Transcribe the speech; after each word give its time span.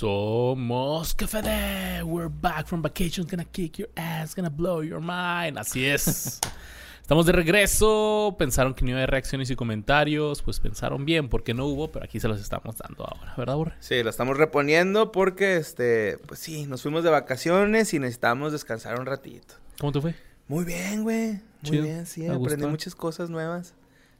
Somos 0.00 1.14
Café 1.14 2.02
We're 2.02 2.30
back 2.30 2.66
from 2.66 2.80
vacation. 2.80 3.26
Gonna 3.26 3.44
kick 3.44 3.80
your 3.80 3.90
ass. 3.96 4.34
Gonna 4.34 4.48
blow 4.48 4.82
your 4.82 4.98
mind. 4.98 5.58
Así 5.58 5.84
es. 5.84 6.40
Estamos 7.02 7.26
de 7.26 7.32
regreso. 7.32 8.34
Pensaron 8.38 8.72
que 8.72 8.82
no 8.82 8.92
iba 8.92 9.00
a 9.00 9.02
haber 9.02 9.10
reacciones 9.10 9.50
y 9.50 9.56
comentarios. 9.56 10.40
Pues 10.40 10.58
pensaron 10.58 11.04
bien 11.04 11.28
porque 11.28 11.52
no 11.52 11.66
hubo, 11.66 11.92
pero 11.92 12.06
aquí 12.06 12.18
se 12.18 12.28
los 12.28 12.40
estamos 12.40 12.78
dando 12.78 13.04
ahora, 13.04 13.34
¿verdad, 13.36 13.56
Borre? 13.56 13.74
Sí, 13.80 14.02
lo 14.02 14.08
estamos 14.08 14.38
reponiendo 14.38 15.12
porque, 15.12 15.58
este, 15.58 16.16
pues 16.26 16.40
sí, 16.40 16.64
nos 16.64 16.80
fuimos 16.80 17.04
de 17.04 17.10
vacaciones 17.10 17.92
y 17.92 17.98
necesitamos 17.98 18.52
descansar 18.52 18.98
un 18.98 19.04
ratito. 19.04 19.56
¿Cómo 19.78 19.92
te 19.92 20.00
fue? 20.00 20.14
Muy 20.48 20.64
bien, 20.64 21.02
güey. 21.02 21.32
Muy 21.32 21.40
Chido. 21.62 21.82
bien, 21.82 22.06
sí. 22.06 22.26
Aprendí 22.26 22.64
muchas 22.64 22.94
cosas 22.94 23.28
nuevas. 23.28 23.74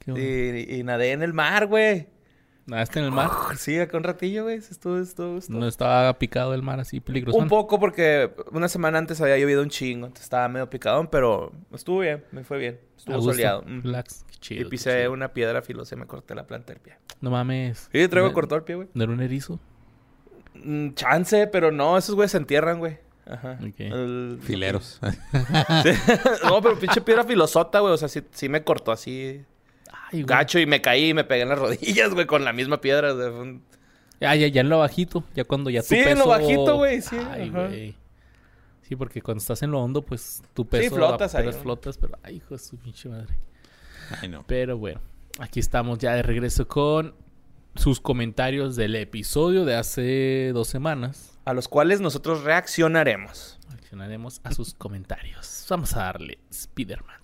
Y, 0.06 0.78
y 0.78 0.82
nadé 0.82 1.12
en 1.12 1.22
el 1.22 1.32
mar, 1.32 1.68
güey. 1.68 2.06
¿Nadaste 2.66 2.98
en 3.00 3.06
el 3.06 3.10
mar? 3.12 3.30
Sí, 3.56 3.78
acá 3.78 3.96
un 3.96 4.04
ratillo, 4.04 4.44
güey. 4.44 4.56
Estuvo, 4.58 4.98
estuvo, 4.98 5.38
estuvo. 5.38 5.58
No 5.58 5.66
estaba 5.66 6.16
picado 6.18 6.54
el 6.54 6.62
mar 6.62 6.78
así 6.78 7.00
peligroso. 7.00 7.38
Un 7.38 7.48
poco 7.48 7.80
porque 7.80 8.30
una 8.52 8.68
semana 8.68 8.98
antes 8.98 9.20
había 9.20 9.38
llovido 9.38 9.62
un 9.62 9.70
chingo, 9.70 10.06
entonces 10.06 10.24
estaba 10.24 10.46
medio 10.48 10.70
picadón, 10.70 11.08
pero 11.08 11.52
estuvo 11.72 12.00
bien, 12.00 12.24
me 12.32 12.44
fue 12.44 12.58
bien. 12.58 12.80
Estuvo 12.96 13.20
soleado. 13.22 13.62
Mm. 13.66 13.82
Relax. 13.82 14.24
Qué 14.30 14.36
chido. 14.38 14.62
Y 14.66 14.70
pisé 14.70 15.00
chido. 15.00 15.12
una 15.12 15.32
piedra 15.32 15.62
filosa 15.62 15.94
y 15.94 15.98
me 15.98 16.06
corté 16.06 16.34
la 16.34 16.46
planta 16.46 16.72
del 16.72 16.80
pie. 16.82 16.94
No 17.20 17.30
mames. 17.30 17.88
Sí, 17.92 18.06
traigo 18.08 18.28
¿No- 18.28 18.34
cortado 18.34 18.58
el 18.58 18.64
pie, 18.64 18.74
güey. 18.76 18.88
¿No 18.94 19.04
era 19.04 19.12
un 19.12 19.20
erizo? 19.20 19.58
Mm, 20.54 20.90
chance, 20.94 21.46
pero 21.48 21.72
no, 21.72 21.96
esos 21.98 22.14
güeyes 22.14 22.30
se 22.32 22.38
entierran, 22.38 22.78
güey. 22.78 22.98
Ajá. 23.26 23.58
Ok. 23.60 23.74
El- 23.78 24.38
Fileros. 24.42 25.00
Sí. 25.82 25.90
no, 26.44 26.60
pero 26.60 26.78
pinche 26.78 27.00
piedra 27.00 27.24
filosota, 27.24 27.80
güey. 27.80 27.92
O 27.92 27.96
sea, 27.96 28.08
sí, 28.08 28.22
sí 28.32 28.48
me 28.48 28.62
cortó 28.64 28.92
así 28.92 29.44
Ay, 30.12 30.22
gacho 30.24 30.58
y 30.58 30.66
me 30.66 30.80
caí 30.82 31.10
y 31.10 31.14
me 31.14 31.24
pegué 31.24 31.42
en 31.42 31.48
las 31.50 31.58
rodillas, 31.60 32.12
güey, 32.14 32.26
con 32.26 32.44
la 32.44 32.52
misma 32.52 32.80
piedra. 32.80 33.12
o 33.14 33.16
sea, 33.18 33.30
fue 33.30 33.40
un- 33.40 33.62
Ya, 34.20 34.34
ya, 34.34 34.48
ya 34.48 34.60
en 34.60 34.68
lo 34.68 34.78
bajito. 34.78 35.24
Ya 35.34 35.44
cuando 35.44 35.70
ya 35.70 35.80
tu 35.82 35.88
Sí, 35.88 35.96
en 35.96 36.04
peso... 36.04 36.18
lo 36.20 36.26
bajito, 36.28 36.76
güey, 36.76 37.00
sí, 37.02 37.16
Ay, 37.30 37.48
güey. 37.50 37.94
Sí, 38.82 38.96
porque 38.96 39.22
cuando 39.22 39.40
estás 39.40 39.62
en 39.62 39.70
lo 39.70 39.80
hondo, 39.80 40.02
pues 40.02 40.42
tu 40.52 40.66
peso... 40.66 40.96
flotas 40.96 41.34
ahí, 41.36 41.50
flotas, 41.52 41.96
pero... 41.96 42.18
Ay, 42.24 42.36
hijo 42.36 42.54
de 42.54 42.58
su 42.58 42.76
pinche 42.76 43.08
madre. 43.08 43.34
Ay, 44.20 44.28
no. 44.28 44.44
Pero 44.48 44.76
bueno, 44.78 45.00
aquí 45.38 45.60
estamos 45.60 45.98
ya 46.00 46.14
de 46.14 46.22
regreso 46.24 46.66
con 46.66 47.14
sus 47.76 48.00
comentarios 48.00 48.74
del 48.74 48.96
episodio 48.96 49.64
de 49.64 49.76
hace 49.76 50.50
dos 50.52 50.66
semanas. 50.66 51.38
A 51.44 51.54
los 51.54 51.68
cuales 51.68 52.00
nosotros 52.00 52.42
reaccionaremos. 52.42 53.60
Reaccionaremos 53.70 54.40
a 54.42 54.52
sus 54.52 54.74
comentarios. 54.74 55.64
Vamos 55.70 55.94
a 55.94 56.00
darle 56.00 56.38
Spider-Man. 56.50 57.20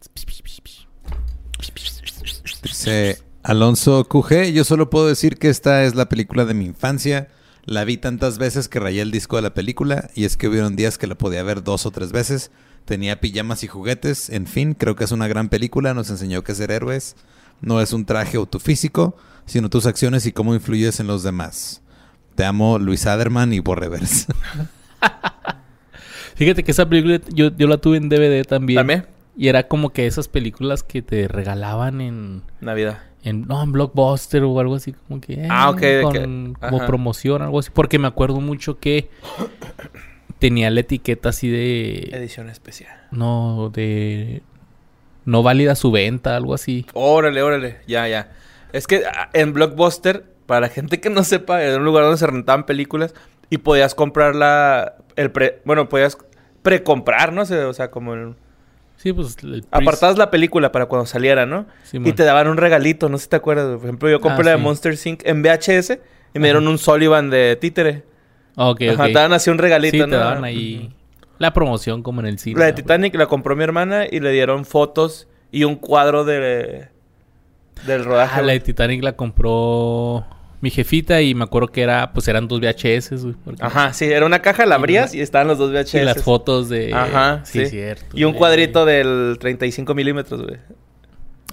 Dice 2.63 3.19
Alonso 3.43 4.05
QG, 4.05 4.53
yo 4.53 4.65
solo 4.65 4.91
puedo 4.91 5.07
decir 5.07 5.39
que 5.39 5.49
esta 5.49 5.85
es 5.85 5.95
la 5.95 6.09
película 6.09 6.45
de 6.45 6.55
mi 6.55 6.67
infancia. 6.67 7.29
La 7.65 7.85
vi 7.85 7.97
tantas 7.97 8.39
veces 8.39 8.69
que 8.69 8.81
rayé 8.81 9.03
el 9.03 9.11
disco 9.11 9.37
de 9.37 9.43
la 9.43 9.55
película 9.55 10.11
y 10.15 10.25
es 10.25 10.37
que 10.37 10.49
hubieron 10.49 10.77
días 10.77 10.99
que 10.99 11.07
la 11.07 11.17
podía 11.17 11.43
ver 11.43 11.65
dos 11.65 11.87
o 11.87 11.91
tres 11.91 12.13
veces. 12.13 12.51
Tenía 12.85 13.21
pijamas 13.21 13.65
y 13.65 13.67
juguetes. 13.67 14.31
En 14.31 14.47
fin, 14.47 14.75
creo 14.75 14.95
que 14.95 15.05
es 15.05 15.13
una 15.13 15.27
gran 15.27 15.49
película. 15.49 15.93
Nos 15.93 16.11
enseñó 16.11 16.45
que 16.45 16.55
ser 16.55 16.71
héroes 16.71 17.17
no 17.61 17.81
es 17.81 17.93
un 17.93 18.05
traje 18.05 18.39
o 18.39 18.47
tu 18.47 18.59
físico, 18.59 19.17
sino 19.45 19.71
tus 19.71 19.87
acciones 19.87 20.27
y 20.27 20.33
cómo 20.33 20.55
influyes 20.55 21.01
en 21.01 21.07
los 21.07 21.23
demás. 21.23 21.83
Te 22.35 22.45
amo, 22.45 22.79
Luis 22.79 23.07
Aderman 23.07 23.53
y 23.53 23.61
Borrevers. 23.61 24.27
Fíjate 26.37 26.65
que 26.65 26.71
esa 26.71 26.89
película 26.89 27.21
yo, 27.33 27.51
yo 27.57 27.67
la 27.67 27.79
tuve 27.79 27.97
en 27.97 28.09
DVD 28.09 28.45
también. 28.45 28.79
¿También? 28.79 29.07
Y 29.37 29.49
era 29.49 29.69
como 29.69 29.91
que 29.91 30.07
esas 30.07 30.29
películas 30.29 30.83
que 30.83 31.03
te 31.03 31.29
regalaban 31.29 32.01
en... 32.01 32.43
Navidad. 32.61 32.99
en 33.23 33.47
no, 33.47 33.63
en 33.63 33.73
Blockbuster 33.73 34.43
o 34.45 34.59
algo 34.61 34.77
así 34.77 34.93
como 34.93 35.21
que 35.21 35.35
eh, 35.35 35.49
Ah, 35.51 35.69
ok, 35.71 35.81
de 35.81 36.03
con- 36.03 36.13
que- 36.13 36.61
como 36.61 36.87
promoción 36.87 37.43
algo 37.43 37.59
así 37.59 37.71
porque 37.73 37.99
me 37.99 38.07
acuerdo 38.09 38.41
mucho 38.41 38.79
que 38.79 39.11
tenía 40.39 40.71
la 40.71 40.81
etiqueta 40.81 41.31
así 41.31 41.49
de 41.51 42.09
Edición 42.13 42.49
especial. 42.49 42.97
no 43.11 43.71
de 43.73 44.43
no 45.25 45.43
válida 45.43 45.75
su 45.75 45.91
venta 45.91 46.37
algo 46.37 46.55
así 46.55 46.87
Órale, 46.95 47.43
órale. 47.43 47.79
Ya, 47.87 48.07
ya. 48.09 48.33
Es 48.73 48.87
que 48.87 49.03
ah, 49.07 49.29
en 49.33 49.53
Blockbuster, 49.53 50.25
para 50.47 50.61
la 50.63 50.69
gente 50.69 51.01
que 51.01 51.11
no 51.11 51.25
sepa, 51.25 51.63
era 51.63 51.77
un 51.79 51.85
lugar 51.85 52.05
donde 52.05 52.19
se 52.19 52.27
rentaban 52.27 52.65
películas 52.67 53.15
y 53.51 53.59
podías 53.59 53.95
comprarla. 53.95 54.97
El 55.17 55.31
pre, 55.33 55.61
bueno, 55.65 55.89
podías 55.89 56.17
precomprar, 56.63 57.33
¿no? 57.33 57.45
Sea, 57.47 57.69
o 57.69 57.73
sea, 57.73 57.91
como 57.91 58.15
el- 58.15 58.35
sí 58.97 59.13
pues 59.13 59.37
apartabas 59.71 60.19
la 60.19 60.31
película 60.31 60.73
para 60.73 60.87
cuando 60.87 61.07
saliera, 61.07 61.47
¿no? 61.47 61.67
Simón. 61.85 62.09
y 62.09 62.13
te 62.13 62.25
daban 62.25 62.49
un 62.49 62.57
regalito, 62.57 63.09
no 63.09 63.19
sé 63.19 63.25
si 63.25 63.31
te 63.31 63.37
acuerdas. 63.37 63.77
Por 63.77 63.85
ejemplo, 63.85 64.09
yo 64.11 64.21
compré 64.21 64.43
Ah, 64.43 64.45
la 64.45 64.51
de 64.53 64.57
sí. 64.59 64.63
Monster 64.63 64.99
Inc. 65.05 65.21
en 65.25 65.43
VHS 65.43 65.99
y 66.35 66.39
me 66.39 66.49
dieron 66.49 66.67
un 66.69 66.79
Sullivan 66.79 67.31
de 67.31 67.57
títere. 67.57 68.05
Ah, 68.57 68.71
ok, 68.71 68.83
Ajá, 68.93 69.03
ok. 69.05 69.07
te 69.09 69.13
daban 69.13 69.33
así 69.35 69.51
un 69.51 69.59
regalito, 69.59 69.93
sí 69.97 69.99
¿no? 70.01 70.09
te 70.09 70.17
daban 70.17 70.45
ahí 70.45 70.93
la 71.39 71.53
promoción 71.53 72.03
como 72.03 72.21
en 72.21 72.27
el 72.29 72.39
cine 72.39 72.59
La 72.59 72.67
de. 72.67 72.73
Titanic 72.73 73.15
la 73.15 73.27
compró 73.27 73.55
mi 73.55 73.63
hermana 73.63 74.07
y 74.11 74.21
le 74.21 74.31
dieron 74.33 74.65
fotos 74.65 75.29
y 75.53 75.65
un 75.65 75.77
cuadro 75.77 76.25
de 76.25 76.89
del 77.87 78.05
rodaje. 78.07 78.41
Ah, 78.41 78.43
la 78.43 78.53
de. 78.55 78.61
Titanic 78.61 79.03
la 79.03 79.13
compró 79.17 80.27
mi 80.61 80.71
jefita 80.71 81.21
y 81.23 81.35
me 81.35 81.45
acuerdo 81.45 81.69
que 81.69 81.83
era 81.83 82.13
pues 82.13 82.27
eran 82.29 82.49
dos 82.49 82.61
VHS 82.61 83.23
güey, 83.23 83.35
porque- 83.45 83.63
Ajá, 83.63 83.93
sí, 83.93 84.07
era 84.07 84.25
una 84.27 84.41
caja, 84.41 84.65
la 84.67 84.77
abrías 84.77 85.15
y 85.15 85.21
estaban 85.21 85.49
los 85.49 85.59
dos 85.59 85.71
VHS. 85.71 85.95
y 86.03 86.05
las 86.05 86.23
fotos 86.23 86.69
de 86.69 86.93
Ajá, 86.95 87.43
sí, 87.45 87.61
sí. 87.65 87.71
cierto 87.73 88.07
Y 88.15 88.25
un 88.25 88.33
güey. 88.33 88.39
cuadrito 88.39 88.85
del 88.87 89.37
35 89.39 89.95
milímetros, 89.95 90.43
güey. 90.43 90.57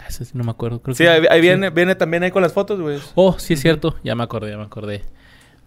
Ah, 0.02 0.06
ese 0.10 0.26
sí 0.26 0.32
no 0.36 0.44
me 0.44 0.52
acuerdo 0.52 0.82
creo 0.82 0.96
Sí, 0.96 1.04
que- 1.04 1.10
ahí, 1.10 1.26
ahí 1.30 1.38
sí. 1.40 1.42
viene, 1.42 1.70
viene 1.70 1.96
también 1.96 2.24
ahí 2.24 2.32
con 2.32 2.42
las 2.42 2.54
fotos, 2.54 2.80
güey. 2.80 3.00
Oh, 3.16 3.38
sí 3.40 3.54
es 3.54 3.62
cierto. 3.62 3.96
Ya 4.04 4.16
me 4.16 4.24
acordé, 4.24 4.52
ya 4.52 4.58
me 4.58 4.64
acordé. 4.64 5.02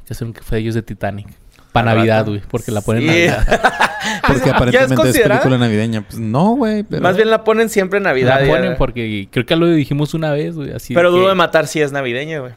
Que 0.07 0.13
hacer 0.13 0.27
un 0.27 0.33
café 0.33 0.57
de 0.57 0.61
ellos 0.63 0.75
de 0.75 0.83
Titanic. 0.83 1.29
Para 1.73 1.95
Navidad, 1.95 2.25
güey. 2.27 2.41
Porque 2.51 2.71
la 2.73 2.81
ponen 2.81 3.03
Sí. 3.03 3.07
Navidad. 3.09 3.47
Porque 4.27 4.41
¿Ya 4.41 4.47
es 4.47 4.53
aparentemente 4.55 5.09
es, 5.11 5.21
película 5.21 5.59
navideña. 5.59 6.03
Pues 6.03 6.19
no, 6.19 6.51
güey. 6.55 6.85
Pero... 6.85 7.03
Más 7.03 7.17
bien 7.17 7.29
la 7.29 7.43
ponen 7.45 7.69
siempre 7.69 7.99
en 7.99 8.05
Navidad. 8.05 8.41
la 8.41 8.47
ya. 8.47 8.53
ponen 8.55 8.77
porque 8.77 9.29
creo 9.31 9.45
que 9.45 9.57
lo 9.57 9.67
dijimos 9.67 10.15
una 10.15 10.31
vez, 10.31 10.55
güey. 10.55 10.73
Así 10.73 10.95
Pero 10.95 11.11
que- 11.11 11.19
dudo 11.19 11.29
de 11.29 11.35
matar 11.35 11.67
si 11.67 11.81
es 11.83 11.93
navideña, 11.93 12.39
güey. 12.41 12.53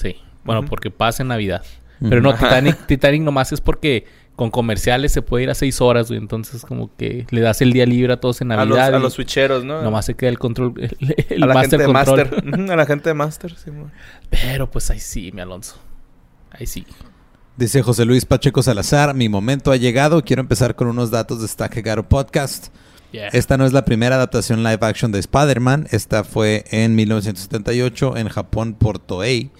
Sí. 0.00 0.16
Bueno, 0.44 0.64
porque 0.64 0.90
pasa 0.90 1.22
en 1.22 1.28
Navidad. 1.28 1.62
Pero 2.00 2.20
no. 2.20 2.34
Titanic, 2.34 2.86
Titanic 2.86 3.22
nomás 3.22 3.52
es 3.52 3.60
porque 3.60 4.06
con 4.36 4.50
comerciales 4.50 5.12
se 5.12 5.20
puede 5.20 5.44
ir 5.44 5.50
a 5.50 5.54
seis 5.54 5.82
horas, 5.82 6.08
güey. 6.08 6.18
Entonces, 6.18 6.62
como 6.64 6.90
que 6.96 7.26
le 7.30 7.42
das 7.42 7.60
el 7.60 7.74
día 7.74 7.84
libre 7.84 8.14
a 8.14 8.16
todos 8.18 8.40
en 8.40 8.50
A 8.52 8.64
los, 8.64 8.78
Navidad. 8.78 8.94
a 8.96 8.98
los 8.98 9.12
switcheros, 9.12 9.64
¿no? 9.64 9.82
Nomás 9.82 10.06
se 10.06 10.14
queda 10.14 10.30
el 10.30 10.38
control, 10.38 10.72
el, 10.78 11.14
el 11.28 11.42
a 11.42 11.46
la 11.46 11.54
master 11.54 11.80
gente 11.80 11.92
de 11.92 11.92
control. 11.92 12.30
Master. 12.30 12.70
A 12.72 12.76
la 12.76 12.86
gente 12.86 13.10
de 13.10 13.14
Master, 13.14 13.54
sí, 13.54 13.70
güey. 13.70 13.90
Pero 14.30 14.70
pues 14.70 14.90
ahí 14.90 14.98
sí, 14.98 15.30
mi 15.32 15.42
Alonso. 15.42 15.76
Ahí 16.52 16.66
sí. 16.66 16.86
Dice 17.58 17.82
José 17.82 18.06
Luis 18.06 18.24
Pacheco 18.24 18.62
Salazar, 18.62 19.12
mi 19.14 19.28
momento 19.28 19.70
ha 19.70 19.76
llegado, 19.76 20.24
quiero 20.24 20.40
empezar 20.40 20.74
con 20.74 20.88
unos 20.88 21.10
datos 21.10 21.42
de 21.42 21.48
Stakegaro 21.48 22.08
Podcast. 22.08 22.68
Yeah. 23.12 23.28
Esta 23.28 23.58
no 23.58 23.66
es 23.66 23.74
la 23.74 23.84
primera 23.84 24.16
adaptación 24.16 24.62
live 24.62 24.78
action 24.80 25.12
de 25.12 25.18
Spider-Man, 25.18 25.88
esta 25.90 26.24
fue 26.24 26.64
en 26.70 26.94
1978 26.94 28.16
en 28.16 28.28
Japón 28.30 28.72
por 28.72 28.98
Toei. 28.98 29.50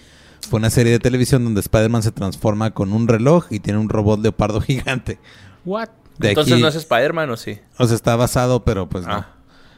Fue 0.51 0.57
una 0.59 0.69
serie 0.69 0.91
de 0.91 0.99
televisión 0.99 1.45
donde 1.45 1.61
Spider-Man 1.61 2.03
se 2.03 2.11
transforma 2.11 2.71
con 2.71 2.91
un 2.91 3.07
reloj 3.07 3.45
y 3.51 3.61
tiene 3.61 3.79
un 3.79 3.87
robot 3.87 4.19
leopardo 4.19 4.59
gigante. 4.61 5.17
What? 5.63 5.87
De 6.17 6.27
Entonces 6.27 6.51
aquí, 6.51 6.61
no 6.61 6.67
es 6.67 6.75
Spider-Man, 6.75 7.29
¿o 7.29 7.37
sí? 7.37 7.57
o 7.77 7.87
sea, 7.87 7.95
está 7.95 8.17
basado, 8.17 8.65
pero 8.65 8.89
pues 8.89 9.07
no. 9.07 9.13
Ah. 9.13 9.29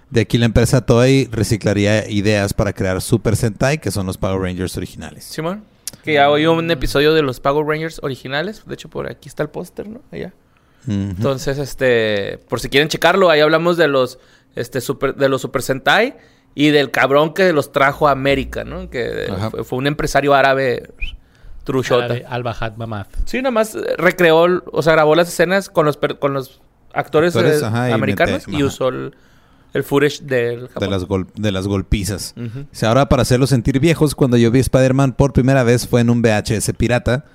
De 0.10 0.22
aquí 0.22 0.40
la 0.40 0.46
empresa 0.46 0.84
Toei 0.84 1.30
reciclaría 1.32 2.10
ideas 2.10 2.56
para 2.56 2.74
crear 2.74 3.04
Super 3.04 3.36
Sentai, 3.36 3.78
que 3.78 3.92
son 3.92 4.08
los 4.08 4.18
Power 4.18 4.42
Rangers 4.42 4.76
originales. 4.76 5.26
Simón. 5.26 5.64
Que 6.04 6.14
ya 6.14 6.32
oí 6.32 6.48
un 6.48 6.72
episodio 6.72 7.14
de 7.14 7.22
los 7.22 7.40
Power 7.40 7.68
Rangers 7.68 8.00
originales. 8.02 8.64
De 8.66 8.74
hecho, 8.74 8.90
por 8.90 9.08
aquí 9.08 9.30
está 9.30 9.44
el 9.44 9.50
póster, 9.50 9.88
¿no? 9.88 10.02
Allá. 10.12 10.34
Entonces, 10.88 11.60
este, 11.60 12.40
por 12.50 12.60
si 12.60 12.70
quieren 12.70 12.90
checarlo, 12.90 13.30
ahí 13.30 13.42
hablamos 13.42 13.78
de 13.78 13.88
los, 13.88 14.18
este, 14.56 14.82
super, 14.82 15.14
de 15.14 15.30
los 15.30 15.40
Super 15.40 15.62
Sentai 15.62 16.16
y 16.56 16.70
del 16.70 16.92
cabrón 16.92 17.34
que 17.34 17.52
los 17.54 17.72
trajo 17.72 18.08
a 18.08 18.12
América, 18.12 18.64
¿no? 18.64 18.90
Que 18.90 19.32
fue, 19.52 19.64
fue 19.64 19.78
un 19.80 19.88
empresario 19.88 20.34
árabe, 20.34 20.90
Trushota. 21.64 22.16
Al-Bahad 22.28 22.76
Mamath. 22.76 23.08
Sí, 23.26 23.38
nada 23.38 23.52
más 23.52 23.74
eh, 23.76 23.80
recreó, 23.98 24.64
o 24.72 24.82
sea, 24.82 24.94
grabó 24.94 25.16
las 25.16 25.30
escenas 25.30 25.70
con 25.70 25.86
los, 25.86 25.96
per- 25.98 26.20
con 26.20 26.34
los 26.34 26.60
actores, 26.94 27.36
Actores, 27.36 27.62
eh, 27.62 27.66
ajá, 27.66 27.90
y 27.90 27.94
americanos 27.94 28.48
mete- 28.48 28.60
y 28.60 28.64
usó 28.64 28.90
el, 28.90 29.16
el 29.74 29.84
footage 29.84 30.22
del 30.24 30.62
de 30.64 30.68
Japón. 30.68 30.90
las, 30.92 31.06
gol- 31.06 31.28
de 31.36 31.52
las 31.52 31.68
golpizas. 31.68 32.34
Ujú. 32.38 32.66
Dice, 32.70 32.86
ahora 32.86 33.08
para 33.08 33.22
hacerlos 33.22 33.50
sentir 33.50 33.80
viejos, 33.80 34.14
cuando 34.14 34.36
yo 34.38 34.52
vi 34.52 34.60
Spider-Man 34.60 35.14
por 35.14 35.32
primera 35.32 35.64
vez 35.64 35.88
fue 35.88 36.02
en 36.02 36.10
un 36.10 36.22
VHS 36.22 36.74
pirata. 36.78 37.26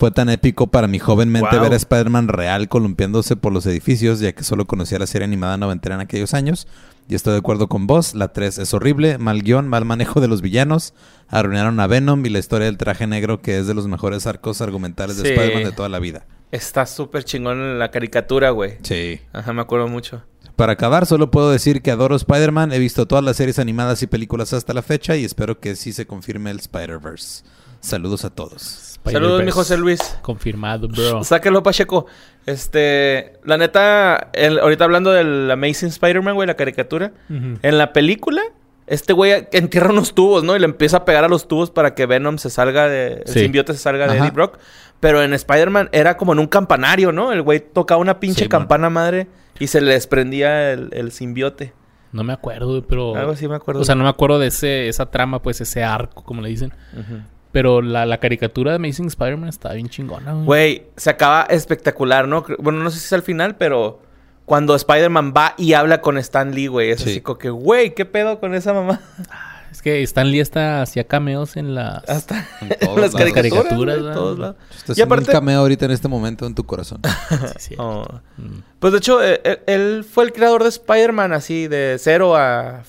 Fue 0.00 0.10
tan 0.10 0.30
épico 0.30 0.68
para 0.68 0.86
mi 0.88 0.98
joven 0.98 1.28
mente 1.28 1.56
Wow. 1.56 1.60
ver 1.64 1.74
a 1.74 1.76
Spider-Man 1.76 2.28
real 2.28 2.70
columpiándose 2.70 3.36
por 3.36 3.52
los 3.52 3.66
edificios, 3.66 4.18
ya 4.18 4.32
que 4.32 4.44
solo 4.44 4.66
conocía 4.66 4.98
la 4.98 5.06
serie 5.06 5.26
animada 5.26 5.58
noventera 5.58 5.96
en 5.96 6.00
aquellos 6.00 6.32
años. 6.32 6.66
Y 7.06 7.14
estoy 7.14 7.34
de 7.34 7.40
acuerdo 7.40 7.68
con 7.68 7.86
vos, 7.86 8.14
la 8.14 8.32
3 8.32 8.56
es 8.56 8.72
horrible, 8.72 9.18
mal 9.18 9.42
guion, 9.42 9.68
mal 9.68 9.84
manejo 9.84 10.22
de 10.22 10.28
los 10.28 10.40
villanos, 10.40 10.94
arruinaron 11.28 11.78
a 11.80 11.86
Venom 11.86 12.24
y 12.24 12.30
la 12.30 12.38
historia 12.38 12.64
del 12.64 12.78
traje 12.78 13.06
negro, 13.06 13.42
que 13.42 13.58
es 13.58 13.66
de 13.66 13.74
los 13.74 13.88
mejores 13.88 14.26
arcos 14.26 14.62
argumentales 14.62 15.18
de. 15.18 15.28
Spider-Man 15.34 15.64
de 15.64 15.72
toda 15.72 15.90
la 15.90 15.98
vida. 15.98 16.24
Está 16.50 16.86
súper 16.86 17.24
chingón 17.24 17.58
en 17.60 17.78
la 17.78 17.90
caricatura, 17.90 18.48
güey. 18.52 18.78
Sí. 18.80 19.20
Ajá, 19.34 19.52
me 19.52 19.60
acuerdo 19.60 19.86
mucho. 19.86 20.22
Para 20.56 20.72
acabar, 20.72 21.04
solo 21.04 21.30
puedo 21.30 21.50
decir 21.50 21.82
que 21.82 21.90
adoro 21.90 22.16
Spider-Man, 22.16 22.72
he 22.72 22.78
visto 22.78 23.04
todas 23.06 23.22
las 23.22 23.36
series 23.36 23.58
animadas 23.58 24.02
y 24.02 24.06
películas 24.06 24.54
hasta 24.54 24.72
la 24.72 24.80
fecha 24.80 25.14
y 25.16 25.26
espero 25.26 25.60
que 25.60 25.76
sí 25.76 25.92
se 25.92 26.06
confirme 26.06 26.50
el 26.50 26.58
Spider-Verse. 26.60 27.44
Saludos 27.80 28.24
a 28.24 28.30
todos. 28.30 28.89
Saludos, 29.04 29.42
mi 29.42 29.50
José 29.50 29.76
Luis. 29.76 30.18
Confirmado, 30.22 30.88
bro. 30.88 31.24
Sáquelo, 31.24 31.62
Pacheco. 31.62 32.06
Este, 32.46 33.34
la 33.44 33.56
neta, 33.56 34.28
el- 34.32 34.58
ahorita 34.58 34.84
hablando 34.84 35.10
del 35.12 35.50
Amazing 35.50 35.88
Spider-Man, 35.88 36.34
güey, 36.34 36.46
la 36.46 36.54
caricatura. 36.54 37.12
En 37.28 37.78
la 37.78 37.92
película, 37.92 38.42
este 38.86 39.12
güey 39.12 39.46
entierra 39.52 39.90
unos 39.90 40.14
tubos, 40.14 40.44
¿no? 40.44 40.56
Y 40.56 40.58
le 40.58 40.64
empieza 40.66 40.98
a 40.98 41.04
pegar 41.04 41.24
a 41.24 41.28
los 41.28 41.48
tubos 41.48 41.70
para 41.70 41.94
que 41.94 42.06
Venom 42.06 42.38
se 42.38 42.50
salga 42.50 42.88
de... 42.88 43.22
El 43.26 43.32
Sí. 43.32 43.40
simbiote 43.40 43.72
se 43.72 43.78
salga 43.78 44.06
de. 44.08 44.18
Eddie 44.18 44.30
Brock. 44.30 44.58
Pero 45.00 45.22
en 45.22 45.32
Spider-Man 45.32 45.88
era 45.92 46.16
como 46.18 46.32
en 46.34 46.38
un 46.40 46.46
campanario, 46.46 47.10
¿no? 47.12 47.32
El 47.32 47.40
güey 47.42 47.60
tocaba 47.60 48.00
una 48.00 48.20
pinche 48.20 48.42
Sí, 48.44 48.48
campana 48.48 48.90
madre 48.90 49.28
y 49.58 49.68
se 49.68 49.80
le 49.80 49.92
desprendía 49.92 50.72
el, 50.72 50.90
el 50.92 51.10
simbiote. 51.12 51.72
No 52.12 52.22
me 52.24 52.32
acuerdo, 52.32 52.84
pero... 52.86 53.14
Algo 53.16 53.32
así 53.32 53.46
me 53.48 53.54
acuerdo. 53.54 53.80
O 53.80 53.84
sea, 53.84 53.94
no 53.94 54.02
me 54.02 54.10
acuerdo 54.10 54.38
de 54.38 54.48
ese, 54.48 54.88
esa 54.88 55.06
trama, 55.10 55.40
pues, 55.40 55.60
ese 55.60 55.84
arco, 55.84 56.22
como 56.24 56.42
le 56.42 56.48
dicen. 56.48 56.72
Ujú. 56.92 57.20
Pero 57.52 57.82
la, 57.82 58.06
la 58.06 58.18
caricatura 58.18 58.70
de 58.72 58.76
Amazing 58.76 59.06
Spider-Man 59.08 59.48
está 59.48 59.72
bien 59.72 59.88
chingona, 59.88 60.32
güey. 60.32 60.44
Güey, 60.44 60.82
se 60.96 61.10
acaba 61.10 61.42
espectacular, 61.50 62.28
¿no? 62.28 62.44
Bueno, 62.58 62.82
no 62.82 62.90
sé 62.90 62.98
si 63.00 63.06
es 63.06 63.12
al 63.12 63.22
final, 63.22 63.56
pero 63.56 64.00
cuando 64.44 64.74
Spider-Man 64.76 65.32
va 65.36 65.54
y 65.56 65.72
habla 65.72 66.00
con 66.00 66.16
Stan 66.18 66.52
Lee, 66.54 66.68
güey, 66.68 66.90
es 66.90 67.00
Sí. 67.00 67.10
así 67.10 67.20
como 67.20 67.38
que, 67.38 67.50
güey, 67.50 67.94
¿qué 67.94 68.04
pedo 68.04 68.38
con 68.40 68.54
esa 68.54 68.72
mamá? 68.72 69.00
Es 69.70 69.82
que 69.82 70.02
Stan 70.02 70.28
Lee 70.28 70.40
hasta 70.40 70.82
hacía 70.82 71.04
cameos 71.04 71.56
en 71.56 71.76
las... 71.76 72.02
Hasta 72.08 72.44
En 72.60 72.72
en 72.90 73.00
las 73.00 73.14
lados. 73.14 73.32
caricaturas, 73.32 73.98
en 73.98 74.12
todos 74.12 74.36
lados. 74.36 74.56
Estás 74.70 74.88
Y 74.88 74.92
haciendo 75.02 75.14
aparte- 75.14 75.30
un 75.30 75.32
cameo 75.32 75.60
ahorita 75.60 75.84
en 75.84 75.90
este 75.92 76.08
momento 76.08 76.44
en 76.46 76.56
tu 76.56 76.64
corazón. 76.66 77.00
Sí, 77.30 77.46
sí. 77.58 77.74
Oh. 77.78 78.04
Mm. 78.36 78.62
Pues 78.80 78.92
de 78.92 78.98
hecho, 78.98 79.22
eh, 79.22 79.40
él, 79.44 79.60
él 79.68 80.04
fue 80.04 80.24
el 80.24 80.32
creador 80.32 80.64
de 80.64 80.70
Spider-Man, 80.70 81.32
así, 81.32 81.68
de 81.68 81.96
cero 82.00 82.34
a, 82.34 82.78
a- 82.80 82.82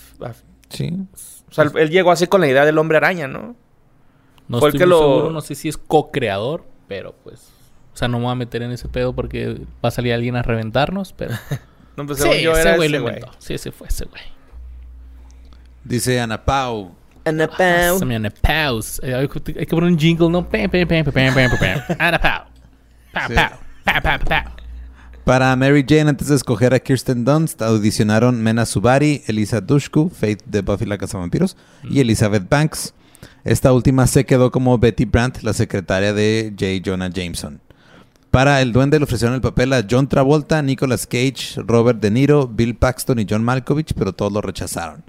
Sí. 0.69 0.97
O 1.51 1.53
sea, 1.53 1.65
él 1.75 1.91
llegó 1.91 2.11
así 2.11 2.25
con 2.25 2.41
la 2.41 2.47
idea 2.47 2.65
del 2.65 2.79
hombre 2.79 2.97
araña, 2.97 3.27
¿no? 3.27 3.55
No 4.51 4.59
Fue 4.59 4.69
el 4.69 4.75
estoy 4.75 4.79
que 4.79 4.85
muy 4.85 4.89
lo- 4.89 4.99
seguro, 4.99 5.31
no 5.31 5.41
sé 5.41 5.55
si 5.55 5.69
es 5.69 5.77
co-creador, 5.77 6.65
pero 6.87 7.15
pues... 7.23 7.49
O 7.93 7.97
sea, 7.97 8.07
no 8.07 8.17
me 8.19 8.25
voy 8.25 8.31
a 8.33 8.35
meter 8.35 8.61
en 8.61 8.71
ese 8.71 8.87
pedo 8.87 9.13
porque 9.13 9.57
va 9.83 9.89
a 9.89 9.91
salir 9.91 10.13
alguien 10.13 10.35
a 10.35 10.41
reventarnos, 10.43 11.13
pero... 11.13 11.33
No, 11.97 12.05
pues 12.05 12.19
sí, 12.19 12.41
yo 12.41 12.53
ese 12.55 12.75
güey 12.77 12.87
lo 12.89 12.99
inventó. 12.99 13.29
Sí, 13.37 13.53
ese 13.53 13.71
fue 13.71 13.87
ese 13.89 14.05
güey. 14.05 14.21
Dice 15.83 16.19
Ana 16.19 16.43
Pau. 16.43 16.91
Ana 17.25 17.47
Pau. 17.47 17.57
Pásame 17.93 18.15
Ana 18.15 18.29
Paus. 18.29 18.99
Eh, 19.03 19.13
hay, 19.13 19.27
que- 19.27 19.59
hay 19.59 19.65
que 19.65 19.75
poner 19.75 19.91
un 19.91 19.97
jingle, 19.99 20.29
¿no? 20.29 20.47
Pam, 20.47 20.69
pam, 20.69 20.87
pam, 20.87 21.03
pam, 21.03 21.33
pam, 21.33 21.49
pam. 21.59 21.81
Ana 21.99 22.19
Pau. 22.19 22.43
Pau, 23.13 23.27
Sí. 23.27 23.33
pau. 23.35 23.49
Pau, 23.83 24.01
pau, 24.01 24.19
pau. 24.19 24.43
Para 25.25 25.55
Mary 25.55 25.85
Jane, 25.87 26.09
antes 26.09 26.29
de 26.29 26.35
escoger 26.35 26.73
a 26.73 26.79
Kirsten 26.79 27.23
Dunst, 27.25 27.61
audicionaron 27.61 28.41
Mena 28.41 28.65
Subari, 28.65 29.21
Elisa 29.27 29.61
Dushku, 29.61 30.09
Faith 30.09 30.41
de 30.45 30.61
Buffy 30.61 30.85
la 30.85 30.97
Casa 30.97 31.17
Vampiros, 31.19 31.57
y 31.83 31.99
Elizabeth 31.99 32.47
Banks. 32.49 32.93
Esta 33.43 33.73
última 33.73 34.07
se 34.07 34.25
quedó 34.25 34.51
como 34.51 34.77
Betty 34.77 35.05
Brandt, 35.05 35.43
la 35.43 35.53
secretaria 35.53 36.13
de 36.13 36.53
J. 36.57 36.81
Jonah 36.83 37.09
Jameson. 37.09 37.59
Para 38.31 38.61
el 38.61 38.71
duende 38.71 38.97
le 38.97 39.03
ofrecieron 39.03 39.35
el 39.35 39.41
papel 39.41 39.73
a 39.73 39.85
John 39.89 40.07
Travolta, 40.07 40.61
Nicolas 40.61 41.05
Cage, 41.05 41.55
Robert 41.57 41.99
De 41.99 42.09
Niro, 42.11 42.47
Bill 42.47 42.75
Paxton 42.75 43.19
y 43.19 43.27
John 43.29 43.43
Malkovich, 43.43 43.93
pero 43.93 44.13
todos 44.13 44.31
lo 44.31 44.41
rechazaron. 44.41 45.03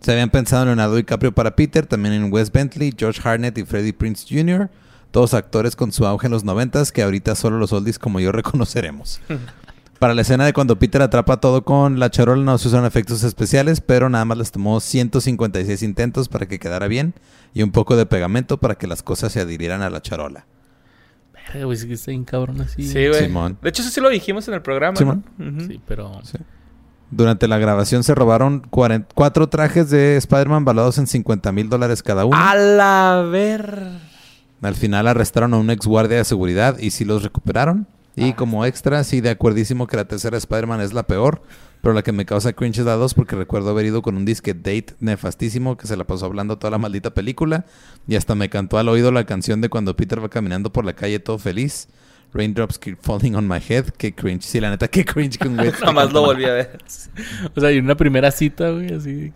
Se 0.00 0.12
habían 0.12 0.30
pensado 0.30 0.62
en 0.62 0.68
Leonardo 0.68 0.96
DiCaprio 0.96 1.32
para 1.32 1.56
Peter, 1.56 1.86
también 1.86 2.14
en 2.14 2.32
Wes 2.32 2.52
Bentley, 2.52 2.94
George 2.96 3.20
Harnett 3.24 3.56
y 3.56 3.64
Freddie 3.64 3.94
Prince 3.94 4.26
Jr., 4.28 4.68
todos 5.10 5.32
actores 5.32 5.74
con 5.76 5.92
su 5.92 6.06
auge 6.06 6.26
en 6.26 6.32
los 6.32 6.44
noventas 6.44 6.92
que 6.92 7.02
ahorita 7.02 7.34
solo 7.34 7.58
los 7.58 7.72
oldies 7.72 7.98
como 7.98 8.20
yo 8.20 8.32
reconoceremos. 8.32 9.20
Para 9.98 10.14
la 10.14 10.22
escena 10.22 10.44
de 10.44 10.52
cuando 10.52 10.78
Peter 10.78 11.02
atrapa 11.02 11.38
todo 11.38 11.64
con 11.64 11.98
la 11.98 12.08
charola 12.10 12.44
no 12.44 12.56
se 12.58 12.68
usaron 12.68 12.86
efectos 12.86 13.24
especiales, 13.24 13.80
pero 13.80 14.08
nada 14.08 14.24
más 14.24 14.38
les 14.38 14.52
tomó 14.52 14.78
156 14.78 15.82
intentos 15.82 16.28
para 16.28 16.46
que 16.46 16.60
quedara 16.60 16.86
bien 16.86 17.14
y 17.52 17.62
un 17.62 17.72
poco 17.72 17.96
de 17.96 18.06
pegamento 18.06 18.58
para 18.58 18.76
que 18.76 18.86
las 18.86 19.02
cosas 19.02 19.32
se 19.32 19.40
adhirieran 19.40 19.82
a 19.82 19.90
la 19.90 20.00
charola. 20.00 20.46
Verga, 21.32 21.64
güey, 21.64 21.76
sí 21.76 21.88
que 21.88 21.94
está 21.94 22.12
bien 22.12 22.24
cabrón 22.24 22.60
así. 22.60 22.84
Sí, 22.84 23.08
güey. 23.08 23.24
Simón. 23.24 23.58
De 23.60 23.70
hecho, 23.70 23.82
eso 23.82 23.90
sí 23.90 24.00
lo 24.00 24.08
dijimos 24.08 24.46
en 24.46 24.54
el 24.54 24.62
programa. 24.62 24.92
¿no? 24.92 24.98
Simón. 24.98 25.24
Ujú. 25.38 25.66
Sí, 25.66 25.80
pero... 25.84 26.20
Sí. 26.22 26.38
Durante 27.10 27.48
la 27.48 27.58
grabación 27.58 28.04
se 28.04 28.14
robaron 28.14 28.60
40 28.60 29.08
cuatro 29.14 29.48
trajes 29.48 29.88
de 29.88 30.16
Spider-Man 30.18 30.64
valorados 30.64 30.98
en 30.98 31.06
50 31.06 31.50
mil 31.52 31.70
dólares 31.70 32.02
cada 32.02 32.24
uno. 32.24 32.36
A 32.36 32.54
la 32.54 33.26
ver. 33.28 33.82
Al 34.60 34.74
final 34.74 35.08
arrestaron 35.08 35.54
a 35.54 35.56
un 35.56 35.70
ex 35.70 35.86
guardia 35.86 36.18
de 36.18 36.24
seguridad 36.24 36.78
y 36.78 36.90
sí 36.90 37.04
los 37.04 37.22
recuperaron. 37.22 37.86
Y 38.20 38.32
como 38.34 38.64
extra, 38.64 39.02
sí, 39.04 39.20
de 39.20 39.30
acuerdísimo 39.30 39.86
que 39.86 39.96
la 39.96 40.06
tercera 40.06 40.36
Spider-Man 40.36 40.80
es 40.80 40.92
la 40.92 41.06
peor. 41.06 41.42
Pero 41.80 41.94
la 41.94 42.02
que 42.02 42.10
me 42.10 42.26
causa 42.26 42.52
cringe 42.52 42.78
es 42.80 42.86
la 42.86 42.94
2 42.94 43.14
porque 43.14 43.36
recuerdo 43.36 43.70
haber 43.70 43.86
ido 43.86 44.02
con 44.02 44.16
un 44.16 44.24
disque 44.24 44.52
date 44.52 44.94
nefastísimo 44.98 45.76
que 45.76 45.86
se 45.86 45.96
la 45.96 46.04
pasó 46.04 46.26
hablando 46.26 46.58
toda 46.58 46.72
la 46.72 46.78
maldita 46.78 47.14
película. 47.14 47.66
Y 48.08 48.16
hasta 48.16 48.34
me 48.34 48.48
cantó 48.50 48.78
al 48.78 48.88
oído 48.88 49.12
la 49.12 49.24
canción 49.24 49.60
de 49.60 49.68
cuando 49.68 49.94
Peter 49.96 50.22
va 50.22 50.28
caminando 50.28 50.72
por 50.72 50.84
la 50.84 50.94
calle 50.94 51.20
todo 51.20 51.38
feliz. 51.38 51.88
Raindrops 52.34 52.78
keep 52.78 52.98
falling 53.00 53.36
on 53.36 53.46
my 53.46 53.58
head. 53.66 53.86
Qué 53.96 54.12
cringe. 54.14 54.42
Sí, 54.42 54.60
la 54.60 54.70
neta, 54.70 54.88
qué 54.88 55.04
cringe 55.04 55.38
que 55.38 55.48
un 55.48 55.56
güey. 55.56 55.70
Jamás 55.72 56.12
lo 56.12 56.22
volví 56.22 56.44
a 56.46 56.52
ver. 56.52 56.78
O 57.56 57.60
sea, 57.60 57.70
y 57.72 57.78
una 57.78 57.96
primera 57.96 58.30
cita, 58.32 58.70
güey, 58.70 58.92
así... 58.92 59.32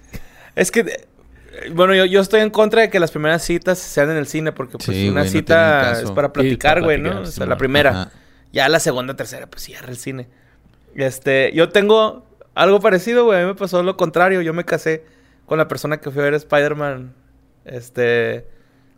Es 0.55 0.71
que, 0.71 0.81
eh, 0.81 1.71
bueno, 1.75 1.95
yo, 1.95 2.05
yo 2.05 2.21
estoy 2.21 2.41
en 2.41 2.51
contra 2.51 2.83
de 2.83 2.91
que 2.91 2.99
las 3.01 3.11
primeras 3.13 3.43
citas 3.43 3.79
sean 3.79 4.11
en 4.11 4.17
el 4.17 4.27
cine 4.27 4.53
porque 4.53 4.77
pues 4.79 4.97
Sí, 4.97 5.09
una 5.09 5.21
güey, 5.21 5.31
cita 5.33 6.03
es 6.03 6.11
para 6.11 6.29
Sí, 6.29 6.33
platicar, 6.35 6.75
para 6.75 6.85
güey, 6.87 6.99
¿no? 6.99 7.03
platicar, 7.11 7.23
O 7.23 7.27
sí, 7.31 7.33
sea, 7.39 7.47
la 7.47 7.57
primera. 7.57 7.91
Ajá. 7.91 8.13
Ya 8.53 8.69
la 8.69 8.81
segunda, 8.81 9.15
tercera, 9.17 9.47
pues 9.47 9.63
cierra 9.63 9.89
el 9.89 9.97
cine. 9.97 10.29
Este, 10.95 11.53
yo 11.55 11.71
tengo 11.71 12.27
algo 12.55 12.81
parecido, 12.81 13.25
güey. 13.25 13.39
A 13.39 13.43
mí 13.43 13.47
me 13.49 13.55
pasó 13.55 13.83
lo 13.83 13.97
contrario. 13.97 14.43
Yo 14.43 14.53
me 14.53 14.65
casé 14.65 15.05
con 15.47 15.59
la 15.59 15.69
persona 15.69 15.99
que 16.01 16.11
fui 16.11 16.21
a 16.21 16.25
ver 16.25 16.35
Spider-Man, 16.35 17.15
este, 17.65 18.47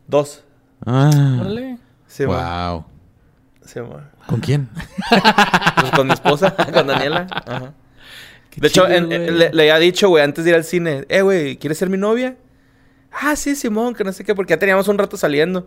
dos. 0.09 0.45
Ah, 0.85 1.11
Órale. 1.41 1.79
Sí, 2.07 2.27
man. 2.27 2.71
wow. 2.73 2.85
Sí, 3.65 3.81
man. 3.81 4.11
¿Con 4.27 4.41
quién? 4.41 4.69
Pues 5.81 5.93
con 5.93 6.07
mi 6.07 6.13
esposa, 6.15 6.55
con 6.73 6.87
Daniela. 6.87 7.27
Ajá. 7.31 7.73
Qué 8.51 8.61
De 8.61 8.69
hecho, 8.69 8.89
en- 8.89 9.11
en- 9.13 9.39
le, 9.39 9.51
le 9.53 9.63
había 9.63 9.79
dicho, 9.79 10.09
güey, 10.09 10.23
antes 10.25 10.45
de 10.45 10.51
ir 10.51 10.57
al 10.57 10.65
cine, 10.65 11.05
eh, 11.09 11.23
güey, 11.23 11.57
¿quieres 11.59 11.77
ser 11.79 11.91
mi 11.91 11.99
novia? 11.99 12.37
Ah, 13.13 13.37
sí, 13.37 13.55
Simón, 13.55 13.95
que 13.95 14.03
no 14.05 14.13
sé 14.13 14.25
qué, 14.25 14.35
porque 14.35 14.53
ya 14.55 14.59
teníamos 14.59 14.89
un 14.89 14.97
rato 14.99 15.17
saliendo. 15.17 15.67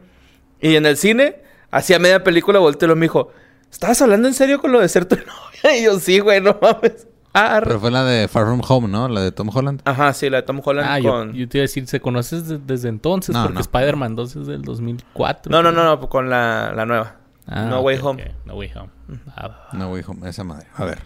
Y 0.60 0.75
en 0.75 0.86
el 0.86 0.98
cine, 0.98 1.38
hacía 1.72 2.00
media 2.00 2.24
película, 2.24 2.60
volteó 2.60 2.92
y 2.92 2.95
me 2.95 3.01
dijo, 3.06 3.31
¿estabas 3.72 4.02
hablando 4.02 4.28
en 4.28 4.34
serio 4.34 4.60
con 4.62 4.72
lo 4.72 4.80
de 4.80 4.90
ser 4.90 5.06
tu 5.06 5.16
novia? 5.64 5.78
Y 5.80 5.84
yo, 5.84 6.00
sí, 6.00 6.19
güey, 6.19 6.42
no 6.42 6.58
mames. 6.62 7.08
Ah, 7.34 7.58
arre". 7.58 7.68
Pero 7.68 7.80
fue 7.80 7.92
la 7.92 8.04
de 8.04 8.28
Far 8.28 8.46
From 8.46 8.62
Home, 8.68 8.88
¿no? 8.88 9.08
La 9.08 9.22
de 9.22 9.31
Tom 9.31 9.50
Holland. 9.54 9.81
Ajá, 9.86 10.12
sí, 10.14 10.30
la 10.30 10.38
de 10.38 10.44
Tom 10.44 10.62
Holland 10.64 10.88
Ah, 10.90 11.00
yo, 11.00 11.12
con... 11.12 11.33
yo 11.33 11.47
te 11.47 11.57
iba 11.59 11.62
a 11.64 11.68
decir, 11.68 11.86
¿se 11.88 12.00
conoces 12.00 12.47
de- 12.47 12.57
desde 12.57 12.90
entonces? 12.90 13.33
No, 13.36 13.42
porque 13.44 13.56
no. 13.56 13.59
Spider-Man 13.62 14.16
2 14.16 14.36
es 14.38 14.47
del 14.47 14.62
2004. 14.64 15.52
No, 15.52 15.62
no, 15.62 15.71
no, 15.71 15.83
no, 15.83 16.09
con 16.09 16.30
la, 16.30 16.74
la 16.76 16.86
nueva. 16.86 17.18
Ah, 17.45 17.66
no 17.69 17.81
Way. 17.81 18.00
Home. 18.02 18.36
No 18.45 18.56
Way 18.56 18.71
Home. 18.76 18.90
Ah, 19.36 19.69
No, 19.74 19.90
güey, 19.90 20.02
hijo, 20.02 20.16
esa 20.26 20.44
madre. 20.44 20.68
A 20.76 20.83
ver. 20.83 21.00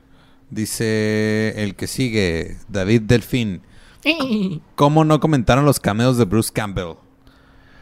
Dice 0.49 1.53
el 1.63 1.75
que 1.75 1.87
sigue, 1.87 2.57
David 2.67 3.03
Delfín. 3.03 3.61
¿Cómo 4.75 5.03
no 5.05 5.19
comentaron 5.19 5.65
los 5.65 5.79
cameos 5.79 6.17
de 6.17 6.25
Bruce 6.25 6.51
Campbell? 6.53 6.95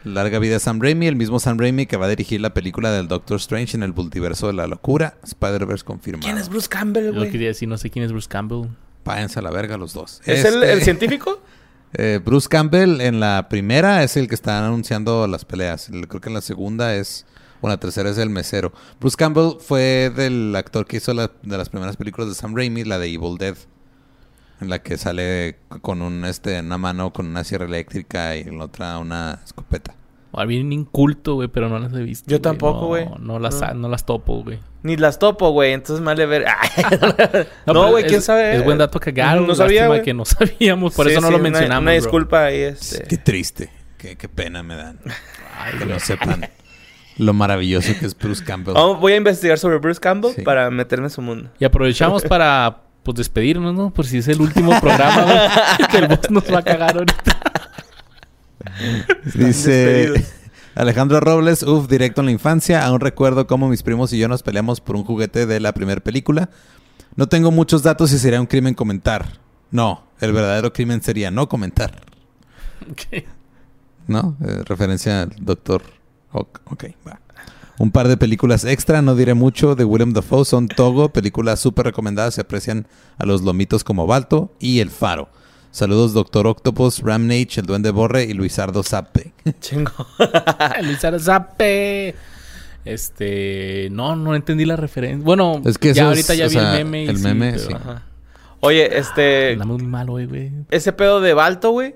Larga 0.04 0.38
vida 0.38 0.56
a 0.56 0.58
Sam 0.60 0.80
Raimi, 0.80 1.06
el 1.06 1.16
mismo 1.16 1.38
Sam 1.40 1.58
Raimi 1.58 1.86
que 1.86 1.96
va 1.96 2.06
a 2.06 2.08
dirigir 2.08 2.40
la 2.40 2.54
película 2.54 2.90
del 2.90 3.06
Doctor 3.08 3.36
Strange 3.36 3.76
en 3.76 3.82
el 3.82 3.92
multiverso 3.92 4.46
de 4.46 4.54
la 4.54 4.66
locura. 4.66 5.18
Spider-Verse 5.24 5.84
confirmado. 5.84 6.24
¿Quién 6.26 6.38
es 6.38 6.48
Bruce 6.48 6.68
Campbell, 6.68 7.06
yo 7.06 7.14
güey? 7.14 7.30
quería 7.30 7.48
decir, 7.48 7.68
no 7.68 7.76
sé 7.76 7.90
quién 7.90 8.04
es 8.04 8.10
Bruce 8.12 8.28
Campbell. 8.28 8.68
Váyanse 9.04 9.38
a 9.38 9.42
la 9.42 9.50
verga 9.50 9.76
los 9.76 9.92
dos. 9.92 10.20
¿Es 10.24 10.44
el, 10.44 10.54
Este, 10.54 10.72
el 10.72 10.82
científico? 10.84 11.42
eh, 11.92 12.20
Bruce 12.24 12.48
Campbell 12.48 13.00
en 13.00 13.20
la 13.20 13.48
primera 13.50 14.02
es 14.02 14.16
el 14.16 14.28
que 14.28 14.34
está 14.34 14.64
anunciando 14.66 15.26
las 15.26 15.44
peleas. 15.44 15.88
El- 15.88 16.08
Creo 16.08 16.20
que 16.20 16.28
en 16.28 16.34
la 16.34 16.40
segunda 16.40 16.94
es... 16.94 17.26
O 17.62 17.66
en 17.66 17.72
la 17.72 17.76
tercera 17.80 18.08
es 18.08 18.16
el 18.16 18.30
mesero. 18.30 18.72
Bruce 19.00 19.16
Campbell 19.18 19.58
fue 19.60 20.10
del 20.16 20.56
actor 20.56 20.86
que 20.86 20.96
hizo 20.96 21.12
la- 21.12 21.30
de 21.42 21.58
las 21.58 21.68
primeras 21.68 21.96
películas 21.98 22.28
de 22.30 22.34
Sam 22.34 22.54
Raimi, 22.56 22.84
la 22.84 22.98
de 22.98 23.08
Evil 23.08 23.36
Dead. 23.38 23.56
En 24.60 24.68
la 24.68 24.80
que 24.80 24.96
sale 24.98 25.56
con 25.82 26.02
un 26.02 26.24
este 26.24 26.56
en 26.58 26.66
una 26.66 26.78
mano 26.78 27.12
con 27.12 27.26
una 27.26 27.44
sierra 27.44 27.64
eléctrica 27.64 28.36
y 28.36 28.40
en 28.40 28.58
la 28.58 28.64
otra 28.64 28.98
una 28.98 29.40
escopeta. 29.44 29.94
O 30.32 30.46
bien 30.46 30.72
inculto, 30.72 31.34
güey, 31.34 31.48
pero 31.48 31.68
no 31.68 31.78
las 31.80 31.92
he 31.92 32.02
visto. 32.02 32.24
Yo 32.30 32.36
güey. 32.36 32.42
tampoco, 32.42 32.86
güey. 32.86 33.08
No, 33.18 33.38
las, 33.40 33.60
No. 33.60 33.74
no 33.74 33.88
las 33.88 34.06
topo, 34.06 34.44
güey. 34.44 34.60
Ni 34.82 34.96
las 34.96 35.18
topo, 35.18 35.50
güey, 35.50 35.72
entonces 35.72 36.00
me 36.00 36.06
vale 36.06 36.24
ver. 36.26 36.44
no, 37.66 37.90
güey, 37.90 38.04
quién 38.04 38.22
sabe. 38.22 38.56
Es 38.56 38.64
buen 38.64 38.78
dato 38.78 39.00
cagado. 39.00 39.40
No 39.40 39.54
sabía, 39.54 39.88
güey. 39.88 40.02
que 40.02 40.14
no 40.14 40.24
sabíamos, 40.26 40.94
por 40.94 41.06
Sí, 41.06 41.12
eso 41.12 41.20
no 41.20 41.26
sí, 41.28 41.32
lo 41.32 41.38
una- 41.38 41.50
mencionamos. 41.50 41.82
Una, 41.82 41.92
disculpa 41.92 42.44
ahí, 42.44 42.60
este. 42.60 43.04
Qué 43.08 43.16
triste. 43.16 43.70
Qué, 43.98 44.16
qué 44.16 44.28
pena 44.28 44.62
me 44.62 44.76
dan. 44.76 44.98
Ay, 45.58 45.78
Que 45.78 45.84
no 45.86 45.98
sepan 45.98 46.48
lo 47.18 47.34
maravilloso 47.34 47.92
que 47.98 48.06
es 48.06 48.16
Bruce 48.16 48.42
Campbell. 48.44 48.74
Voy 48.74 49.12
a 49.12 49.16
investigar 49.16 49.58
sobre 49.58 49.76
Bruce 49.78 50.00
Campbell 50.00 50.32
Sí. 50.34 50.42
para 50.42 50.70
meterme 50.70 51.06
en 51.06 51.10
su 51.10 51.20
mundo. 51.20 51.50
Y 51.58 51.64
aprovechamos 51.64 52.22
para 52.22 52.82
pues 53.02 53.16
despedirnos, 53.16 53.74
¿no? 53.74 53.90
Por 53.90 54.06
si 54.06 54.18
es 54.18 54.28
el 54.28 54.40
último 54.40 54.78
programa, 54.80 55.24
güey. 55.24 55.88
que 55.90 55.96
el 55.98 56.08
boss 56.08 56.30
nos 56.30 56.44
va 56.52 56.58
a 56.58 56.62
cagar 56.62 56.96
ahorita. 56.96 57.40
Dice. 59.34 60.12
Alejandro 60.74 61.20
Robles, 61.20 61.62
uff, 61.62 61.88
directo 61.88 62.20
en 62.20 62.26
la 62.26 62.32
infancia. 62.32 62.84
Aún 62.84 63.00
recuerdo 63.00 63.46
cómo 63.46 63.68
mis 63.68 63.82
primos 63.82 64.12
y 64.12 64.18
yo 64.18 64.28
nos 64.28 64.42
peleamos 64.42 64.80
por 64.80 64.96
un 64.96 65.04
juguete 65.04 65.46
de 65.46 65.60
la 65.60 65.72
primera 65.72 66.00
película. 66.00 66.50
No 67.16 67.28
tengo 67.28 67.50
muchos 67.50 67.82
datos 67.82 68.12
y 68.12 68.18
sería 68.18 68.40
un 68.40 68.46
crimen 68.46 68.74
comentar. 68.74 69.26
No, 69.70 70.04
el 70.20 70.32
verdadero 70.32 70.72
crimen 70.72 71.02
sería 71.02 71.30
no 71.30 71.48
comentar. 71.48 72.00
Ok. 72.90 73.24
¿No? 74.06 74.36
Eh, 74.44 74.62
referencia 74.64 75.22
al 75.22 75.30
doctor 75.38 75.82
Ok, 76.32 76.60
ok, 76.70 76.84
va. 77.06 77.20
Un 77.80 77.92
par 77.92 78.08
de 78.08 78.18
películas 78.18 78.66
extra, 78.66 79.00
no 79.00 79.14
diré 79.16 79.32
mucho, 79.32 79.74
de 79.74 79.84
William 79.86 80.12
Dafoe 80.12 80.44
son 80.44 80.68
Togo, 80.68 81.08
películas 81.14 81.60
súper 81.60 81.86
recomendadas, 81.86 82.34
se 82.34 82.42
aprecian 82.42 82.86
a 83.16 83.24
los 83.24 83.40
lomitos 83.40 83.84
como 83.84 84.06
Balto 84.06 84.52
y 84.60 84.80
El 84.80 84.90
Faro. 84.90 85.30
Saludos 85.70 86.12
Doctor 86.12 86.46
Octopus, 86.46 87.00
Ramnage, 87.00 87.58
El 87.60 87.64
Duende 87.64 87.90
Borre 87.90 88.24
y 88.24 88.34
Luisardo 88.34 88.82
Zappe. 88.82 89.32
Chingo. 89.60 89.92
Luis 90.82 91.02
Arzape. 91.02 92.14
Este, 92.84 93.88
no, 93.90 94.14
no 94.14 94.34
entendí 94.34 94.66
la 94.66 94.76
referencia. 94.76 95.24
Bueno, 95.24 95.62
Es 95.64 95.78
que 95.78 95.94
ya 95.94 96.08
ahorita 96.08 96.34
es, 96.34 96.38
ya 96.38 96.44
vi 96.48 96.50
sea, 96.50 96.76
el 96.78 96.84
meme. 96.84 97.04
y 97.04 97.08
el 97.08 97.16
sí, 97.16 97.22
meme, 97.24 97.52
pero- 97.52 97.64
sí. 97.66 97.72
Ajá. 97.72 98.02
Oye, 98.60 98.98
este. 98.98 99.52
Andamos 99.54 99.80
muy 99.80 99.90
mal 99.90 100.10
hoy, 100.10 100.26
güey. 100.26 100.52
Ese 100.70 100.92
pedo 100.92 101.22
de 101.22 101.32
Balto, 101.32 101.70
güey. 101.70 101.94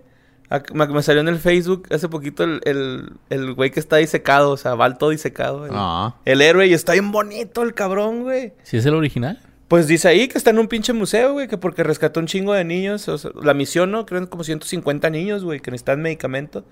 Ac- 0.50 0.72
Me, 0.72 0.86
me 0.86 1.02
salió 1.02 1.20
en 1.20 1.28
el 1.28 1.38
Facebook 1.38 1.86
hace 1.90 2.08
poquito 2.08 2.44
el, 2.44 2.60
el, 2.64 3.12
el 3.30 3.54
güey 3.54 3.70
que 3.70 3.80
está 3.80 3.96
disecado. 3.96 4.50
O 4.50 4.56
sea, 4.56 4.74
Balto 4.74 5.10
disecado. 5.10 5.66
El, 5.66 5.72
Ah. 5.74 6.16
el 6.24 6.40
héroe. 6.42 6.66
Y 6.66 6.72
está 6.74 6.92
bien 6.92 7.12
bonito 7.12 7.62
el 7.62 7.74
cabrón, 7.74 8.22
güey. 8.22 8.52
¿Sí 8.62 8.76
es 8.76 8.86
el 8.86 8.94
original? 8.94 9.38
Pues 9.68 9.86
dice 9.86 10.08
ahí 10.08 10.28
que 10.28 10.36
está 10.38 10.50
en 10.50 10.58
un 10.58 10.68
pinche 10.68 10.92
museo, 10.92 11.32
güey. 11.32 11.48
Que 11.48 11.56
porque 11.58 11.82
rescató 11.82 12.20
un 12.20 12.26
chingo 12.26 12.52
de 12.52 12.64
niños. 12.64 13.08
O 13.08 13.18
sea, 13.18 13.30
la 13.42 13.54
misión, 13.54 13.90
¿no? 13.90 14.06
Creo 14.06 14.20
que 14.20 14.28
como 14.28 14.44
150 14.44 15.10
niños, 15.10 15.42
güey. 15.44 15.60
Que 15.60 15.70
necesitan 15.70 16.00
medicamento. 16.02 16.64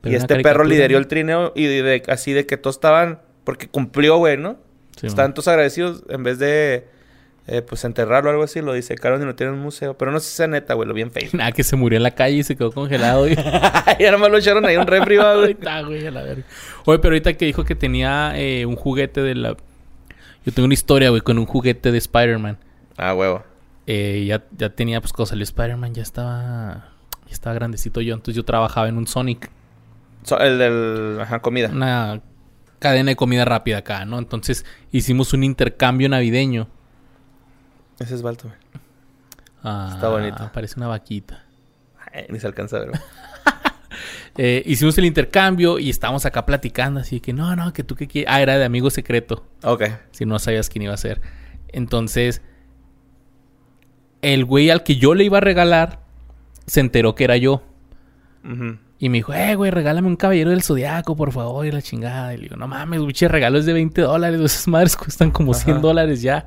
Pero 0.00 0.12
y 0.12 0.16
este 0.16 0.40
perro 0.40 0.64
lideró 0.64 0.96
el 0.98 1.06
trineo. 1.08 1.52
Y 1.54 1.64
de, 1.66 1.82
de- 1.82 2.02
así 2.08 2.32
de 2.32 2.46
que 2.46 2.56
todos 2.56 2.76
estaban... 2.76 3.20
Porque 3.44 3.68
cumplió, 3.68 4.16
güey, 4.18 4.36
¿no? 4.36 4.56
Sí, 4.98 5.06
Estaban 5.06 5.30
man. 5.30 5.34
todos 5.34 5.48
agradecidos. 5.48 6.02
En 6.08 6.22
vez 6.22 6.38
de... 6.38 6.86
eh, 7.50 7.62
pues 7.62 7.84
enterrarlo 7.84 8.28
o 8.28 8.32
algo 8.32 8.44
así. 8.44 8.60
Lo 8.60 8.74
disecaron 8.74 9.22
y 9.22 9.24
lo 9.24 9.34
tienen 9.34 9.54
en 9.54 9.58
un 9.60 9.64
museo. 9.64 9.96
Pero 9.96 10.12
no 10.12 10.20
sé 10.20 10.28
si 10.28 10.36
sea 10.36 10.46
neta, 10.46 10.74
güey. 10.74 10.86
Lo 10.86 10.94
vi 10.94 11.00
en 11.02 11.10
Facebook. 11.10 11.36
Nada, 11.38 11.52
que 11.52 11.64
se 11.64 11.76
murió 11.76 11.96
en 11.96 12.02
la 12.02 12.10
calle 12.12 12.36
y 12.36 12.42
se 12.42 12.56
quedó 12.56 12.70
congelado. 12.70 13.20
güey. 13.20 13.34
ya 13.98 14.12
nomás 14.12 14.30
lo 14.30 14.38
echaron 14.38 14.64
ahí 14.66 14.76
un 14.76 14.86
refri, 14.86 15.16
güey. 15.16 15.26
Ahorita, 15.26 15.82
güey, 15.82 16.06
a 16.06 16.10
la 16.10 16.22
verga. 16.22 16.44
Oye, 16.84 16.98
pero 16.98 17.12
ahorita 17.14 17.32
que 17.34 17.46
dijo 17.46 17.64
que 17.64 17.74
tenía 17.74 18.32
eh, 18.36 18.66
un 18.66 18.76
juguete 18.76 19.22
de 19.22 19.34
la... 19.34 19.56
Yo 20.44 20.52
tengo 20.52 20.66
una 20.66 20.74
historia, 20.74 21.10
güey, 21.10 21.20
con 21.22 21.38
un 21.38 21.46
juguete 21.46 21.90
de 21.90 21.98
Spider-Man. 21.98 22.58
Ah, 22.96 23.14
huevo. 23.14 23.42
Eh, 23.86 24.24
ya, 24.26 24.44
ya 24.56 24.70
tenía, 24.70 25.00
pues, 25.00 25.12
cuando 25.12 25.30
salió 25.30 25.42
Spider-Man, 25.44 25.94
ya 25.94 26.02
estaba... 26.02 26.88
Ya 27.26 27.32
estaba 27.32 27.54
grandecito 27.54 28.00
yo. 28.00 28.14
Entonces 28.14 28.36
yo 28.36 28.44
trabajaba 28.44 28.88
en 28.88 28.96
un 28.96 29.06
Sonic. 29.06 29.50
So- 30.22 30.38
el 30.38 30.58
del... 30.58 31.18
Ajá, 31.20 31.40
comida. 31.40 31.70
Una 31.70 32.20
cadena 32.78 33.10
de 33.10 33.16
comida 33.16 33.44
rápida 33.44 33.78
acá, 33.78 34.04
¿no? 34.04 34.18
Entonces 34.18 34.64
hicimos 34.92 35.32
un 35.32 35.44
intercambio 35.44 36.08
navideño. 36.08 36.68
Ese 37.98 38.14
es 38.14 38.22
Balto, 38.22 38.48
güey. 38.48 38.58
Ah, 39.62 39.90
Está 39.94 40.08
bonito. 40.08 40.50
Parece 40.52 40.74
una 40.76 40.86
vaquita. 40.88 41.44
Ay, 42.12 42.26
ni 42.30 42.38
se 42.38 42.46
alcanza 42.46 42.76
a 42.76 42.80
ver. 42.80 42.90
Eh, 44.40 44.62
hicimos 44.66 44.96
el 44.98 45.04
intercambio 45.04 45.80
y 45.80 45.90
estábamos 45.90 46.24
acá 46.24 46.46
platicando. 46.46 47.00
Así 47.00 47.18
que, 47.18 47.32
no, 47.32 47.56
no, 47.56 47.72
que 47.72 47.82
tú 47.82 47.96
qué 47.96 48.06
quieres. 48.06 48.30
Ah, 48.32 48.40
era 48.40 48.56
de 48.56 48.64
amigo 48.64 48.88
secreto. 48.88 49.44
Ok. 49.64 49.82
Si 50.12 50.26
no 50.26 50.38
sabías 50.38 50.68
quién 50.68 50.82
iba 50.82 50.94
a 50.94 50.96
ser. 50.96 51.20
Entonces, 51.68 52.40
el 54.22 54.44
güey 54.44 54.70
al 54.70 54.84
que 54.84 54.94
yo 54.94 55.14
le 55.14 55.24
iba 55.24 55.38
a 55.38 55.40
regalar 55.40 56.00
se 56.66 56.78
enteró 56.78 57.16
que 57.16 57.24
era 57.24 57.36
yo. 57.36 57.64
Ujú. 58.44 58.78
Y 59.00 59.08
me 59.08 59.18
dijo, 59.18 59.32
eh, 59.34 59.56
güey, 59.56 59.72
regálame 59.72 60.06
un 60.06 60.16
caballero 60.16 60.50
del 60.50 60.62
zodiaco, 60.62 61.16
por 61.16 61.32
favor, 61.32 61.66
y 61.66 61.72
la 61.72 61.82
chingada. 61.82 62.32
Y 62.34 62.36
le 62.36 62.42
digo, 62.44 62.56
no 62.56 62.68
mames, 62.68 63.00
güey, 63.00 63.12
regalo 63.12 63.58
es 63.58 63.66
de 63.66 63.72
20 63.72 64.02
dólares. 64.02 64.40
Esas 64.40 64.68
madres 64.68 64.96
cuestan 64.96 65.32
como 65.32 65.52
100 65.52 65.72
Ajá. 65.78 65.80
dólares 65.80 66.22
ya. 66.22 66.46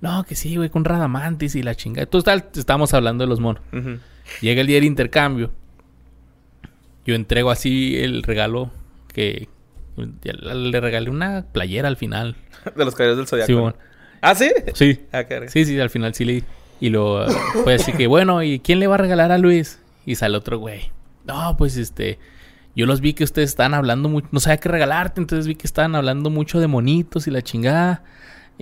No, 0.00 0.24
que 0.24 0.34
sí, 0.34 0.56
güey, 0.56 0.70
con 0.70 0.84
Radamantis 0.84 1.54
y 1.54 1.62
la 1.62 1.74
chingada. 1.74 2.04
Entonces, 2.04 2.24
tal, 2.24 2.48
estábamos 2.54 2.94
hablando 2.94 3.24
de 3.24 3.28
los 3.28 3.40
monos. 3.40 3.62
Llega 4.40 4.60
el 4.60 4.66
día 4.66 4.76
del 4.76 4.84
intercambio. 4.84 5.50
Yo 7.04 7.14
entrego 7.14 7.50
así 7.50 7.96
el 7.98 8.22
regalo 8.22 8.70
que... 9.12 9.48
Le 9.96 10.80
regalé 10.80 11.10
una 11.10 11.44
playera 11.52 11.88
al 11.88 11.96
final. 11.96 12.36
De 12.76 12.84
los 12.84 12.94
caballeros 12.94 13.18
del 13.18 13.26
zodiaco. 13.26 13.46
Simón. 13.46 13.76
¿Ah, 14.22 14.34
sí? 14.34 14.50
Sí. 14.74 15.00
Ah. 15.12 15.24
Sí, 15.48 15.64
sí, 15.64 15.78
al 15.78 15.90
final 15.90 16.14
sí 16.14 16.24
le... 16.24 16.44
Y 16.80 16.88
lo... 16.88 17.26
Fue 17.64 17.74
así 17.74 17.92
que, 17.92 18.06
bueno, 18.06 18.42
¿y 18.42 18.60
quién 18.60 18.78
le 18.80 18.86
va 18.86 18.94
a 18.94 18.98
regalar 18.98 19.32
a 19.32 19.38
Luis? 19.38 19.78
Y 20.06 20.14
sale 20.14 20.38
otro 20.38 20.58
güey. 20.58 20.90
No, 21.26 21.56
pues 21.58 21.76
este... 21.76 22.18
Yo 22.74 22.86
los 22.86 23.00
vi 23.00 23.12
que 23.12 23.24
ustedes 23.24 23.50
estaban 23.50 23.74
hablando 23.74 24.08
mucho... 24.08 24.28
No 24.30 24.40
sabía 24.40 24.58
qué 24.58 24.68
regalarte, 24.70 25.20
entonces 25.20 25.46
vi 25.46 25.56
que 25.56 25.66
estaban 25.66 25.94
hablando 25.94 26.30
mucho 26.30 26.60
de 26.60 26.68
monitos 26.68 27.26
y 27.26 27.30
la 27.30 27.42
chingada. 27.42 28.04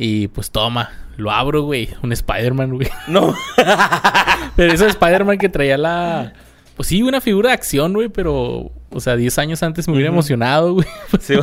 Y 0.01 0.29
pues 0.29 0.53
toma, 0.53 0.93
lo 1.17 1.33
abro, 1.33 1.63
güey. 1.63 1.89
Un 2.05 2.13
Spider-Man, 2.13 2.75
güey. 2.75 2.89
No. 3.09 3.35
Pero 4.57 4.73
ese 4.73 4.87
Spider-Man 4.87 5.39
que 5.39 5.49
traía 5.49 5.77
la... 5.77 6.33
Pues 6.77 6.87
sí, 6.87 7.03
una 7.03 7.21
figura 7.21 7.49
de 7.49 7.55
acción, 7.55 7.93
güey, 7.93 8.09
pero... 8.09 8.71
O 8.91 9.01
sea, 9.01 9.17
10 9.17 9.37
años 9.39 9.63
antes 9.65 9.89
me 9.89 9.95
hubiera 9.95 10.11
emocionado, 10.11 10.75
güey. 10.75 10.87
Sí. 11.21 11.35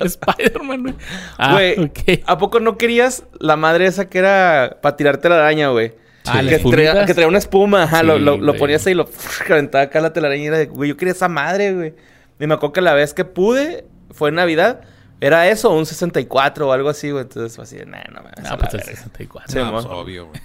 Spider-Man, 0.00 0.82
güey. 0.82 0.94
Ah, 1.36 1.54
Güey. 1.54 1.90
¿a 2.24 2.38
poco 2.38 2.60
no 2.60 2.78
querías 2.78 3.24
la 3.40 3.56
madre 3.56 3.86
esa 3.86 4.08
que 4.08 4.18
era 4.18 4.78
para 4.80 4.96
tirarte 4.96 5.28
la 5.28 5.38
araña, 5.38 5.70
güey? 5.70 5.92
Ah, 6.26 6.38
que, 6.38 6.52
¿las 6.52 6.62
traía, 6.62 7.04
que 7.04 7.12
traía 7.12 7.28
una 7.28 7.38
espuma, 7.38 7.82
ajá, 7.82 8.00
Sí, 8.00 8.06
lo, 8.06 8.18
lo, 8.20 8.36
lo 8.38 8.54
ponías 8.54 8.86
ahí 8.86 8.92
y 8.92 8.96
lo 8.96 9.10
calentaba 9.48 9.84
acá 9.84 10.00
la 10.00 10.12
telaraña 10.12 10.42
y 10.42 10.46
era 10.46 10.58
de, 10.58 10.66
güey, 10.66 10.90
yo 10.90 10.96
quería 10.96 11.12
esa 11.12 11.28
madre, 11.28 11.74
güey. 11.74 11.94
Y 12.38 12.46
me 12.46 12.54
acuerdo 12.54 12.74
que 12.74 12.80
la 12.80 12.94
vez 12.94 13.12
que 13.12 13.24
pude, 13.24 13.84
fue 14.12 14.28
en 14.28 14.36
Navidad, 14.36 14.82
era 15.20 15.48
eso, 15.48 15.70
un 15.70 15.86
64 15.86 16.68
o 16.68 16.72
algo 16.72 16.88
así, 16.88 17.10
güey. 17.10 17.22
Entonces 17.24 17.54
fue 17.54 17.64
así 17.64 17.76
de, 17.76 17.86
nah, 17.86 17.98
no 18.12 18.20
Ah, 18.20 18.42
la 18.42 18.56
pues 18.58 18.74
el 18.74 18.80
verga". 18.80 18.92
64. 18.96 19.52
Sí, 19.52 19.58
No, 19.58 19.72
pues, 19.72 19.84
obvio, 19.86 20.26
güey. 20.26 20.40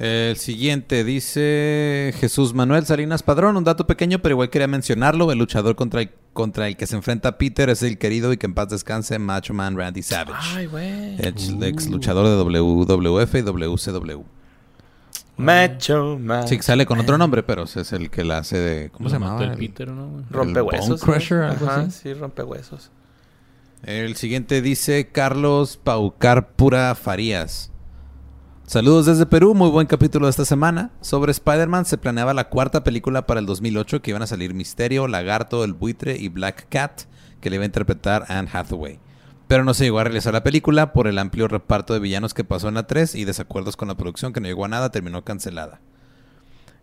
El 0.00 0.36
siguiente 0.38 1.04
dice 1.04 2.12
Jesús 2.18 2.52
Manuel 2.52 2.84
Salinas 2.84 3.22
Padrón, 3.22 3.56
un 3.56 3.62
dato 3.62 3.86
pequeño, 3.86 4.18
pero 4.18 4.32
igual 4.32 4.50
quería 4.50 4.66
mencionarlo. 4.66 5.30
El 5.30 5.38
luchador 5.38 5.76
contra 5.76 6.02
el, 6.02 6.10
contra 6.32 6.66
el 6.66 6.76
que 6.76 6.88
se 6.88 6.96
enfrenta 6.96 7.38
Peter 7.38 7.68
es 7.70 7.80
el 7.84 7.96
querido 7.96 8.32
y 8.32 8.36
que 8.36 8.46
en 8.46 8.54
paz 8.54 8.70
descanse 8.70 9.20
Macho 9.20 9.54
Man 9.54 9.76
Randy 9.78 10.02
Savage. 10.02 10.36
Ay, 10.56 10.66
güey. 10.66 11.14
ex, 11.24 11.48
Uh. 11.50 11.62
ex 11.62 11.88
luchador 11.88 12.26
de 12.26 12.34
WWF 12.36 13.34
y 13.36 13.42
WCW. 13.42 14.24
Macho, 15.36 16.18
man. 16.20 16.46
Sí, 16.48 16.58
sale 16.60 16.86
con 16.86 16.98
otro 17.00 17.16
nombre, 17.18 17.42
pero 17.44 17.64
es 17.64 17.92
el 17.92 18.10
que 18.10 18.24
la 18.24 18.38
hace 18.38 18.58
de. 18.58 18.90
¿Cómo 18.90 19.04
Lo 19.04 19.10
se 19.10 19.14
llamaba? 19.20 19.44
el 19.44 19.56
Peter, 19.56 19.88
¿no? 19.88 20.24
Rompehuesos. 20.30 20.88
Bone 20.88 21.00
Crusher, 21.18 21.38
güey. 21.38 21.50
algo 21.50 21.66
Ajá, 21.66 21.80
así. 21.82 22.00
sí, 22.02 22.14
rompehuesos. 22.14 22.90
El 23.86 24.16
siguiente 24.16 24.62
dice 24.62 25.10
Carlos 25.12 25.76
Paucar 25.76 26.52
Pura 26.52 26.94
Farías. 26.94 27.70
Saludos 28.66 29.04
desde 29.04 29.26
Perú, 29.26 29.54
muy 29.54 29.68
buen 29.68 29.86
capítulo 29.86 30.24
de 30.24 30.30
esta 30.30 30.46
semana. 30.46 30.92
Sobre 31.02 31.32
Spider-Man 31.32 31.84
se 31.84 31.98
planeaba 31.98 32.32
la 32.32 32.48
cuarta 32.48 32.82
película 32.82 33.26
para 33.26 33.40
el 33.40 33.46
2008 33.46 34.00
que 34.00 34.12
iban 34.12 34.22
a 34.22 34.26
salir 34.26 34.54
Misterio, 34.54 35.06
Lagarto, 35.06 35.64
El 35.64 35.74
Buitre 35.74 36.16
y 36.16 36.30
Black 36.30 36.66
Cat, 36.70 37.02
que 37.42 37.50
le 37.50 37.56
iba 37.56 37.64
a 37.64 37.66
interpretar 37.66 38.24
Anne 38.28 38.48
Hathaway. 38.50 39.00
Pero 39.48 39.64
no 39.64 39.74
se 39.74 39.84
llegó 39.84 39.98
a 39.98 40.04
realizar 40.04 40.32
la 40.32 40.44
película 40.44 40.94
por 40.94 41.06
el 41.06 41.18
amplio 41.18 41.46
reparto 41.46 41.92
de 41.92 42.00
villanos 42.00 42.32
que 42.32 42.42
pasó 42.42 42.68
en 42.68 42.76
la 42.76 42.86
3 42.86 43.14
y 43.16 43.26
desacuerdos 43.26 43.76
con 43.76 43.88
la 43.88 43.98
producción 43.98 44.32
que 44.32 44.40
no 44.40 44.46
llegó 44.46 44.64
a 44.64 44.68
nada, 44.68 44.92
terminó 44.92 45.24
cancelada. 45.26 45.82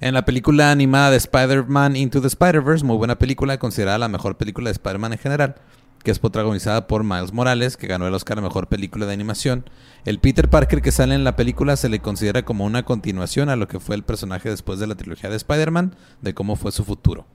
En 0.01 0.13
la 0.13 0.23
película 0.23 0.69
animada 0.69 1.09
de 1.09 1.17
Spider-Man 1.17 1.95
Into 1.95 2.21
the 2.21 2.27
Spider-Verse, 2.27 2.85
muy 2.85 2.97
buena 2.97 3.17
película, 3.17 3.57
considerada 3.57 3.97
la 3.97 4.07
mejor 4.07 4.37
película 4.37 4.69
de 4.69 4.73
Spider-Man 4.73 5.13
en 5.13 5.19
general, 5.19 5.55
que 6.03 6.11
es 6.11 6.19
protagonizada 6.19 6.87
por 6.87 7.03
Miles 7.03 7.31
Morales, 7.33 7.77
que 7.77 7.87
ganó 7.87 8.07
el 8.07 8.13
Oscar 8.13 8.37
a 8.39 8.41
Mejor 8.41 8.67
Película 8.67 9.05
de 9.05 9.13
Animación. 9.13 9.69
El 10.05 10.19
Peter 10.19 10.49
Parker 10.49 10.81
que 10.81 10.91
sale 10.91 11.13
en 11.15 11.23
la 11.23 11.35
película 11.35 11.75
se 11.75 11.89
le 11.89 11.99
considera 11.99 12.43
como 12.43 12.65
una 12.65 12.83
continuación 12.83 13.49
a 13.49 13.55
lo 13.55 13.67
que 13.67 13.79
fue 13.79 13.95
el 13.95 14.03
personaje 14.03 14.49
después 14.49 14.79
de 14.79 14.87
la 14.87 14.95
trilogía 14.95 15.29
de 15.29 15.35
Spider-Man, 15.35 15.95
de 16.21 16.33
cómo 16.33 16.55
fue 16.55 16.71
su 16.71 16.83
futuro. 16.83 17.25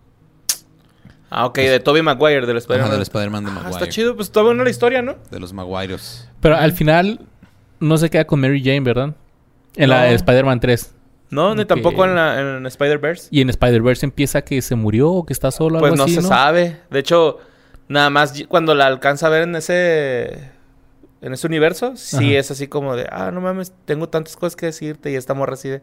Ah, 1.30 1.46
ok, 1.46 1.58
de 1.58 1.80
Tobey 1.80 2.02
Maguire, 2.02 2.46
del 2.46 2.56
Spider-Man. 2.56 2.90
del 2.92 3.02
Spider-Man 3.02 3.44
de 3.44 3.50
Ah, 3.50 3.54
Maguire. 3.54 3.72
está 3.76 3.88
chido, 3.88 4.14
pues 4.14 4.28
está 4.28 4.42
buena 4.42 4.62
la 4.62 4.70
historia, 4.70 5.02
¿no? 5.02 5.16
De 5.30 5.40
los 5.40 5.52
Maguires. 5.52 6.28
Pero 6.40 6.56
al 6.56 6.72
final 6.72 7.20
no 7.80 7.98
se 7.98 8.08
queda 8.10 8.24
con 8.26 8.40
Mary 8.40 8.60
Jane, 8.62 8.80
¿verdad? 8.80 9.14
En 9.74 9.90
la 9.90 10.06
No. 10.08 10.14
Spider-Man 10.14 10.60
3. 10.60 10.92
No, 11.28 11.54
ni 11.56 11.64
tampoco 11.64 12.04
en, 12.04 12.14
la, 12.14 12.40
en 12.58 12.64
Spider-Verse. 12.66 13.28
Y 13.32 13.40
en 13.40 13.50
Spider-Verse 13.50 14.06
empieza 14.06 14.42
que 14.42 14.62
se 14.62 14.76
murió 14.76 15.10
o 15.10 15.26
que 15.26 15.32
está 15.32 15.50
solo. 15.50 15.80
Pues 15.80 15.90
algo 15.92 15.96
no 15.96 16.04
así, 16.04 16.14
se 16.14 16.22
sabe. 16.22 16.80
De 16.90 17.00
hecho, 17.00 17.38
nada 17.88 18.10
más 18.10 18.32
cuando 18.48 18.74
la 18.74 18.86
alcanza 18.86 19.26
a 19.26 19.30
ver 19.30 19.42
en 19.42 19.56
ese 19.56 20.50
en 21.22 21.32
ese 21.32 21.46
universo, 21.46 21.96
sí 21.96 22.16
Ajá. 22.16 22.38
es 22.38 22.50
así 22.50 22.68
como 22.68 22.94
de, 22.94 23.06
ah, 23.10 23.30
no 23.32 23.40
mames, 23.40 23.72
tengo 23.84 24.08
tantas 24.08 24.36
cosas 24.36 24.54
que 24.54 24.66
decirte 24.66 25.10
y 25.10 25.14
esta 25.16 25.34
morra 25.34 25.54
así 25.54 25.68
de, 25.68 25.82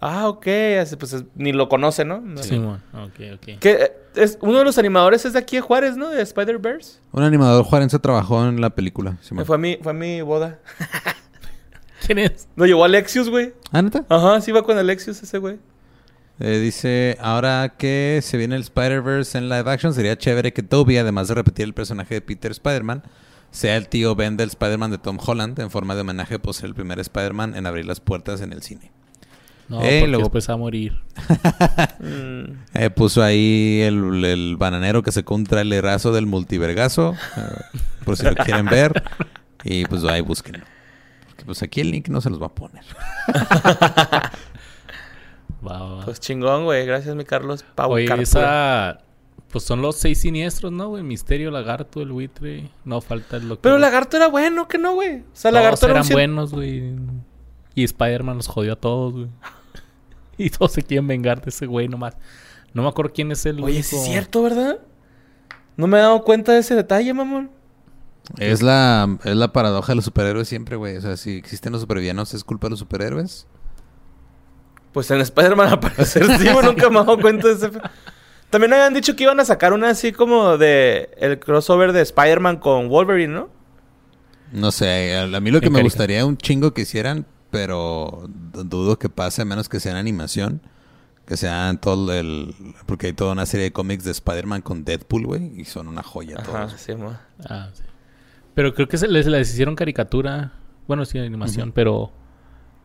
ah, 0.00 0.28
ok, 0.28 0.46
así, 0.80 0.96
pues 0.96 1.14
es- 1.14 1.24
ni 1.34 1.52
lo 1.52 1.68
conoce, 1.68 2.04
¿no? 2.04 2.20
No. 2.20 2.42
Simón. 2.42 2.82
Ok, 2.92 3.20
ok. 3.34 3.58
Que 3.60 3.70
eh, 3.72 3.92
es 4.14 4.38
uno 4.42 4.58
de 4.58 4.64
los 4.64 4.76
animadores 4.78 5.24
es 5.24 5.32
de 5.32 5.38
aquí 5.38 5.56
de 5.56 5.62
Juárez, 5.62 5.96
¿no? 5.96 6.10
De 6.10 6.20
Spider-Verse. 6.22 6.98
Un 7.12 7.22
animador 7.22 7.64
juarense 7.64 7.98
trabajó 7.98 8.44
en 8.46 8.60
la 8.60 8.70
película. 8.70 9.16
Fue 9.44 9.56
a 9.56 9.58
mi 9.58 9.78
fue 9.82 9.90
a 9.92 9.94
mi 9.94 10.20
boda. 10.22 10.58
¿Quién 12.06 12.18
es? 12.18 12.46
Lo 12.54 12.66
llevó 12.66 12.84
Alexius, 12.84 13.30
güey. 13.30 13.54
¿Ah, 13.72 13.80
neta? 13.80 14.04
Ajá, 14.10 14.40
sí 14.42 14.52
va 14.52 14.62
con 14.62 14.76
Alexius 14.76 15.22
ese 15.22 15.38
güey. 15.38 15.58
Eh, 16.40 16.58
dice, 16.58 17.16
ahora 17.20 17.74
que 17.78 18.18
se 18.22 18.36
viene 18.36 18.56
el 18.56 18.62
Spider-Verse 18.62 19.38
en 19.38 19.48
live 19.48 19.70
action, 19.70 19.94
sería 19.94 20.18
chévere 20.18 20.52
que 20.52 20.62
Toby, 20.62 20.96
además 20.98 21.28
de 21.28 21.34
repetir 21.34 21.64
el 21.64 21.74
personaje 21.74 22.14
de 22.14 22.20
Peter 22.20 22.50
Spider-Man, 22.50 23.02
sea 23.52 23.76
el 23.76 23.88
tío 23.88 24.16
Ben 24.16 24.36
del 24.36 24.48
Spider-Man 24.48 24.90
de 24.90 24.98
Tom 24.98 25.18
Holland, 25.24 25.58
en 25.60 25.70
forma 25.70 25.94
de 25.94 26.00
homenaje 26.00 26.40
por 26.40 26.54
ser 26.54 26.66
el 26.66 26.74
primer 26.74 26.98
Spider-Man 26.98 27.54
en 27.56 27.66
abrir 27.66 27.86
las 27.86 28.00
puertas 28.00 28.40
en 28.40 28.52
el 28.52 28.62
cine. 28.62 28.90
No, 29.68 29.80
Eh, 29.80 30.00
porque 30.00 30.06
luego- 30.08 30.24
después 30.24 30.48
a 30.50 30.56
morir. 30.56 31.00
Mm. 32.00 32.44
Eh, 32.74 32.90
puso 32.90 33.22
ahí 33.22 33.80
el, 33.82 34.24
el 34.24 34.56
bananero 34.56 35.02
que 35.04 35.12
sacó 35.12 35.36
un 35.36 35.44
trailerazo 35.44 36.12
del 36.12 36.26
multivergazo. 36.26 37.14
por 38.04 38.16
si 38.16 38.24
lo 38.24 38.34
quieren 38.34 38.66
ver. 38.66 39.04
Y 39.62 39.84
pues 39.86 40.02
ahí 40.04 40.20
búsquenlo. 40.20 40.64
Porque 41.28 41.44
pues 41.44 41.62
aquí 41.62 41.80
el 41.80 41.92
link 41.92 42.08
no 42.08 42.20
se 42.20 42.28
los 42.28 42.42
va 42.42 42.46
a 42.46 42.54
poner. 42.54 42.82
Va, 45.66 45.78
va, 45.78 45.94
va. 45.96 46.04
Pues 46.04 46.20
chingón, 46.20 46.64
güey. 46.64 46.84
Gracias, 46.86 47.14
mi 47.16 47.24
Carlos. 47.24 47.64
Pau 47.74 47.92
Oye, 47.92 48.06
Carpura. 48.06 48.22
esa... 48.22 48.98
Pues 49.50 49.62
son 49.64 49.82
los 49.82 49.96
seis 49.96 50.20
siniestros, 50.20 50.72
¿no, 50.72 50.88
güey? 50.88 51.04
Misterio, 51.04 51.50
Lagarto, 51.52 52.02
el 52.02 52.10
buitre. 52.10 52.70
No 52.84 53.00
falta 53.00 53.36
el 53.36 53.48
loco. 53.48 53.62
Pero 53.62 53.78
Lagarto 53.78 54.16
era 54.16 54.26
bueno, 54.26 54.66
que 54.66 54.78
no, 54.78 54.94
güey? 54.94 55.20
O 55.20 55.22
sea, 55.32 55.50
Todos 55.52 55.54
Lagarto 55.62 55.86
era 55.86 55.94
un 55.94 55.98
eran 56.00 56.12
buenos, 56.12 56.52
güey. 56.52 56.92
Y 57.76 57.84
Spider-Man 57.84 58.36
los 58.38 58.48
jodió 58.48 58.72
a 58.72 58.76
todos, 58.76 59.12
güey. 59.12 59.28
y 60.38 60.50
todos 60.50 60.72
se 60.72 60.82
quieren 60.82 61.06
vengar 61.06 61.40
de 61.40 61.50
ese 61.50 61.66
güey 61.66 61.86
nomás. 61.86 62.16
No 62.72 62.82
me 62.82 62.88
acuerdo 62.88 63.12
quién 63.14 63.30
es 63.30 63.46
el 63.46 63.62
Oye, 63.62 63.78
único- 63.78 63.96
es 63.96 64.04
cierto, 64.04 64.42
¿verdad? 64.42 64.78
No 65.76 65.86
me 65.86 65.98
he 65.98 66.00
dado 66.00 66.22
cuenta 66.24 66.50
de 66.52 66.58
ese 66.58 66.74
detalle, 66.74 67.14
mamón. 67.14 67.50
Es 68.38 68.60
la, 68.62 69.18
es 69.22 69.36
la 69.36 69.52
paradoja 69.52 69.92
de 69.92 69.96
los 69.96 70.04
superhéroes 70.06 70.48
siempre, 70.48 70.74
güey. 70.74 70.96
O 70.96 71.00
sea, 71.00 71.16
si 71.16 71.36
existen 71.36 71.70
los 71.72 71.82
supervillanos, 71.82 72.34
¿es 72.34 72.42
culpa 72.42 72.66
de 72.66 72.70
los 72.70 72.78
superhéroes? 72.80 73.46
Pues 74.94 75.10
en 75.10 75.20
Spider-Man 75.20 75.68
al 75.72 75.80
parecer 75.80 76.24
sí, 76.38 76.48
güey. 76.48 76.64
Nunca 76.64 76.88
me 76.88 77.00
he 77.00 77.04
dado 77.04 77.20
cuenta 77.20 77.48
de 77.48 77.54
ese... 77.54 77.70
También 78.48 78.72
habían 78.72 78.94
dicho 78.94 79.16
que 79.16 79.24
iban 79.24 79.40
a 79.40 79.44
sacar 79.44 79.74
una 79.74 79.90
así 79.90 80.12
como 80.12 80.56
de... 80.56 81.10
El 81.18 81.38
crossover 81.40 81.92
de 81.92 82.00
Spider-Man 82.00 82.58
con 82.58 82.88
Wolverine, 82.88 83.34
¿no? 83.34 83.48
No 84.52 84.70
sé, 84.70 85.16
a, 85.16 85.40
mí 85.40 85.50
lo 85.50 85.60
que 85.60 85.68
me 85.68 85.82
gustaría 85.82 86.24
un 86.24 86.38
chingo 86.38 86.72
que 86.72 86.82
hicieran, 86.82 87.26
pero 87.50 88.30
dudo 88.30 89.00
que 89.00 89.08
pase 89.08 89.42
a 89.42 89.44
menos 89.44 89.68
que 89.68 89.80
sea 89.80 89.90
en 89.92 89.98
animación. 89.98 90.62
Que 91.26 91.36
sean 91.36 91.80
todo 91.80 92.14
el... 92.14 92.54
Porque 92.86 93.08
hay 93.08 93.12
toda 93.14 93.32
una 93.32 93.46
serie 93.46 93.64
de 93.64 93.72
cómics 93.72 94.04
de 94.04 94.12
Spider-Man 94.12 94.62
con 94.62 94.84
Deadpool, 94.84 95.26
güey. 95.26 95.60
Y 95.60 95.64
son 95.64 95.88
una 95.88 96.04
joya 96.04 96.36
Ajá, 96.38 96.66
todos. 96.66 96.80
sí. 96.80 96.92
Ah, 97.48 97.70
sí. 97.72 97.82
Pero 98.54 98.74
creo 98.74 98.86
que 98.86 98.98
se 98.98 99.08
les, 99.08 99.26
les 99.26 99.50
hicieron 99.50 99.74
caricatura. 99.74 100.52
Bueno, 100.86 101.04
sí, 101.04 101.18
animación, 101.18 101.72
pero 101.72 102.12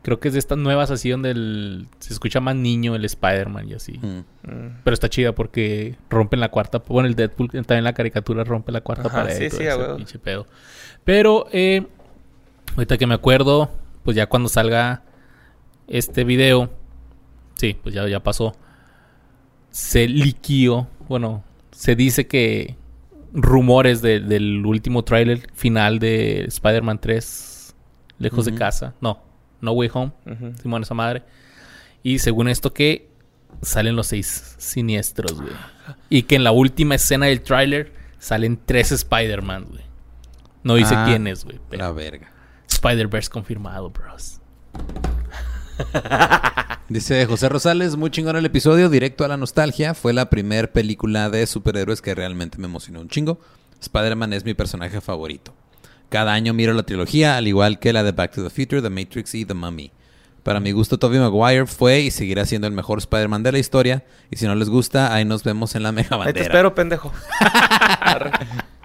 creo 0.09 0.19
que 0.19 0.27
es 0.29 0.33
de 0.33 0.39
estas 0.39 0.57
nuevas 0.57 0.89
así 0.89 1.09
donde 1.11 1.29
el- 1.31 1.87
se 1.99 2.13
escucha 2.13 2.39
más 2.39 2.55
niño 2.55 2.95
el 2.95 3.05
Spider-Man 3.05 3.69
y 3.69 3.73
así. 3.75 3.99
Mm. 3.99 4.23
Mm. 4.49 4.77
Pero 4.83 4.93
está 4.93 5.07
chida 5.07 5.33
porque 5.33 5.95
rompen 6.09 6.39
la 6.39 6.49
cuarta. 6.49 6.79
Bueno, 6.87 7.07
el 7.07 7.15
Deadpool 7.15 7.49
también 7.51 7.83
la 7.83 7.93
caricatura 7.93 8.43
rompe 8.43 8.71
la 8.71 8.81
cuarta 8.81 9.07
Ajá, 9.07 9.23
pared. 9.23 9.37
sí, 9.37 9.49
todo 9.49 9.59
sí, 9.59 9.65
ese 9.67 9.95
pinche 9.97 10.17
pedo. 10.19 10.47
Pero, 11.03 11.45
eh, 11.51 11.85
ahorita 12.75 12.97
que 12.97 13.05
me 13.05 13.13
acuerdo, 13.13 13.69
pues 14.03 14.17
ya 14.17 14.25
cuando 14.27 14.49
salga 14.49 15.03
este 15.87 16.23
video, 16.23 16.71
sí, 17.55 17.77
pues 17.81 17.93
ya, 17.93 18.07
ya 18.07 18.19
pasó. 18.21 18.55
Se 19.69 20.07
liquió, 20.07 20.87
bueno, 21.07 21.43
se 21.71 21.95
dice 21.95 22.25
que 22.27 22.75
rumores 23.33 24.01
de- 24.01 24.19
del 24.19 24.65
último 24.65 25.03
tráiler 25.03 25.47
final 25.53 25.99
de 25.99 26.45
Spider-Man 26.45 26.99
3, 26.99 27.75
lejos 28.17 28.45
de 28.45 28.55
casa. 28.55 28.95
No, 29.01 29.21
No 29.61 29.71
Way 29.71 29.89
Home. 29.93 30.11
Simón, 30.61 30.83
esa 30.83 30.93
madre. 30.93 31.23
Y 32.03 32.19
según 32.19 32.47
esto 32.47 32.73
que 32.73 33.09
salen 33.61 33.95
los 33.95 34.07
seis 34.07 34.55
siniestros, 34.57 35.41
güey. 35.41 35.53
Y 36.09 36.23
que 36.23 36.35
en 36.35 36.43
la 36.43 36.51
última 36.51 36.95
escena 36.95 37.25
del 37.25 37.41
tráiler 37.41 37.93
salen 38.19 38.59
tres 38.65 38.91
Spider-Man, 38.91 39.65
güey. 39.69 39.83
No 40.63 40.75
dice 40.75 40.93
Ah, 40.95 41.05
quiénes, 41.07 41.43
güey. 41.45 41.59
pero 41.69 41.83
La 41.83 41.91
verga. 41.91 42.31
Spider-Verse 42.67 43.29
confirmado, 43.29 43.89
bros. 43.89 44.39
Dice 46.89 47.25
José 47.25 47.49
Rosales, 47.49 47.95
muy 47.95 48.09
chingón 48.09 48.35
el 48.35 48.45
episodio, 48.45 48.89
directo 48.89 49.23
a 49.23 49.27
la 49.27 49.37
nostalgia. 49.37 49.93
Fue 49.93 50.11
la 50.13 50.29
primer 50.29 50.71
película 50.71 51.29
de 51.29 51.45
superhéroes 51.45 52.01
que 52.01 52.15
realmente 52.15 52.57
me 52.57 52.65
emocionó 52.65 52.99
un 53.01 53.09
chingo. 53.09 53.39
Spider-Man 53.79 54.33
es 54.33 54.43
mi 54.43 54.53
personaje 54.55 54.99
favorito. 54.99 55.53
Cada 56.09 56.33
año 56.33 56.53
miro 56.53 56.73
la 56.73 56.83
trilogía, 56.83 57.37
al 57.37 57.47
igual 57.47 57.79
que 57.79 57.93
la 57.93 58.03
de 58.03 58.11
Back 58.11 58.33
to 58.33 58.43
the 58.43 58.49
Future, 58.49 58.81
The 58.81 58.89
Matrix 58.89 59.35
y 59.35 59.45
The 59.45 59.53
Mummy. 59.53 59.91
Para 60.43 60.59
mi 60.59 60.71
gusto, 60.71 60.97
Tobey 60.97 61.19
Maguire 61.19 61.67
fue 61.67 61.99
y 61.99 62.11
seguirá 62.11 62.45
siendo 62.45 62.65
el 62.65 62.73
mejor 62.73 62.97
Spider-Man 62.97 63.43
de 63.43 63.51
la 63.51 63.59
historia. 63.59 64.03
Y 64.31 64.37
si 64.37 64.47
no 64.47 64.55
les 64.55 64.69
gusta, 64.69 65.13
ahí 65.13 65.25
nos 65.25 65.43
vemos 65.43 65.75
en 65.75 65.83
la 65.83 65.91
mega 65.91 66.09
Ahí 66.15 66.19
te 66.19 66.25
bandera. 66.25 66.45
espero, 66.45 66.73
pendejo. 66.73 67.11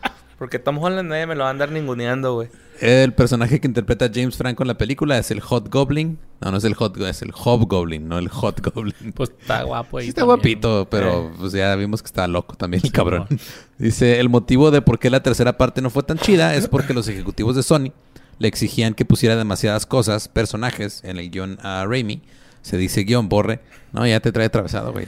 Porque 0.44 0.58
Tom 0.58 0.76
Holland 0.76 1.08
nadie 1.08 1.26
me 1.26 1.34
lo 1.34 1.44
va 1.44 1.46
a 1.48 1.52
andar 1.52 1.70
ninguneando, 1.70 2.34
güey. 2.34 2.50
El 2.78 3.14
personaje 3.14 3.60
que 3.60 3.66
interpreta 3.66 4.10
James 4.12 4.36
Franco 4.36 4.62
en 4.62 4.66
la 4.66 4.76
película 4.76 5.16
es 5.16 5.30
el 5.30 5.40
Hot 5.40 5.70
Goblin. 5.72 6.18
No, 6.42 6.50
no 6.50 6.58
es 6.58 6.64
el 6.64 6.74
Hot, 6.74 6.98
es 7.00 7.22
el 7.22 7.32
Hobgoblin, 7.32 8.06
no 8.06 8.18
el 8.18 8.28
Hot 8.28 8.60
Goblin. 8.60 9.14
Pues 9.14 9.30
está 9.40 9.62
guapo 9.62 9.96
ahí. 9.96 10.04
Sí 10.04 10.08
está 10.10 10.20
también. 10.20 10.36
guapito, 10.36 10.86
pero 10.90 11.28
Eh. 11.28 11.32
pues 11.38 11.52
ya 11.54 11.74
vimos 11.76 12.02
que 12.02 12.08
está 12.08 12.28
loco 12.28 12.56
también 12.56 12.82
el 12.84 12.92
cabrón. 12.92 13.26
no. 13.30 13.38
Dice, 13.78 14.20
el 14.20 14.28
motivo 14.28 14.70
de 14.70 14.82
por 14.82 14.98
qué 14.98 15.08
la 15.08 15.22
tercera 15.22 15.56
parte 15.56 15.80
no 15.80 15.88
fue 15.88 16.02
tan 16.02 16.18
chida 16.18 16.54
es 16.54 16.68
porque 16.68 16.92
los 16.92 17.08
ejecutivos 17.08 17.56
de 17.56 17.62
Sony 17.62 17.92
le 18.38 18.46
exigían 18.48 18.92
que 18.92 19.06
pusiera 19.06 19.36
demasiadas 19.36 19.86
cosas, 19.86 20.28
personajes, 20.28 21.02
en 21.04 21.16
el 21.16 21.30
guion 21.30 21.58
a 21.62 21.86
Raimi. 21.88 22.20
Se 22.60 22.76
dice 22.76 23.04
guion, 23.04 23.30
borre. 23.30 23.60
No, 23.94 24.06
ya 24.06 24.20
te 24.20 24.30
trae 24.30 24.44
atravesado, 24.48 24.92
güey. 24.92 25.06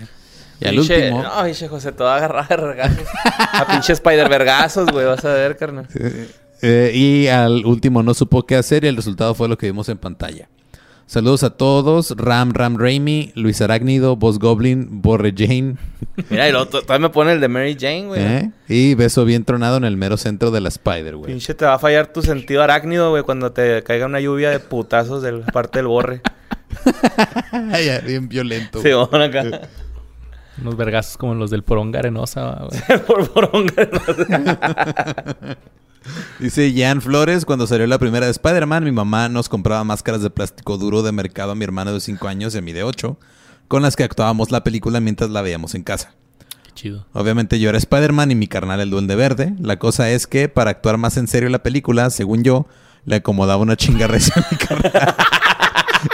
Y 0.61 0.67
al 0.69 0.75
Pinche- 0.77 0.97
último... 1.13 1.23
No, 1.23 1.45
pinche 1.45 1.69
José, 1.69 1.93
te 1.93 2.03
va 2.03 2.15
a 2.15 2.17
agarrar 2.17 2.49
de 2.49 2.57
regazos. 2.57 3.05
a 3.25 3.67
pinche 3.67 3.93
Spider-Vergazos, 3.93 4.91
güey. 4.91 5.05
Vas 5.07 5.25
a 5.25 5.33
ver, 5.35 5.57
carnal. 5.57 5.87
Eh, 6.63 6.91
y 6.95 7.27
al 7.29 7.67
último 7.67 8.03
no 8.03 8.15
supo 8.15 8.47
qué 8.47 8.57
hacer 8.57 8.85
y 8.85 8.89
el 8.89 8.97
resultado 8.97 9.35
fue 9.35 9.49
lo 9.49 9.59
que 9.59 9.67
vimos 9.67 9.89
en 9.91 9.99
pantalla. 9.99 10.49
Saludos 11.09 11.45
a 11.45 11.51
todos. 11.51 12.15
Ram 12.17 12.53
Ram 12.53 12.79
Raimi, 12.79 13.31
Luis 13.37 13.61
Arácnido, 13.61 14.17
Boss 14.17 14.39
Goblin, 14.41 15.03
Borre 15.03 15.33
Jane. 15.37 15.77
Mira, 16.31 16.49
y 16.49 16.51
luego 16.53 16.67
to- 16.67 16.83
todavía 16.83 17.07
me 17.09 17.13
pone 17.13 17.33
el 17.33 17.41
de 17.41 17.47
Mary 17.49 17.77
Jane, 17.79 18.07
güey. 18.07 18.23
¿eh? 18.23 18.51
Y 18.67 18.95
beso 18.95 19.25
bien 19.25 19.45
tronado 19.45 19.77
en 19.77 19.85
el 19.85 19.97
mero 19.97 20.17
centro 20.17 20.51
de 20.51 20.61
la 20.63 20.69
Spider, 20.69 21.15
güey. 21.17 21.31
Pinche, 21.31 21.55
te 21.55 21.65
va 21.65 21.75
a 21.75 21.79
fallar 21.79 22.09
tu 22.13 22.23
sentido 22.23 22.63
arácnido, 22.63 23.11
güey, 23.11 23.23
cuando 23.23 23.53
te 23.53 23.85
caiga 23.85 24.07
una 24.07 24.19
lluvia 24.21 24.51
de 24.51 24.59
putazos 24.59 25.23
de 25.23 25.33
la 25.33 25.47
parte 25.47 25.79
del 25.79 25.87
borre. 25.87 26.23
Ya, 27.53 28.01
bien 28.01 28.29
violento. 28.29 28.83
Sí, 28.83 28.91
bueno, 28.93 29.25
acá. 29.27 29.63
Unos 30.61 30.77
vergazos 30.77 31.17
como 31.17 31.35
los 31.35 31.51
del 31.51 31.63
Poronga 31.63 31.99
Arenosa, 31.99 32.67
güey. 32.71 33.05
por 33.07 33.31
poronga. 33.31 33.89
Dice 36.39 36.73
Jan 36.77 37.03
Flores, 37.03 37.45
cuando 37.45 37.67
salió 37.67 37.87
la 37.87 37.99
primera 37.99 38.27
de 38.27 38.33
Spider-Man, 38.33 38.85
mi 38.85 38.93
mamá 38.93 39.29
nos 39.29 39.49
compraba 39.49 39.83
máscaras 39.85 40.23
de 40.23 40.31
plástico 40.31 40.79
duro 40.79 41.03
de 41.03 41.13
mercado 41.13 41.53
a 41.53 41.55
mi 41.55 41.65
hermano 41.65 41.93
de 41.93 42.01
5 42.01 42.29
años 42.29 42.55
y 42.55 42.59
a 42.59 42.63
mí 42.63 42.73
de 42.73 42.85
8, 42.85 43.19
con 43.69 43.83
las 43.83 43.97
que 43.97 44.05
actuábamos 44.05 44.51
la 44.53 44.63
película 44.63 45.01
mientras 45.01 45.31
la 45.31 45.43
veíamos 45.43 45.75
en 45.75 45.83
casa. 45.83 46.13
Qué 46.65 46.71
chido. 46.75 47.07
Obviamente 47.13 47.59
yo 47.59 47.69
era 47.69 47.79
Spider-Man 47.79 48.31
y 48.31 48.35
mi 48.37 48.47
carnal 48.47 48.81
el 48.81 48.91
Duende 48.91 49.17
Verde. 49.17 49.55
La 49.61 49.79
cosa 49.79 50.09
es 50.11 50.27
que 50.29 50.49
para 50.49 50.71
actuar 50.71 50.97
más 50.97 51.17
en 51.17 51.27
serio 51.27 51.49
la 51.49 51.63
película, 51.63 52.09
según 52.11 52.45
yo, 52.45 52.67
le 53.05 53.17
acomodaba 53.17 53.61
una 53.61 53.77
chinga 53.77 54.07
recia 54.07 54.35
a 54.37 54.47
mi 54.51 54.57
carnal 54.59 55.15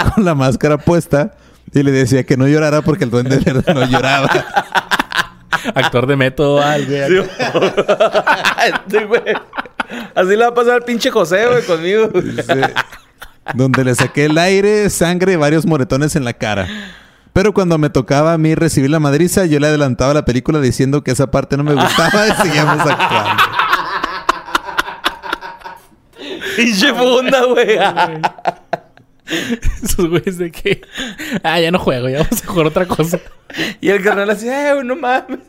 con 0.15 0.25
la 0.25 0.35
máscara 0.35 0.79
puesta 0.79 1.35
y 1.75 1.83
le 1.83 1.93
decía 1.93 2.25
que 2.25 2.37
no 2.37 2.47
llorara 2.47 2.83
porque 2.83 3.05
el 3.05 3.11
Duende 3.11 3.39
Verde 3.39 3.75
no 3.75 3.85
lloraba. 3.87 4.29
Actor 5.75 6.07
de 6.07 6.17
método, 6.17 6.61
al 6.61 6.87
güey. 6.87 7.09
Sí, 7.09 7.17
este, 8.67 9.05
güey. 9.07 9.23
Así 10.15 10.29
le 10.29 10.37
va 10.37 10.49
a 10.49 10.55
pasar 10.55 10.75
al 10.75 10.83
pinche 10.83 11.11
José, 11.11 11.47
güey, 11.47 11.65
conmigo. 11.65 12.11
Donde 13.55 13.85
le 13.85 13.95
saqué 13.95 14.27
el 14.27 14.39
aire, 14.39 14.91
sangre 14.91 15.33
y 15.35 15.37
varios 15.37 15.67
moretones 15.67 16.17
en 16.17 16.25
la 16.25 16.33
cara. 16.33 16.67
Pero 17.33 17.55
cuando 17.55 17.79
me 17.79 17.91
tocaba 17.91 18.35
a 18.35 18.39
mí 18.39 18.55
recibir 18.55 18.91
la 18.91 19.01
madriza, 19.01 19.47
yo 19.47 19.59
le 19.59 19.67
adelantaba 19.67 20.13
la 20.13 20.25
película 20.25 20.61
diciendo 20.61 21.03
que 21.03 21.13
esa 21.13 21.31
parte 21.31 21.57
no 21.57 21.65
me 21.65 21.75
gustaba 21.75 22.29
y 22.29 22.33
seguíamos 22.33 22.81
actuando. 22.81 23.43
pinche 26.57 26.93
funda, 26.93 27.45
güey. 27.47 27.79
Esos 29.83 30.09
güeyes 30.09 30.39
de 30.39 30.51
que. 30.51 30.83
Ah, 31.43 31.61
ya 31.61 31.71
no 31.71 31.79
juego, 31.79 32.09
ya 32.09 32.19
vamos 32.19 32.43
a 32.43 32.47
jugar 32.47 32.67
otra 32.67 32.87
cosa. 32.87 33.21
y 33.81 33.89
el 33.89 34.03
carnal 34.03 34.31
así, 34.31 34.49
eh, 34.49 34.75
no 34.85 34.97
mames. 34.97 35.41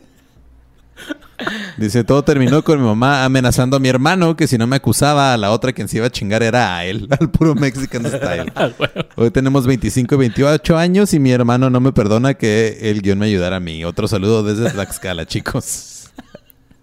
Dice, 1.76 2.04
todo 2.04 2.22
terminó 2.22 2.62
con 2.62 2.78
mi 2.78 2.86
mamá 2.86 3.24
amenazando 3.24 3.76
a 3.76 3.80
mi 3.80 3.88
hermano 3.88 4.36
que 4.36 4.46
si 4.46 4.56
no 4.56 4.66
me 4.66 4.76
acusaba, 4.76 5.34
a 5.34 5.36
la 5.36 5.50
otra 5.50 5.72
quien 5.72 5.88
se 5.88 5.96
iba 5.96 6.06
a 6.06 6.10
chingar 6.10 6.42
era 6.42 6.76
a 6.76 6.84
él, 6.84 7.08
al 7.20 7.30
puro 7.30 7.54
Mexican 7.54 8.06
Style. 8.06 8.52
Ah. 8.56 8.70
Hoy 9.16 9.30
tenemos 9.30 9.66
25 9.66 10.14
y 10.14 10.18
28 10.18 10.76
años 10.76 11.12
y 11.12 11.18
mi 11.18 11.32
hermano 11.32 11.70
no 11.70 11.80
me 11.80 11.92
perdona 11.92 12.34
que 12.34 12.78
el 12.82 13.02
guion 13.02 13.18
me 13.18 13.26
ayudara 13.26 13.56
a 13.56 13.60
mí. 13.60 13.84
Otro 13.84 14.06
saludo 14.06 14.42
desde 14.42 14.70
Tlaxcala, 14.70 15.26
chicos. 15.26 15.93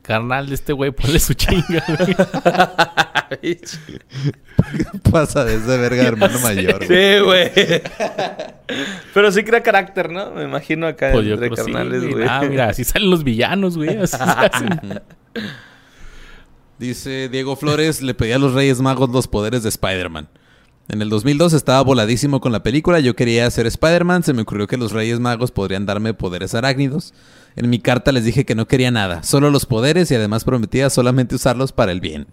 Carnal 0.01 0.47
de 0.47 0.55
este 0.55 0.73
güey, 0.73 0.91
ponle 0.91 1.19
su 1.19 1.33
chinga, 1.33 1.83
güey. 1.87 2.15
Pasa 5.11 5.45
de 5.45 5.55
ese 5.55 5.77
verga 5.77 6.03
hermano 6.03 6.39
mayor. 6.43 6.85
güey. 6.85 6.87
Sí, 6.87 7.19
güey. 7.23 7.51
Pero 9.13 9.31
sí 9.31 9.43
crea 9.43 9.61
carácter, 9.63 10.09
¿no? 10.09 10.31
Me 10.31 10.43
imagino 10.43 10.87
acá 10.87 11.11
Pues 11.11 11.27
entre 11.27 11.49
sí, 11.49 11.55
carnales, 11.55 12.01
güey. 12.01 12.13
güey. 12.13 12.27
Ah, 12.29 12.41
mira, 12.47 12.69
así 12.69 12.83
salen 12.83 13.09
los 13.09 13.23
villanos, 13.23 13.77
güey. 13.77 13.97
Así 13.97 14.17
se 14.17 14.23
hacen. 14.23 14.79
Dice 16.79 17.29
Diego 17.29 17.55
Flores, 17.55 18.01
le 18.01 18.13
pedí 18.15 18.31
a 18.31 18.39
los 18.39 18.53
Reyes 18.53 18.81
Magos 18.81 19.09
los 19.11 19.27
poderes 19.27 19.61
de 19.63 19.69
Spider-Man. 19.69 20.27
En 20.91 21.01
el 21.01 21.07
2002 21.07 21.53
estaba 21.53 21.81
voladísimo 21.83 22.41
con 22.41 22.51
la 22.51 22.63
película, 22.63 22.99
yo 22.99 23.15
quería 23.15 23.49
ser 23.49 23.65
Spider-Man, 23.65 24.23
se 24.23 24.33
me 24.33 24.41
ocurrió 24.41 24.67
que 24.67 24.75
los 24.75 24.91
Reyes 24.91 25.21
Magos 25.21 25.49
podrían 25.49 25.85
darme 25.85 26.13
poderes 26.13 26.53
arácnidos. 26.53 27.13
En 27.55 27.69
mi 27.69 27.79
carta 27.79 28.11
les 28.11 28.25
dije 28.25 28.43
que 28.43 28.55
no 28.55 28.67
quería 28.67 28.91
nada, 28.91 29.23
solo 29.23 29.49
los 29.51 29.65
poderes 29.65 30.11
y 30.11 30.15
además 30.15 30.43
prometía 30.43 30.89
solamente 30.89 31.35
usarlos 31.35 31.71
para 31.71 31.93
el 31.93 32.01
bien. 32.01 32.27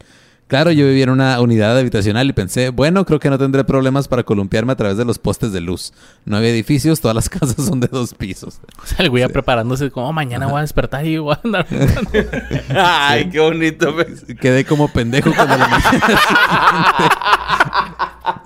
Claro, 0.49 0.73
yo 0.73 0.87
vivía 0.87 1.05
en 1.05 1.11
una 1.11 1.39
unidad 1.43 1.77
habitacional 1.79 2.27
y 2.29 2.33
pensé, 2.33 2.71
bueno, 2.71 3.05
creo 3.05 3.21
que 3.21 3.29
no 3.29 3.37
tendré 3.39 3.65
problemas 3.65 4.09
para 4.09 4.23
columpiarme 4.23 4.73
a 4.73 4.77
través 4.77 4.97
de 4.97 5.05
los 5.05 5.19
postes 5.19 5.53
de 5.53 5.61
luz. 5.61 5.93
No 6.25 6.39
había 6.39 6.49
edificios, 6.49 7.03
todas 7.03 7.15
las 7.15 7.29
casas 7.29 7.67
son 7.67 7.81
de 7.81 7.89
dos 7.89 8.15
pisos. 8.15 8.59
O 8.83 8.87
sea, 8.87 8.97
el 9.01 9.11
güey 9.11 9.23
ya 9.23 9.29
preparándose 9.29 9.91
como 9.91 10.09
"Oh, 10.09 10.13
mañana 10.15 10.47
voy 10.47 10.59
a 10.59 10.63
despertar 10.63 11.05
y 11.07 11.19
voy 11.19 11.35
a 11.35 11.41
andar. 11.45 11.67
Ay, 12.75 13.29
qué 13.29 13.41
bonito. 13.41 13.93
güey. 13.93 14.07
Quedé 14.41 14.65
como 14.65 14.91
pendejo 14.91 15.35
cuando 15.35 15.59
la 15.59 15.69
mañana. 15.69 16.01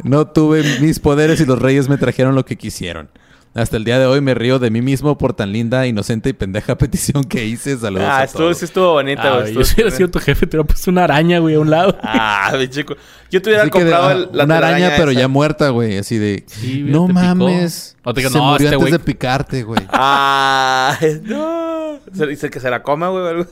No 0.05 0.27
tuve 0.27 0.81
mis 0.81 0.99
poderes 0.99 1.41
y 1.41 1.47
los 1.47 1.61
reyes 1.61 1.89
me 1.89 1.97
trajeron 1.97 2.35
lo 2.35 2.45
que 2.45 2.57
quisieron. 2.57 3.09
Hasta 3.55 3.77
el 3.77 3.85
día 3.85 3.99
de 3.99 4.07
hoy 4.07 4.23
me 4.23 4.33
río 4.33 4.59
de 4.59 4.71
mí 4.71 4.81
mismo 4.81 5.19
por 5.19 5.35
tan 5.35 5.53
linda, 5.53 5.87
inocente 5.87 6.31
y 6.31 6.33
pendeja 6.33 6.79
petición 6.79 7.23
que 7.25 7.45
hice. 7.45 7.77
Saludos 7.77 8.07
Ah, 8.09 8.21
a 8.21 8.25
estuvo, 8.25 8.43
todos. 8.45 8.57
sí 8.59 8.65
estuvo 8.65 8.93
bonita, 8.95 9.23
Ah, 9.25 9.41
güey. 9.41 9.53
yo 9.55 9.61
estuvo 9.61 9.65
si 9.65 9.75
hubiera 9.75 9.91
sido 9.91 10.11
tu 10.11 10.19
jefe, 10.21 10.47
te 10.47 10.57
hubiera 10.57 10.67
puesto 10.67 10.91
una 10.91 11.05
araña, 11.05 11.39
güey, 11.39 11.55
a 11.57 11.61
un 11.61 11.69
lado. 11.71 11.99
Ah, 12.03 12.53
mi 12.59 12.67
chico. 12.69 12.97
Yo 13.31 13.43
te 13.43 13.51
hubiera 13.51 13.63
Así 13.65 13.71
que 13.71 13.85
de- 13.85 13.91
comprado 13.91 14.09
ah, 14.09 14.13
el- 14.13 14.29
la 14.37 14.45
una 14.45 14.57
araña, 14.59 14.93
pero 14.97 15.13
ya 15.13 15.29
muerta, 15.29 15.69
güey. 15.69 15.99
Así 15.99 16.17
de. 16.19 16.45
Sí, 16.47 16.83
no 16.87 17.03
te 17.07 17.09
picó. 17.09 17.21
mames. 17.21 17.97
O 18.05 18.15
te 18.15 18.21
digo, 18.21 18.31
se 18.31 18.39
no, 18.39 18.45
murió 18.53 18.67
este 18.69 18.77
antes 18.77 18.93
de 18.93 18.99
picarte, 18.99 19.63
güey. 19.65 19.87
Ah, 19.93 20.97
no. 21.25 21.99
Se 22.15 22.27
dice 22.27 22.49
que 22.49 22.59
se 22.59 22.71
la 22.71 22.83
coma, 22.83 23.09
güey. 23.11 23.45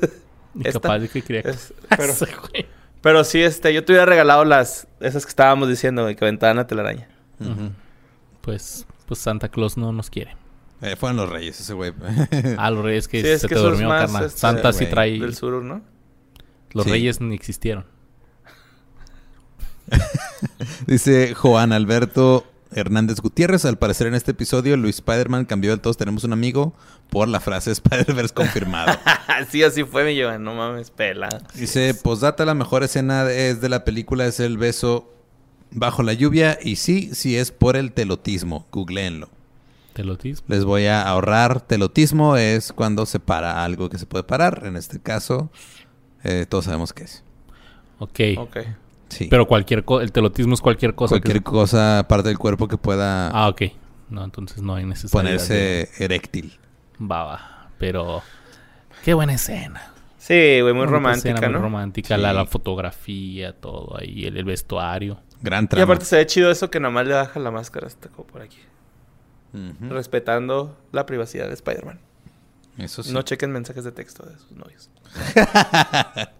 capaz 0.73 0.99
de 0.99 1.09
que 1.09 1.21
quería. 1.23 1.43
Es- 1.43 1.75
pero, 1.97 2.15
pero 3.03 3.25
sí, 3.25 3.43
este, 3.43 3.73
yo 3.75 3.85
te 3.85 3.93
hubiera 3.93 4.07
regalado 4.07 4.45
las, 4.47 4.87
esas 5.01 5.25
que 5.27 5.31
estábamos 5.31 5.69
diciendo, 5.69 6.03
güey, 6.03 6.17
que 6.17 6.25
aventaban 6.25 6.57
la 6.57 6.67
telaraña. 6.67 7.07
Ujú. 7.39 7.71
Pues, 8.41 8.87
pues 9.11 9.19
Santa 9.19 9.49
Claus 9.49 9.77
no 9.77 9.93
nos 9.93 10.09
quiere. 10.09 10.37
Eh, 10.83 10.95
fueron 10.95 11.17
los 11.17 11.29
reyes 11.29 11.59
ese 11.59 11.73
güey. 11.75 11.93
Ah, 12.57 12.71
los 12.71 12.85
reyes 12.85 13.09
que 13.09 13.21
Sí, 13.23 13.27
es 13.27 13.41
se 13.41 13.49
que 13.49 13.57
te 13.57 13.61
durmió, 13.61 13.89
carnal. 13.89 14.27
este, 14.27 14.39
Santa 14.39 14.73
sí 14.73 14.87
trae. 14.87 15.19
Del 15.19 15.35
sur, 15.35 15.61
¿no? 15.65 15.83
Los 16.71 16.85
Sí. 16.85 16.91
reyes 16.93 17.21
ni 17.21 17.35
existieron. 17.35 17.85
Dice 20.87 21.35
Juan 21.35 21.73
Alberto 21.73 22.47
Hernández 22.73 23.21
Gutiérrez. 23.21 23.65
Al 23.65 23.79
parecer 23.79 24.07
en 24.07 24.15
este 24.15 24.31
episodio, 24.31 24.77
Luis 24.77 24.97
Spider-Man 24.97 25.45
cambió 25.45 25.73
el 25.73 25.81
todos 25.81 25.97
tenemos 25.97 26.23
un 26.23 26.33
amigo 26.33 26.73
por 27.11 27.27
la 27.29 27.41
frase 27.41 27.73
Spider-Verse 27.73 28.33
confirmado. 28.33 28.97
sí, 29.51 29.65
así 29.65 29.83
fue, 29.83 30.05
mi 30.05 30.21
Joan. 30.23 30.45
No 30.45 30.55
mames, 30.55 30.91
pela. 30.93 31.29
Dice, 31.57 31.93
postdata, 31.95 32.45
la 32.45 32.55
mejor 32.55 32.85
escena 32.85 33.29
es 33.31 33.61
de 33.61 33.69
la 33.69 33.85
película 33.85 34.27
es 34.27 34.39
el 34.39 34.57
beso 34.59 35.13
bajo 35.73 36.03
la 36.03 36.13
lluvia. 36.13 36.59
Y 36.63 36.77
sí, 36.77 37.11
sí 37.15 37.37
es 37.37 37.51
por 37.53 37.77
el 37.77 37.93
telotismo. 37.93 38.67
Googleenlo. 38.73 39.29
Telotismo. 39.93 40.47
Les 40.49 40.65
voy 40.65 40.87
a 40.87 41.03
ahorrar. 41.03 41.61
Telotismo 41.61 42.37
es 42.37 42.73
cuando 42.73 43.07
se 43.07 43.21
para 43.21 43.65
algo 43.65 43.89
que 43.91 43.99
se 43.99 44.07
puede 44.07 44.25
parar. 44.25 44.63
En 44.65 44.77
este 44.77 45.01
caso, 45.01 45.51
eh, 46.25 46.47
todos 46.49 46.67
sabemos 46.67 46.93
qué 46.93 47.05
es. 47.05 47.25
Ok. 47.99 48.21
Ok. 48.39 48.57
Sí. 49.09 49.27
Pero 49.29 49.47
cualquier 49.49 49.85
cosa, 49.85 50.05
el 50.05 50.13
telotismo 50.13 50.55
es 50.55 50.61
cualquier 50.61 50.95
cosa. 50.95 51.17
que 51.17 51.21
cualquier 51.23 51.39
se- 51.39 51.43
cosa, 51.43 52.07
parte 52.09 52.29
del 52.29 52.39
cuerpo 52.39 52.69
que 52.69 52.77
pueda 52.77 53.29
Ah, 53.31 53.49
ok. 53.49 53.63
No, 54.09 54.25
entonces 54.25 54.63
no 54.63 54.75
hay 54.77 54.85
necesidad. 54.87 55.11
ponerse 55.13 55.89
eréctil. 55.99 56.59
Va, 57.01 57.25
va. 57.25 57.69
Pero. 57.79 58.23
Qué 59.05 59.15
buena 59.15 59.33
escena. 59.35 59.93
Sí, 60.19 60.61
güey, 60.61 60.75
muy 60.75 60.87
romántica, 60.87 61.31
escena, 61.31 61.49
¿no? 61.49 61.59
Muy 61.59 61.63
romántica. 61.63 62.15
Sí. 62.17 62.21
La, 62.23 62.33
la 62.33 62.45
fotografía, 62.47 63.53
todo 63.55 63.97
ahí. 63.99 64.27
El, 64.27 64.37
el 64.37 64.45
vestuario. 64.45 65.19
Gran 65.43 65.69
Y 65.75 65.81
aparte 65.81 66.05
se 66.05 66.17
ve 66.17 66.27
chido 66.27 66.51
eso 66.51 66.71
que 66.71 66.81
nomás 66.81 67.07
le 67.07 67.15
baja 67.15 67.41
la 67.41 67.51
máscara 67.51 67.87
hasta 67.87 68.09
como 68.09 68.27
por 68.27 68.43
aquí. 68.43 68.59
Respetando 69.81 70.77
la 70.93 71.07
privacidad 71.07 71.49
de 71.49 71.55
Spider-Man. 71.55 71.99
Eso 72.79 73.03
sí. 73.03 73.13
No 73.13 73.23
chequen 73.23 73.51
mensajes 73.51 73.85
de 73.85 73.93
texto 73.93 74.25
de 74.25 74.39
sus 74.39 74.53
novios. 74.53 74.91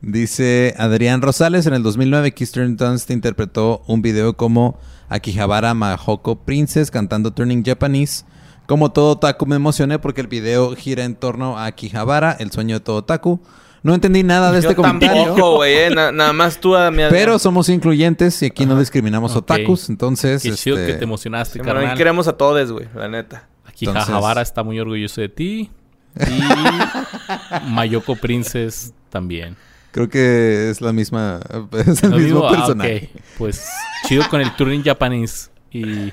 Dice 0.00 0.74
Adrián 0.78 1.22
Rosales, 1.22 1.66
en 1.66 1.74
el 1.74 1.82
2009 1.82 2.32
Kirsten 2.32 2.76
Dunst 2.76 3.10
interpretó 3.10 3.82
un 3.86 4.02
video 4.02 4.36
como 4.36 4.78
Akihabara 5.08 5.74
Mahoko 5.74 6.44
Princess 6.44 6.90
cantando 6.90 7.32
Turning 7.32 7.64
Japanese. 7.64 8.24
Como 8.66 8.92
todo 8.92 9.18
taku 9.18 9.46
me 9.46 9.56
emocioné 9.56 9.98
porque 9.98 10.20
el 10.20 10.26
video 10.26 10.74
gira 10.76 11.04
en 11.04 11.16
torno 11.16 11.58
a 11.58 11.66
Akihabara, 11.66 12.32
el 12.32 12.50
sueño 12.50 12.76
de 12.76 12.80
todo 12.80 13.04
taku. 13.04 13.40
No 13.84 13.94
entendí 13.94 14.22
nada 14.24 14.50
de 14.50 14.60
Yo 14.62 14.70
este 14.70 14.74
comentario. 14.74 15.24
tampoco, 15.26 15.56
güey. 15.56 15.74
eh, 15.76 15.90
na- 15.94 16.10
nada 16.10 16.32
más 16.32 16.58
tú 16.58 16.74
a 16.74 16.90
mi 16.90 17.02
Pero 17.10 17.38
somos 17.38 17.68
incluyentes 17.68 18.42
y 18.42 18.46
aquí 18.46 18.64
no 18.66 18.76
discriminamos 18.78 19.32
Ok. 19.36 19.38
otakus, 19.50 19.88
entonces... 19.90 20.42
Qué 20.42 20.52
chido 20.54 20.76
este, 20.78 20.92
que 20.92 20.98
te 20.98 21.04
emocionaste, 21.04 21.58
Sí, 21.60 21.64
carnal. 21.64 21.92
y 21.94 21.96
queremos 21.96 22.26
a 22.26 22.32
todos, 22.36 22.72
güey, 22.72 22.88
la 22.96 23.08
neta. 23.08 23.46
Aquí 23.66 23.84
Entonces- 23.84 24.06
Jajabara 24.08 24.40
está 24.42 24.62
muy 24.64 24.80
orgulloso 24.80 25.20
de 25.20 25.28
ti. 25.28 25.70
Y 26.18 26.40
Mayoko 27.68 28.16
Princess 28.16 28.94
también. 29.10 29.56
Creo 29.90 30.08
que 30.08 30.70
es 30.70 30.80
la 30.80 30.92
misma... 30.92 31.40
Es 31.72 32.02
el 32.02 32.10
mismo 32.10 32.18
digo, 32.18 32.48
ah, 32.48 32.52
personaje. 32.52 33.10
ok. 33.14 33.20
Pues 33.38 33.64
chido 34.08 34.24
con 34.28 34.40
el 34.40 34.54
Turing 34.56 34.82
Japanese. 34.82 35.50
Y 35.70 36.12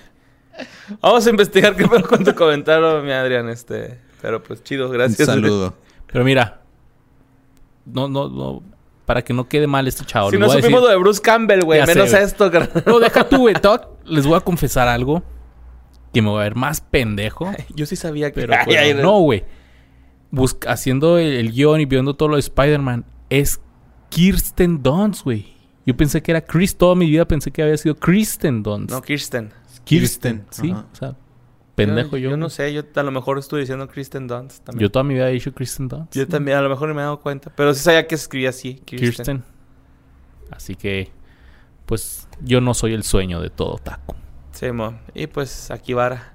Vamos 1.02 1.26
a 1.26 1.30
investigar 1.30 1.76
qué 1.76 1.88
fue 1.88 2.04
con 2.04 2.24
tu 2.24 2.36
comentario, 2.36 3.02
mi 3.02 3.12
Adrián, 3.12 3.48
este. 3.50 4.00
Pero 4.22 4.44
pues 4.44 4.64
chido, 4.64 4.88
Un 4.88 4.94
gracias. 4.94 5.26
saludo. 5.28 5.76
Pero 6.12 6.24
mira, 6.26 6.61
no, 7.86 8.08
no, 8.08 8.30
no, 8.30 8.63
para 9.06 9.24
que 9.24 9.34
no 9.34 9.48
quede 9.48 9.67
mal 9.67 9.88
este 9.88 10.06
chavo. 10.06 10.30
Si 10.30 10.38
les 10.38 10.39
no 10.41 10.48
supimos 10.48 10.63
decir- 10.72 10.82
lo 10.82 10.88
de 10.88 10.96
Bruce 10.98 11.22
Campbell, 11.22 11.63
güey, 11.63 11.82
sé, 11.86 11.88
menos 11.88 12.12
güey. 12.12 12.24
esto. 12.24 12.52
No, 12.86 13.00
deja 13.00 13.28
tú, 13.28 13.38
güey. 13.39 13.56
Les 14.06 14.26
voy 14.26 14.36
a 14.38 14.41
confesar 14.41 14.88
algo 14.88 15.24
que 16.13 16.22
me 16.22 16.30
voy 16.30 16.39
a 16.41 16.44
ver 16.44 16.56
más 16.56 16.82
pendejo. 16.82 17.52
Yo 17.76 17.86
sí 17.86 17.96
sabía 17.96 18.32
que. 18.32 18.41
Pero 18.41 18.54
Ay, 18.54 18.60
pues, 18.65 18.78
ay, 18.78 18.94
no, 18.94 19.20
güey. 19.20 19.44
Busca- 20.32 20.72
haciendo 20.72 21.17
el, 21.17 21.34
el 21.34 21.52
guion 21.52 21.82
y 21.82 21.86
viendo 21.86 22.13
todo 22.15 22.30
lo 22.30 22.36
de 22.36 22.41
Spider-Man, 22.41 23.06
es 23.30 23.60
Kirsten 24.10 24.82
Dunst, 24.82 25.24
güey. 25.24 25.54
Yo 25.86 25.98
pensé 25.98 26.22
que 26.22 26.32
era 26.32 26.41
Chris, 26.41 26.78
toda 26.78 26.96
mi 26.96 27.10
vida 27.10 27.26
pensé 27.26 27.52
que 27.52 27.62
había 27.63 27.76
sido 27.78 27.96
Kristen 27.96 28.62
Dunst. 28.63 28.91
No, 28.91 29.02
Kirsten. 29.02 29.52
Kirsten, 29.84 30.46
Kirsten, 30.46 30.46
sí. 30.52 30.72
ajá. 30.72 30.86
O 30.91 30.96
sea, 30.96 31.15
pendejo 31.86 32.17
yo. 32.17 32.32
Yo 32.32 32.38
no 32.38 32.50
sé, 32.50 32.74
yo 32.74 32.84
a 32.96 33.04
lo 33.04 33.12
mejor 33.12 33.38
estuve 33.38 33.62
diciendo 33.62 33.88
Kristen 33.88 34.28
Dunst 34.28 34.63
también. 34.63 34.82
Yo 34.82 34.91
toda 34.91 35.04
mi 35.04 35.13
vida 35.13 35.30
he 35.30 35.34
dicho 35.34 35.54
Kristen 35.54 35.88
Dunst. 35.88 36.15
Yo 36.15 36.28
también, 36.28 36.58
a 36.58 36.62
lo 36.62 36.70
mejor 36.70 36.89
no 36.89 36.96
me 36.96 37.02
he 37.02 37.04
dado 37.04 37.20
cuenta. 37.20 37.52
Pero 37.56 37.74
sí 37.74 37.82
sabía 37.82 38.08
que 38.08 38.17
se 38.17 38.24
escribía 38.24 38.50
así, 38.50 38.76
Kirsten. 38.86 38.98
Kirsten. 39.12 39.44
Así 40.52 40.76
que, 40.76 41.10
pues, 41.86 42.28
yo 42.41 42.62
no 42.62 42.74
soy 42.74 42.94
el 42.94 43.04
sueño 43.04 43.41
de 43.41 43.50
todo 43.50 43.78
taco. 43.78 44.15
Sí, 44.52 44.72
mo. 44.72 45.00
Y 45.13 45.28
pues 45.28 45.72
aquí 45.72 45.94
vara. 45.94 46.34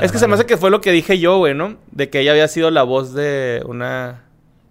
Es 0.00 0.12
que 0.12 0.18
se 0.18 0.26
me 0.26 0.34
hace 0.34 0.46
que 0.46 0.56
fue 0.56 0.70
lo 0.70 0.80
que 0.80 0.92
dije 0.92 1.18
yo, 1.18 1.38
güey, 1.38 1.54
¿no? 1.54 1.76
De 1.90 2.10
que 2.10 2.20
ella 2.20 2.30
había 2.32 2.48
sido 2.48 2.70
la 2.70 2.82
voz 2.82 3.12
de 3.12 3.62
una... 3.66 4.24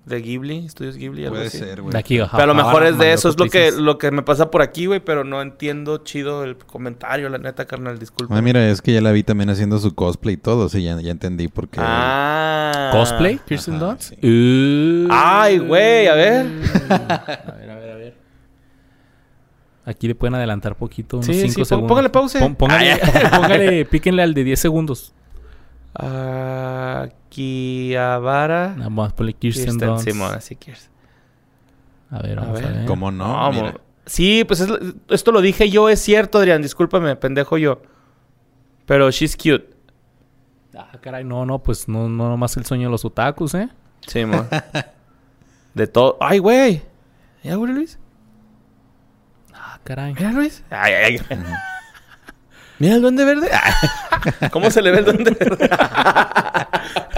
De 0.10 0.22
Ghibli, 0.22 0.65
Estudios 0.65 0.98
Ghibli, 0.98 1.24
algo 1.24 1.36
Puede 1.36 1.48
así. 1.48 1.60
ser, 1.60 1.82
güey. 1.82 1.91
De 1.93 2.00
aquí, 2.00 2.17
Pero 2.17 2.43
a 2.43 2.45
lo 2.48 2.56
mejor 2.56 2.84
es 2.86 2.98
de 2.98 3.13
eso, 3.13 3.30
es 3.30 3.38
lo 3.39 3.45
que, 3.45 3.72
lo 3.72 3.98
que 4.00 4.10
me 4.12 4.24
pasa 4.24 4.50
por 4.50 4.62
aquí, 4.63 4.88
güey, 4.88 5.00
pero 5.00 5.24
no 5.24 5.41
entiendo 5.41 6.00
chido 6.00 6.43
el 6.43 6.58
comentario, 6.58 7.30
la 7.30 7.38
neta, 7.38 7.65
carnal, 7.65 8.00
disculpa. 8.00 8.36
Ah, 8.36 8.41
mira, 8.41 8.67
es 8.69 8.82
que 8.82 8.91
ya 8.91 9.02
la 9.02 9.12
vi 9.12 9.22
también 9.24 9.50
haciendo 9.52 9.78
su 9.78 9.93
cosplay 9.93 10.34
y 10.34 10.38
todo, 10.38 10.67
sí, 10.67 10.82
ya, 10.84 11.00
ya 11.00 11.12
entendí 11.12 11.48
por 11.48 11.69
qué. 11.69 11.80
Ah. 11.82 12.89
¿Cosplay? 12.91 13.39
¿Kirsten 13.48 13.76
Ajá, 13.76 13.86
Dunst? 13.86 14.13
sí. 14.19 15.06
Uh. 15.06 15.08
Ay, 15.12 15.60
güey, 15.60 16.08
a 16.08 16.15
ver. 16.15 16.45
A 16.89 17.56
ver, 17.60 17.69
a 17.69 17.76
ver, 17.76 17.91
a 17.91 17.95
ver. 17.95 18.15
Aquí 19.86 20.08
le 20.08 20.15
pueden 20.15 20.36
adelantar 20.36 20.76
poquito, 20.76 21.17
unos 21.17 21.26
Sí, 21.28 21.34
5 21.34 21.50
sí, 21.52 21.56
pon- 21.58 21.65
segundos. 21.65 21.88
póngale 21.89 22.10
pause. 22.10 22.39
Pon- 22.39 22.56
póngale, 22.56 22.98
póngale, 23.36 23.86
píquenle 23.86 24.24
al 24.24 24.34
de 24.34 24.43
10 24.43 24.60
segundos. 24.60 25.13
Akihabara. 27.30 28.73
Nada 28.75 28.89
más 28.89 29.13
ponle 29.13 29.34
Kirsten, 29.34 29.65
Kirsten, 29.65 29.88
Dunst. 29.88 30.06
Simón, 30.06 30.34
así 30.36 30.56
Kirsten. 30.56 30.89
A 32.12 32.21
ver, 32.21 32.39
A 32.39 32.41
vamos 32.43 32.60
a 32.60 32.62
ver. 32.65 32.73
ver. 32.78 32.86
¿Cómo 32.86 33.12
no? 33.12 33.52
Sí, 34.06 34.43
pues 34.45 34.60
es- 34.62 34.71
esto 35.10 35.32
lo 35.32 35.41
dije 35.41 35.69
yo, 35.69 35.89
es 35.89 35.99
cierto, 36.02 36.39
Adrián. 36.39 36.62
Discúlpame, 36.62 37.15
pendejo 37.15 37.58
yo. 37.58 37.82
Pero 38.86 39.12
she's 39.12 39.36
cute. 39.38 39.69
Ah, 40.75 40.91
caray, 41.02 41.23
no, 41.23 41.45
no, 41.45 41.60
pues 41.60 41.88
no, 41.88 42.10
no 42.10 42.30
nomás 42.30 42.56
el 42.58 42.65
sueño 42.65 42.88
de 42.88 42.91
los 42.91 43.06
otakus, 43.06 43.54
¿eh? 43.54 43.69
Sí. 44.08 44.23
De 45.73 45.88
todo. 45.88 46.17
¡Ay, 46.19 46.39
güey! 46.39 46.82
¿Ya, 47.43 47.56
güey, 47.56 47.71
Luis? 47.73 47.99
Ah, 49.54 49.80
caray. 49.84 50.13
Mira, 50.13 50.32
Luis. 50.32 50.63
Ay, 50.71 50.93
ay, 50.93 51.19
ay. 51.30 51.38
Mira 52.80 52.96
el 52.96 53.02
duende 53.02 53.26
verde. 53.26 53.50
¿Cómo 54.52 54.72
se 54.72 54.82
le 54.82 54.92
ve 54.92 55.00
el 55.00 55.06
duende 55.06 55.32
verde? 55.32 55.70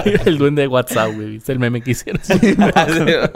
el 0.25 0.37
duende 0.37 0.63
de 0.63 0.67
WhatsApp, 0.67 1.13
güey. 1.13 1.37
Es 1.37 1.47
el 1.49 1.59
meme 1.59 1.81
que 1.81 1.91
hicieron. 1.91 2.21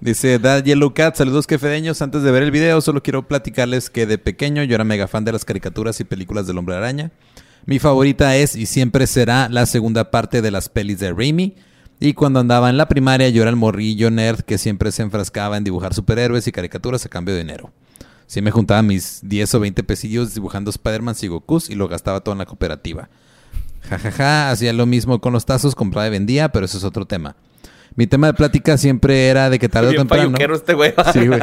Dice 0.00 0.38
Dad 0.38 0.62
Yellow 0.62 0.92
Cat, 0.92 1.16
saludos 1.16 1.46
quefedeños. 1.46 2.02
Antes 2.02 2.22
de 2.22 2.30
ver 2.30 2.42
el 2.42 2.50
video, 2.50 2.82
solo 2.82 3.02
quiero 3.02 3.26
platicarles 3.26 3.88
que 3.88 4.06
de 4.06 4.18
pequeño 4.18 4.62
yo 4.64 4.74
era 4.74 4.84
mega 4.84 5.08
fan 5.08 5.24
de 5.24 5.32
las 5.32 5.46
caricaturas 5.46 5.98
y 6.00 6.04
películas 6.04 6.46
del 6.46 6.58
Hombre 6.58 6.76
Araña. 6.76 7.10
Mi 7.64 7.78
favorita 7.78 8.36
es 8.36 8.54
y 8.54 8.66
siempre 8.66 9.06
será 9.06 9.48
la 9.48 9.64
segunda 9.64 10.10
parte 10.10 10.42
de 10.42 10.50
las 10.50 10.68
pelis 10.68 11.00
de 11.00 11.12
Raimi. 11.12 11.56
Y 11.98 12.12
cuando 12.12 12.40
andaba 12.40 12.68
en 12.68 12.76
la 12.76 12.88
primaria, 12.88 13.30
yo 13.30 13.40
era 13.40 13.50
el 13.50 13.56
morrillo 13.56 14.10
nerd 14.10 14.42
que 14.42 14.58
siempre 14.58 14.92
se 14.92 15.00
enfrascaba 15.00 15.56
en 15.56 15.64
dibujar 15.64 15.94
superhéroes 15.94 16.46
y 16.46 16.52
caricaturas 16.52 17.06
a 17.06 17.08
cambio 17.08 17.34
de 17.34 17.40
dinero. 17.40 17.72
Sí 18.26 18.42
me 18.42 18.50
juntaba 18.50 18.82
mis 18.82 19.20
10 19.22 19.54
o 19.54 19.60
20 19.60 19.84
pesillos 19.84 20.34
dibujando 20.34 20.70
Spider-Man 20.70 21.14
y 21.22 21.26
Gokus 21.28 21.70
y 21.70 21.74
lo 21.74 21.88
gastaba 21.88 22.20
todo 22.20 22.32
en 22.32 22.38
la 22.38 22.46
cooperativa. 22.46 23.08
Jajaja, 23.82 24.10
ja, 24.10 24.16
ja, 24.16 24.50
hacía 24.50 24.72
lo 24.72 24.84
mismo 24.86 25.20
con 25.20 25.32
los 25.32 25.46
tazos, 25.46 25.74
compraba 25.74 26.08
y 26.08 26.10
vendía, 26.10 26.48
pero 26.50 26.66
eso 26.66 26.78
es 26.78 26.84
otro 26.84 27.06
tema. 27.06 27.36
Mi 27.94 28.06
tema 28.06 28.26
de 28.26 28.34
plática 28.34 28.76
siempre 28.76 29.28
era 29.28 29.48
de 29.48 29.58
que 29.58 29.68
tarde 29.68 29.90
o 29.90 29.94
temprano... 29.94 30.36
este 30.54 30.74
güey. 30.74 30.92
Sí, 31.12 31.26
güey. 31.26 31.40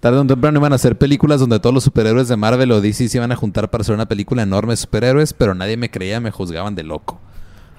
Tarde 0.00 0.18
o 0.18 0.26
temprano 0.26 0.58
iban 0.58 0.72
a 0.72 0.76
hacer 0.76 0.98
películas 0.98 1.40
donde 1.40 1.58
todos 1.60 1.72
los 1.72 1.84
superhéroes 1.84 2.28
de 2.28 2.36
Marvel 2.36 2.72
o 2.72 2.80
DC 2.82 3.08
se 3.08 3.16
iban 3.16 3.32
a 3.32 3.36
juntar 3.36 3.70
para 3.70 3.82
hacer 3.82 3.94
una 3.94 4.06
película 4.06 4.42
enorme 4.42 4.74
de 4.74 4.76
superhéroes, 4.76 5.32
pero 5.32 5.54
nadie 5.54 5.78
me 5.78 5.90
creía, 5.90 6.20
me 6.20 6.30
juzgaban 6.30 6.74
de 6.74 6.82
loco. 6.82 7.20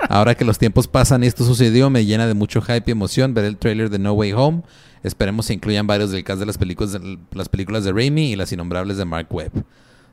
Ahora 0.10 0.34
que 0.34 0.44
los 0.44 0.58
tiempos 0.58 0.88
pasan 0.88 1.24
y 1.24 1.28
esto 1.28 1.44
sucedió, 1.46 1.90
me 1.92 2.06
llena 2.06 2.26
de 2.26 2.34
mucho 2.34 2.62
hype 2.62 2.84
y 2.88 2.92
emoción 2.92 3.34
ver 3.34 3.46
el 3.46 3.58
tráiler 3.58 3.92
de 3.92 4.00
No 4.00 4.14
Way 4.14 4.34
Home. 4.34 4.64
Esperemos 5.06 5.46
se 5.46 5.54
incluyan 5.54 5.86
varios 5.86 6.10
del 6.10 6.24
cast 6.24 6.40
de 6.40 6.48
las 6.48 6.58
películas 6.58 6.94
de, 6.94 7.20
las 7.32 7.48
películas 7.48 7.84
de 7.84 7.92
Raimi 7.92 8.32
y 8.32 8.36
las 8.36 8.52
innombrables 8.52 8.98
de 8.98 9.06
Mark 9.06 9.28
Webb. 9.30 9.64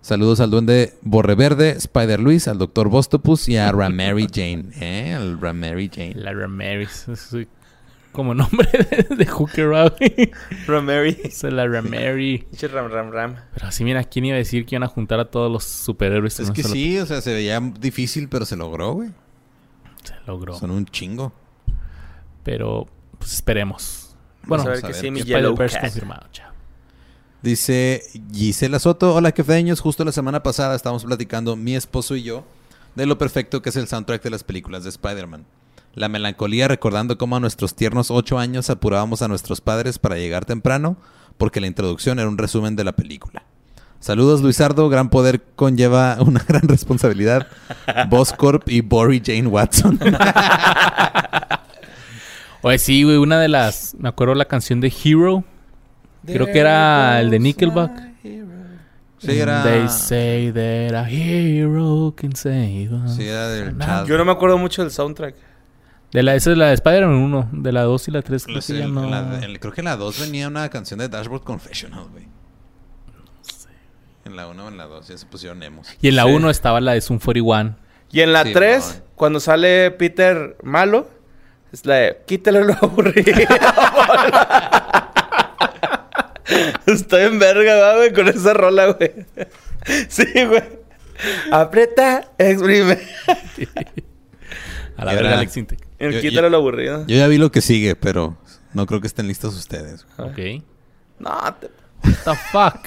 Saludos 0.03 0.41
al 0.41 0.51
duende 0.51 0.95
Borreverde, 1.01 1.71
Spider 1.71 2.21
Luis, 2.21 2.47
al 2.47 2.59
Dr. 2.59 2.89
Bostopus 2.91 3.49
y 3.49 3.57
a 3.57 3.73
Ramary 3.73 4.27
Jane. 4.33 4.67
¿Eh? 4.81 5.15
Al 5.15 5.41
Ramary 5.41 5.89
Jane. 5.89 6.15
La. 6.17 6.33
Es 6.83 7.07
como 8.13 8.35
nombre 8.35 8.69
de, 9.09 9.17
de 9.17 9.27
Hooker, 9.27 9.69
güey. 9.69 10.31
Romary. 10.67 11.17
Es 11.25 11.43
la 11.45 11.67
Ramary. 11.67 12.47
Ram, 12.73 12.91
ram, 12.91 13.11
ram. 13.11 13.37
Pero 13.55 13.67
así, 13.69 13.85
mira, 13.85 14.05
¿quién 14.05 14.27
iba 14.27 14.35
a 14.35 14.39
decir 14.39 14.67
que 14.67 14.75
iban 14.75 14.83
a 14.83 14.89
juntar 14.89 15.21
a 15.21 15.31
todos 15.31 15.51
los 15.51 15.65
superhéroes? 15.65 16.39
Es 16.39 16.51
que 16.51 16.65
sí, 16.65 16.99
o 16.99 17.07
sea, 17.07 17.23
se 17.23 17.33
veía 17.33 17.59
difícil, 17.81 18.29
pero 18.29 18.45
se 18.45 18.57
logró, 18.57 18.93
güey. 18.93 19.11
Se 20.03 20.15
logró. 20.27 20.59
Son 20.59 20.71
un 20.71 20.85
chingo. 20.85 21.33
Pero, 22.43 22.89
pues 23.19 23.33
esperemos. 23.33 24.02
Bueno, 24.47 24.65
Vamos 24.65 24.67
a 24.67 24.71
ver 24.71 24.93
que 24.93 24.99
sí, 24.99 25.11
mi 25.11 25.23
Yellow 25.23 25.55
confirmado. 25.57 26.27
Chao. 26.33 26.53
Dice 27.43 28.03
Gisela 28.33 28.79
Soto, 28.79 29.15
hola 29.15 29.33
quefeños, 29.33 29.81
justo 29.81 30.05
la 30.05 30.13
semana 30.13 30.45
pasada 30.45 30.77
estábamos 30.77 31.05
platicando 31.05 31.57
mi 31.57 31.75
esposo 31.75 32.15
y 32.15 32.23
yo 32.23 32.45
de 32.95 33.05
lo 33.05 33.19
perfecto 33.19 33.63
que 33.63 33.71
es 33.71 33.77
el 33.77 33.89
soundtrack 33.89 34.23
de 34.23 34.31
las 34.31 34.45
películas 34.45 34.85
de 34.85 34.91
Spider-Man. 34.91 35.45
La 35.95 36.09
melancolía 36.09 36.69
recordando 36.69 37.19
cómo 37.19 37.37
a 37.37 37.41
nuestros 37.41 37.75
tiernos 37.75 38.11
ocho 38.11 38.39
años 38.39 38.71
apurábamos 38.71 39.23
a 39.23 39.29
nuestros 39.29 39.61
padres 39.61 39.99
para 39.99 40.17
llegar 40.17 40.45
temprano 40.45 40.97
porque 41.37 41.61
la 41.61 41.67
introducción 41.67 42.19
era 42.21 42.29
un 42.29 42.39
resumen 42.39 42.77
de 42.77 42.85
la 42.85 42.93
película. 42.93 43.43
Saludos 43.99 44.41
Luisardo, 44.41 44.89
gran 44.89 45.11
poder 45.11 45.43
conlleva 45.57 46.19
una 46.21 46.45
gran 46.49 46.63
responsabilidad. 46.63 47.49
Boss 48.09 48.33
Corp 48.33 48.69
y 48.69 48.81
Bory 48.81 49.21
Jane 49.25 49.49
Watson. 49.49 49.99
Oye, 52.63 52.79
sí, 52.79 53.03
güey, 53.03 53.17
una 53.17 53.41
de 53.41 53.49
las... 53.49 53.95
Me 53.99 54.09
acuerdo 54.09 54.35
la 54.35 54.45
canción 54.47 54.81
de 54.81 54.93
Hero. 55.05 55.45
Creo 56.25 56.47
que 56.47 56.59
era 56.59 57.21
el 57.21 57.31
de 57.31 57.39
Nickelback. 57.41 58.13
Sí, 59.19 59.39
era... 59.39 59.63
They 59.63 59.89
say 59.89 60.51
that 60.53 60.95
a 60.97 61.09
hero 61.09 62.13
can 62.17 62.35
save 62.35 62.89
us. 62.93 63.15
Sí, 63.17 63.27
era 63.29 63.49
del 63.49 63.77
No, 63.79 63.85
Chad. 63.85 64.07
Yo 64.07 64.19
no 64.19 64.25
me 64.25 64.33
acuerdo 64.33 64.59
mucho 64.59 64.83
del 64.83 64.91
soundtrack. 64.91 65.35
De 66.13 66.23
la, 66.25 66.35
esa 66.35 66.51
es 66.53 66.59
la 66.59 66.69
de 66.69 66.75
Spider-Man 66.75 67.17
1. 67.17 67.49
De 67.53 67.73
la 67.73 67.83
2 67.83 68.09
y 68.09 68.11
la 68.11 68.23
3 68.23 68.45
creo 68.45 68.57
Los- 68.57 68.67
que 68.67 68.79
ya 68.79 68.85
el- 68.85 68.93
no... 68.95 69.09
la- 69.09 69.39
el- 69.45 69.61
creo 69.61 69.73
que 69.73 69.81
en 69.81 69.85
la 69.87 69.97
2 69.97 70.21
venía 70.21 70.49
una 70.49 70.69
canción 70.71 70.99
de 70.99 71.09
Dashboard 71.09 71.43
Confessional, 71.45 72.07
güey. 72.11 72.27
En 74.25 74.37
la 74.37 74.47
1 74.49 74.65
o 74.65 74.69
en 74.69 74.77
la 74.77 74.85
2 74.87 75.09
ya 75.09 75.19
se 75.19 75.27
pusieron 75.27 75.63
emos. 75.63 75.89
Y 76.01 76.09
en 76.09 76.17
la 76.17 76.25
Sí. 76.25 76.31
1 76.33 76.51
estaba 76.51 76.81
la 76.81 76.93
de 76.93 77.01
Zoom 77.01 77.19
41. 77.19 77.77
Y 78.13 78.21
en 78.21 78.33
la 78.33 78.45
Sí, 78.45 78.53
3, 78.53 78.85
mon. 78.85 79.03
cuando 79.17 79.41
sale 79.41 79.91
Peter 79.93 80.57
malo, 80.63 81.09
es 81.73 81.85
la 81.87 81.95
de 81.97 82.19
quítale 82.27 82.65
lo 82.65 82.75
aburrido. 82.75 83.23
Estoy 86.87 87.23
en 87.25 87.39
verga, 87.39 87.77
¿va, 87.77 87.97
güey, 87.97 88.13
con 88.13 88.29
esa 88.29 88.53
rola, 88.53 88.93
güey. 88.93 89.13
Sí, 90.09 90.25
güey. 90.47 90.63
Aprieta, 91.51 92.31
exprime. 92.39 92.99
A 94.97 95.05
la 95.05 95.15
verga, 95.15 95.35
Alex 95.39 95.57
Intec. 95.57 95.79
El 95.99 96.13
Yo- 96.15 96.21
quítale 96.21 96.47
yo- 96.47 96.51
lo 96.51 96.57
aburrido. 96.59 97.07
Yo 97.07 97.17
ya 97.17 97.27
vi 97.29 97.39
lo 97.39 97.51
que 97.51 97.61
sigue, 97.61 97.97
pero 97.97 98.37
no 98.75 98.87
creo 98.87 99.01
que 99.01 99.07
estén 99.07 99.27
listos 99.29 99.55
ustedes. 99.57 100.05
Ok. 100.19 100.39
No, 101.19 101.55
te- 101.61 101.71
What 102.05 102.17
the 102.25 102.35
fuck? 102.51 102.87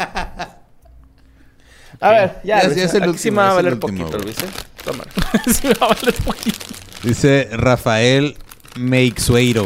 A 2.02 2.10
ver, 2.12 2.36
ya, 2.44 2.62
Ya, 2.62 2.64
Luis, 2.66 2.78
ya 2.78 2.84
es 2.84 2.94
el 2.94 3.04
aquí 3.04 3.18
sí 3.18 3.30
último, 3.30 3.38
me 3.42 3.48
va 3.48 3.52
a 3.52 3.56
valer 3.56 3.74
último, 3.74 3.88
poquito, 4.10 4.18
güey. 4.18 4.24
Luis, 4.26 4.38
¿eh? 4.40 4.48
Toma. 4.84 5.06
sí 5.54 5.68
me 5.68 5.74
va 5.76 5.86
a 5.88 5.94
valer 5.96 6.14
poquito. 6.16 6.66
Dice 7.04 7.48
Rafael 7.54 8.36
Meixueiro. 8.78 9.66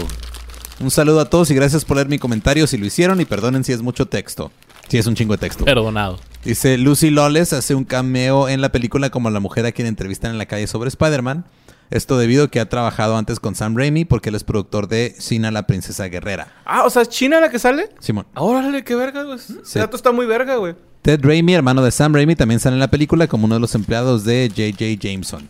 Un 0.79 0.91
saludo 0.91 1.19
a 1.19 1.25
todos 1.25 1.49
y 1.49 1.55
gracias 1.55 1.83
por 1.83 1.97
leer 1.97 2.07
mi 2.07 2.19
comentario 2.19 2.67
si 2.67 2.77
lo 2.77 2.85
hicieron 2.85 3.19
y 3.19 3.25
perdonen 3.25 3.63
si 3.63 3.71
es 3.71 3.81
mucho 3.81 4.05
texto. 4.05 4.51
Si 4.87 4.97
es 4.97 5.07
un 5.07 5.15
chingo 5.15 5.33
de 5.33 5.39
texto. 5.39 5.65
Perdonado. 5.65 6.19
Dice 6.43 6.77
Lucy 6.77 7.09
Lawless 7.09 7.53
hace 7.53 7.75
un 7.75 7.83
cameo 7.83 8.47
en 8.47 8.61
la 8.61 8.71
película 8.71 9.09
como 9.09 9.29
la 9.29 9.39
mujer 9.39 9.65
a 9.65 9.71
quien 9.71 9.87
entrevistan 9.87 10.31
en 10.31 10.37
la 10.37 10.45
calle 10.45 10.67
sobre 10.67 10.89
Spider-Man. 10.89 11.45
Esto 11.89 12.19
debido 12.19 12.45
a 12.45 12.47
que 12.49 12.59
ha 12.59 12.69
trabajado 12.69 13.17
antes 13.17 13.39
con 13.39 13.55
Sam 13.55 13.75
Raimi 13.75 14.05
porque 14.05 14.29
él 14.29 14.35
es 14.35 14.43
productor 14.43 14.87
de 14.87 15.15
Sina 15.17 15.49
la 15.49 15.65
princesa 15.65 16.05
guerrera. 16.05 16.53
Ah, 16.63 16.83
o 16.85 16.89
sea, 16.91 17.01
¿es 17.01 17.09
China 17.09 17.39
la 17.39 17.49
que 17.49 17.57
sale? 17.57 17.89
Simón. 17.99 18.27
Órale, 18.35 18.83
qué 18.83 18.93
verga, 18.95 19.23
güey. 19.23 19.37
Ese 19.37 19.79
dato 19.79 19.97
está 19.97 20.11
muy 20.11 20.27
verga, 20.27 20.55
güey. 20.57 20.75
Ted 21.01 21.19
Raimi, 21.23 21.55
hermano 21.55 21.81
de 21.81 21.89
Sam 21.91 22.13
Raimi, 22.13 22.35
también 22.35 22.59
sale 22.59 22.75
en 22.75 22.79
la 22.79 22.91
película 22.91 23.27
como 23.27 23.45
uno 23.45 23.55
de 23.55 23.61
los 23.61 23.73
empleados 23.73 24.23
de 24.23 24.49
J.J. 24.55 24.99
Jameson. 25.01 25.49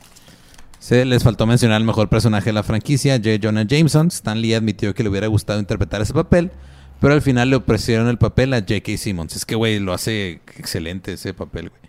Se 0.80 1.04
les 1.06 1.24
faltó 1.24 1.46
mencionar 1.46 1.80
el 1.82 1.86
mejor 1.88 2.08
personaje 2.10 2.46
de 2.48 2.54
la 2.54 2.64
franquicia, 2.64 3.18
J. 3.18 3.38
Jonah 3.42 3.64
Jameson. 3.68 4.08
Stan 4.08 4.40
Lee 4.42 4.54
admitió 4.54 4.94
que 4.96 5.04
le 5.04 5.10
hubiera 5.10 5.28
gustado 5.28 5.60
interpretar 5.60 6.02
ese 6.02 6.14
papel, 6.14 6.52
pero 7.02 7.14
al 7.14 7.22
final 7.22 7.50
le 7.50 7.58
ofrecieron 7.58 8.08
el 8.08 8.18
papel 8.18 8.54
a 8.54 8.60
J.K. 8.60 8.98
Simmons. 8.98 9.36
Es 9.36 9.46
que, 9.46 9.56
güey, 9.56 9.80
lo 9.80 9.94
hace 9.94 10.42
excelente 10.58 11.14
ese 11.14 11.34
papel, 11.34 11.70
güey. 11.70 11.82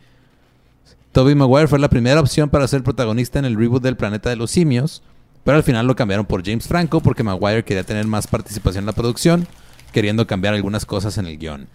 Tobey 1.12 1.34
Maguire 1.34 1.66
fue 1.68 1.78
la 1.78 1.88
primera 1.88 2.20
opción 2.20 2.50
para 2.50 2.68
ser 2.68 2.82
protagonista 2.84 3.38
en 3.38 3.44
el 3.44 3.56
reboot 3.56 3.82
del 3.82 3.96
Planeta 3.96 4.30
de 4.30 4.36
los 4.36 4.50
Simios, 4.52 5.02
pero 5.44 5.56
al 5.56 5.64
final 5.64 5.86
lo 5.86 5.96
cambiaron 5.96 6.26
por 6.26 6.44
James 6.44 6.68
Franco 6.68 7.00
porque 7.00 7.22
Maguire 7.24 7.64
quería 7.64 7.82
tener 7.84 8.06
más 8.06 8.26
participación 8.28 8.82
en 8.82 8.86
la 8.86 8.92
producción, 8.92 9.46
queriendo 9.92 10.26
cambiar 10.28 10.54
algunas 10.54 10.86
cosas 10.86 11.18
en 11.18 11.26
el 11.26 11.36
guion. 11.38 11.66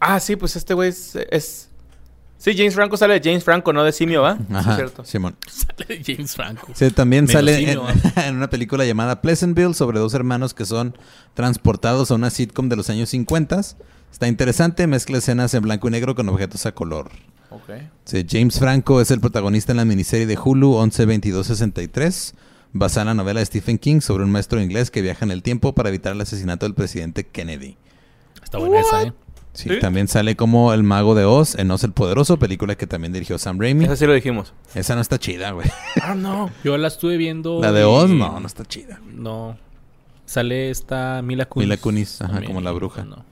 Ah, 0.00 0.18
sí, 0.20 0.36
pues 0.36 0.56
este 0.56 0.74
güey 0.74 0.90
es- 0.90 1.68
Sí, 2.42 2.56
James 2.56 2.74
Franco 2.74 2.96
sale 2.96 3.20
de 3.20 3.30
James 3.30 3.44
Franco, 3.44 3.72
no 3.72 3.84
de 3.84 3.92
Simio, 3.92 4.22
¿va? 4.22 4.36
Sí, 4.36 4.68
es 4.68 4.74
cierto. 4.74 5.04
Simón. 5.04 5.36
Sale 5.46 5.84
de 5.86 6.02
James 6.04 6.34
Franco. 6.34 6.72
Sí, 6.74 6.90
también 6.90 7.28
sale 7.28 7.56
simio, 7.56 7.84
en, 7.88 8.24
en 8.24 8.34
una 8.34 8.50
película 8.50 8.84
llamada 8.84 9.22
Pleasantville 9.22 9.74
sobre 9.74 10.00
dos 10.00 10.12
hermanos 10.14 10.52
que 10.52 10.64
son 10.64 10.98
transportados 11.34 12.10
a 12.10 12.16
una 12.16 12.30
sitcom 12.30 12.68
de 12.68 12.74
los 12.74 12.90
años 12.90 13.10
50. 13.10 13.60
Está 14.10 14.26
interesante, 14.26 14.88
mezcla 14.88 15.18
escenas 15.18 15.54
en 15.54 15.62
blanco 15.62 15.86
y 15.86 15.92
negro 15.92 16.16
con 16.16 16.28
objetos 16.30 16.66
a 16.66 16.72
color. 16.72 17.12
Ok. 17.50 17.74
Sí, 18.06 18.26
James 18.28 18.58
Franco 18.58 19.00
es 19.00 19.12
el 19.12 19.20
protagonista 19.20 19.70
en 19.70 19.76
la 19.76 19.84
miniserie 19.84 20.26
de 20.26 20.36
Hulu 20.36 20.78
112263, 20.78 22.34
basada 22.72 23.02
en 23.02 23.06
la 23.06 23.22
novela 23.22 23.38
de 23.38 23.46
Stephen 23.46 23.78
King 23.78 24.00
sobre 24.00 24.24
un 24.24 24.32
maestro 24.32 24.60
inglés 24.60 24.90
que 24.90 25.00
viaja 25.00 25.24
en 25.24 25.30
el 25.30 25.44
tiempo 25.44 25.76
para 25.76 25.90
evitar 25.90 26.12
el 26.12 26.20
asesinato 26.20 26.66
del 26.66 26.74
presidente 26.74 27.24
Kennedy. 27.24 27.76
Está 28.42 28.58
buena 28.58 28.80
esa, 28.80 29.02
¿eh? 29.04 29.12
Sí, 29.54 29.68
¿Sí? 29.68 29.78
También 29.80 30.08
sale 30.08 30.34
como 30.34 30.72
el 30.72 30.82
mago 30.82 31.14
de 31.14 31.24
Oz 31.26 31.56
en 31.58 31.70
Oz 31.70 31.84
el 31.84 31.92
Poderoso, 31.92 32.38
película 32.38 32.74
que 32.74 32.86
también 32.86 33.12
dirigió 33.12 33.36
Sam 33.38 33.58
Raimi. 33.60 33.84
Eso 33.84 33.96
sí 33.96 34.06
lo 34.06 34.14
dijimos. 34.14 34.54
Esa 34.74 34.94
no 34.94 35.02
está 35.02 35.18
chida, 35.18 35.50
güey. 35.52 35.68
Ah, 36.02 36.14
no. 36.14 36.50
Yo 36.64 36.78
la 36.78 36.88
estuve 36.88 37.18
viendo. 37.18 37.60
La 37.60 37.70
de 37.72 37.82
y- 37.82 37.84
Oz, 37.84 38.08
no, 38.08 38.40
no 38.40 38.46
está 38.46 38.64
chida. 38.64 38.98
No. 39.12 39.58
Sale 40.24 40.70
esta 40.70 41.20
Mila 41.22 41.44
Kunis. 41.46 41.68
Mila 41.68 41.76
Kunis, 41.80 42.22
ajá, 42.22 42.42
como 42.44 42.60
la 42.62 42.72
bruja. 42.72 43.04
no. 43.04 43.24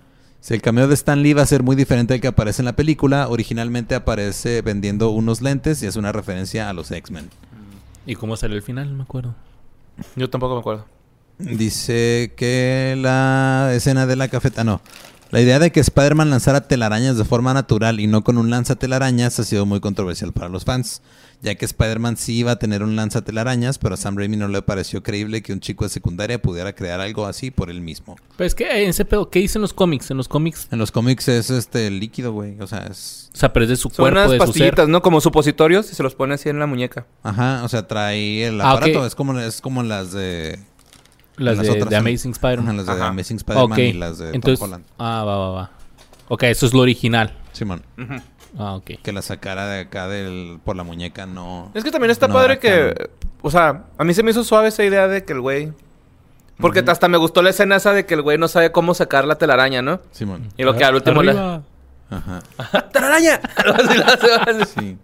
Si 0.43 0.55
el 0.55 0.63
cameo 0.63 0.89
de 0.89 0.95
Stan 0.95 1.23
Lee 1.23 1.35
va 1.35 1.43
a 1.43 1.47
ser 1.47 1.63
muy 1.63 1.77
diferente 1.77 2.15
al 2.15 2.21
que 2.21 2.29
aparece 2.29 2.63
en 2.63 2.67
la 2.67 2.75
película, 2.75 3.29
originalmente 3.29 3.95
aparece 3.95 4.63
vendiendo 4.63 5.11
unos 5.11 5.43
lentes 5.43 5.83
y 5.83 5.87
es 5.87 5.97
una 5.97 6.13
referencia 6.13 6.71
a 6.71 6.73
los 6.73 6.91
X-Men. 6.91 7.29
¿Y 8.07 8.15
cómo 8.15 8.37
salió 8.37 8.57
el 8.57 8.63
final? 8.63 8.91
No 8.91 8.97
me 8.97 9.03
acuerdo. 9.03 9.35
Yo 10.17 10.31
tampoco 10.31 10.55
me 10.55 10.61
acuerdo. 10.61 10.87
Dice 11.39 12.33
que 12.37 12.97
la 12.99 13.71
escena 13.75 14.07
de 14.07 14.17
la 14.17 14.29
cafeta, 14.29 14.65
no. 14.65 14.81
La 15.31 15.41
idea 15.41 15.59
de 15.61 15.71
que 15.71 15.79
Spider-Man 15.81 16.31
lanzara 16.31 16.63
telarañas 16.67 17.17
de 17.17 17.25
forma 17.25 17.55
natural 17.55 18.01
y 18.01 18.07
no 18.09 18.25
con 18.25 18.37
un 18.37 18.51
lanzatelarañas 18.51 19.39
ha 19.39 19.45
sido 19.45 19.65
muy 19.65 19.79
controversial 19.79 20.33
para 20.33 20.49
los 20.49 20.65
fans, 20.65 21.03
ya 21.41 21.55
que 21.55 21.65
Spider-Man 21.65 22.17
sí 22.17 22.35
iba 22.39 22.51
a 22.51 22.59
tener 22.59 22.83
un 22.83 22.97
lanzatelarañas, 22.97 23.79
pero 23.79 23.95
a 23.95 23.97
Sam 23.97 24.17
Raimi 24.17 24.37
no 24.37 24.49
le 24.49 24.61
pareció 24.63 25.05
creíble 25.05 25.41
que 25.43 25.53
un 25.53 25.61
chico 25.61 25.85
de 25.85 25.91
secundaria 25.91 26.43
pudiera 26.43 26.75
crear 26.75 27.01
algo 27.01 27.27
así 27.27 27.53
por 27.53 27.71
él 27.71 27.81
mismo. 27.81 28.17
Pero 28.37 28.47
es 28.47 28.57
que 28.57 28.65
eh, 28.65 28.89
ese 28.89 29.05
pedo, 29.05 29.31
¿qué 29.31 29.39
dicen 29.39 29.63
los 29.63 29.73
cómics? 29.73 30.11
En 30.11 30.17
los 30.17 30.27
cómics, 30.27 30.67
En 30.73 30.81
los 30.81 30.91
cómics 30.91 31.29
es 31.29 31.49
este 31.51 31.89
líquido, 31.93 32.33
güey, 32.33 32.61
o 32.61 32.67
sea, 32.67 32.87
es 32.91 33.31
o 33.33 33.37
sea, 33.37 33.53
pero 33.53 33.63
es 33.65 33.69
de 33.69 33.77
su 33.77 33.89
Son 33.91 34.03
cuerpo, 34.03 34.19
unas 34.19 34.31
de 34.33 34.37
su 34.39 34.43
ser. 34.43 34.47
pastillitas, 34.49 34.89
¿no? 34.89 35.01
Como 35.03 35.21
supositorios 35.21 35.93
y 35.93 35.95
se 35.95 36.03
los 36.03 36.17
pone 36.17 36.35
así 36.35 36.49
en 36.49 36.59
la 36.59 36.67
muñeca. 36.67 37.07
Ajá, 37.23 37.63
o 37.63 37.69
sea, 37.69 37.87
trae 37.87 38.47
el 38.49 38.61
Ah, 38.61 38.73
aparato, 38.73 39.07
es 39.07 39.15
como 39.15 39.39
es 39.39 39.61
como 39.61 39.85
las 39.85 40.11
de 40.11 40.59
Las, 41.37 41.57
Las 41.57 41.67
de, 41.67 41.73
otras 41.73 41.89
de 41.91 41.97
Amazing 41.97 42.33
Spider-Man. 42.33 42.77
las 42.77 42.87
de 42.87 42.93
Ajá. 42.93 43.07
Amazing 43.09 43.37
Spider-Man 43.39 43.79
y 43.81 43.93
las 43.95 44.19
de 44.19 44.31
Entonces, 44.35 44.59
Tom 44.59 44.69
Holland. 44.69 44.85
ah, 44.99 45.25
va, 45.25 45.37
va, 45.39 45.51
va. 45.51 45.71
Ok, 46.29 46.43
eso 46.45 46.67
es 46.67 46.75
lo 46.75 46.81
original. 46.81 47.35
Simón. 47.53 47.83
Ah, 48.59 48.75
ok. 48.75 48.91
que 49.03 49.13
la 49.13 49.23
sacara 49.23 49.67
de 49.69 49.81
acá 49.83 50.09
del 50.09 50.59
por 50.65 50.75
la 50.77 50.83
muñeca 50.83 51.25
no 51.25 51.71
Es 51.73 51.85
que 51.85 51.91
también 51.93 52.11
está 52.11 52.27
no 52.29 52.35
padre 52.35 52.59
que... 52.59 53.11
O 53.43 53.51
sea, 53.51 53.85
a 53.97 54.05
mí 54.05 54.13
se 54.13 54.23
me 54.23 54.33
hizo 54.33 54.43
suave 54.45 54.69
esa 54.69 54.85
idea 54.85 55.07
de 55.09 55.25
que 55.25 55.33
el 55.33 55.41
güey... 55.41 55.73
Porque 56.59 56.81
hasta 56.87 57.09
me 57.09 57.17
gustó 57.17 57.41
la 57.43 57.51
escena 57.51 57.77
esa 57.77 57.93
de 57.93 58.05
que 58.05 58.15
el 58.15 58.23
güey 58.23 58.37
no 58.37 58.49
sabe 58.49 58.71
cómo 58.71 58.93
sacar 58.93 59.25
la 59.25 59.37
telaraña, 59.37 59.81
¿no? 59.83 60.01
Simón. 60.11 60.49
Y 60.59 60.65
lo 60.65 60.75
que 60.77 60.85
al 60.85 60.95
último 60.97 61.23
le... 61.23 61.31
Ajá. 62.11 62.43
¡Telaraña! 62.93 63.41
Sí. 64.67 64.99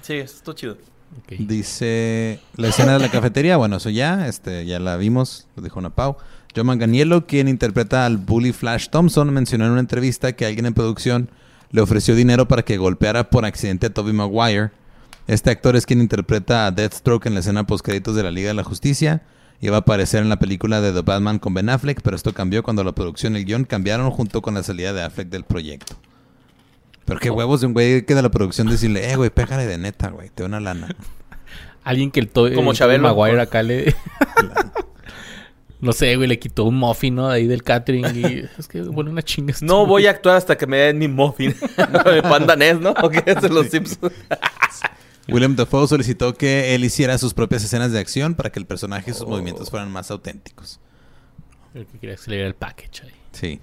sí, 0.00 0.14
eso 0.14 0.36
está 0.36 0.54
chido. 0.54 0.76
Dice 1.38 2.40
la 2.56 2.68
escena 2.68 2.94
de 2.94 2.98
la 3.00 3.10
cafetería, 3.10 3.56
bueno, 3.56 3.76
eso 3.76 3.90
ya, 3.90 4.26
este, 4.28 4.66
ya 4.66 4.78
la 4.78 4.96
vimos, 4.96 5.46
lo 5.56 5.62
dijo 5.62 5.78
una 5.78 5.90
Pau. 5.90 6.16
John 6.54 6.66
Manganiello, 6.66 7.26
quien 7.26 7.48
interpreta 7.48 8.06
al 8.06 8.16
bully 8.16 8.52
Flash 8.52 8.88
Thompson, 8.88 9.32
mencionó 9.32 9.66
en 9.66 9.72
una 9.72 9.80
entrevista 9.80 10.32
que 10.32 10.46
alguien 10.46 10.66
en 10.66 10.74
producción 10.74 11.28
le 11.70 11.80
ofreció 11.80 12.14
dinero 12.14 12.48
para 12.48 12.62
que 12.62 12.78
golpeara 12.78 13.28
por 13.28 13.44
accidente 13.44 13.86
a 13.86 13.90
Toby 13.92 14.12
Maguire. 14.12 14.70
Este 15.26 15.50
actor 15.50 15.76
es 15.76 15.84
quien 15.84 16.00
interpreta 16.00 16.66
a 16.66 16.70
Deathstroke 16.70 17.26
en 17.26 17.34
la 17.34 17.40
escena 17.40 17.66
postcréditos 17.66 18.14
de 18.14 18.22
la 18.22 18.30
Liga 18.30 18.48
de 18.48 18.54
la 18.54 18.64
Justicia. 18.64 19.22
Iba 19.60 19.76
a 19.76 19.80
aparecer 19.80 20.22
en 20.22 20.28
la 20.28 20.38
película 20.38 20.80
de 20.80 20.92
The 20.92 21.02
Batman 21.02 21.38
con 21.38 21.52
Ben 21.54 21.68
Affleck, 21.68 22.00
pero 22.02 22.16
esto 22.16 22.32
cambió 22.32 22.62
cuando 22.62 22.84
la 22.84 22.92
producción 22.92 23.34
y 23.34 23.40
el 23.40 23.44
guion 23.44 23.64
cambiaron 23.64 24.10
junto 24.10 24.40
con 24.42 24.54
la 24.54 24.62
salida 24.62 24.92
de 24.92 25.02
Affleck 25.02 25.28
del 25.28 25.44
proyecto. 25.44 25.96
Pero 27.06 27.20
qué 27.20 27.30
huevos 27.30 27.60
de 27.60 27.68
un 27.68 27.72
güey 27.72 28.04
que 28.04 28.14
de 28.14 28.22
la 28.22 28.30
producción 28.30 28.66
decirle, 28.66 29.10
eh, 29.10 29.16
güey, 29.16 29.30
pégale 29.30 29.64
de 29.64 29.78
neta, 29.78 30.10
güey, 30.10 30.28
te 30.28 30.42
doy 30.42 30.48
una 30.48 30.60
lana. 30.60 30.88
Alguien 31.84 32.10
que 32.10 32.18
el 32.18 32.28
to 32.28 32.52
Como. 32.52 32.72
Maguire 32.72 33.40
acá 33.40 33.62
le... 33.62 33.94
no 35.80 35.92
sé, 35.92 36.16
güey, 36.16 36.28
le 36.28 36.40
quitó 36.40 36.64
un 36.64 36.74
muffin, 36.74 37.14
¿no? 37.14 37.28
De 37.28 37.36
ahí 37.36 37.46
del 37.46 37.62
catering 37.62 38.06
y... 38.06 38.44
es 38.58 38.66
que, 38.66 38.82
bueno, 38.82 39.12
una 39.12 39.22
chinga. 39.22 39.54
No 39.60 39.86
voy 39.86 40.08
a 40.08 40.10
actuar 40.10 40.36
hasta 40.36 40.58
que 40.58 40.66
me 40.66 40.78
den 40.78 40.98
mi 40.98 41.06
muffin. 41.06 41.54
de 41.54 42.22
Panda 42.22 42.56
Ness, 42.56 42.80
¿no? 42.80 42.90
¿O 42.90 43.08
qué 43.08 43.22
es 43.24 43.40
de 43.40 43.48
los 43.48 43.68
Simpsons? 43.68 44.12
William 45.28 45.54
Dafoe 45.54 45.86
solicitó 45.86 46.34
que 46.34 46.74
él 46.74 46.84
hiciera 46.84 47.18
sus 47.18 47.34
propias 47.34 47.62
escenas 47.62 47.92
de 47.92 48.00
acción 48.00 48.34
para 48.34 48.50
que 48.50 48.58
el 48.58 48.66
personaje 48.66 49.12
y 49.12 49.14
sus 49.14 49.28
movimientos 49.28 49.70
fueran 49.70 49.90
más 49.92 50.10
auténticos. 50.10 50.80
El 51.72 51.86
que 51.86 51.98
quería 51.98 52.16
acelerar 52.16 52.46
el 52.48 52.54
package 52.54 53.04
ahí. 53.04 53.12
Sí. 53.30 53.60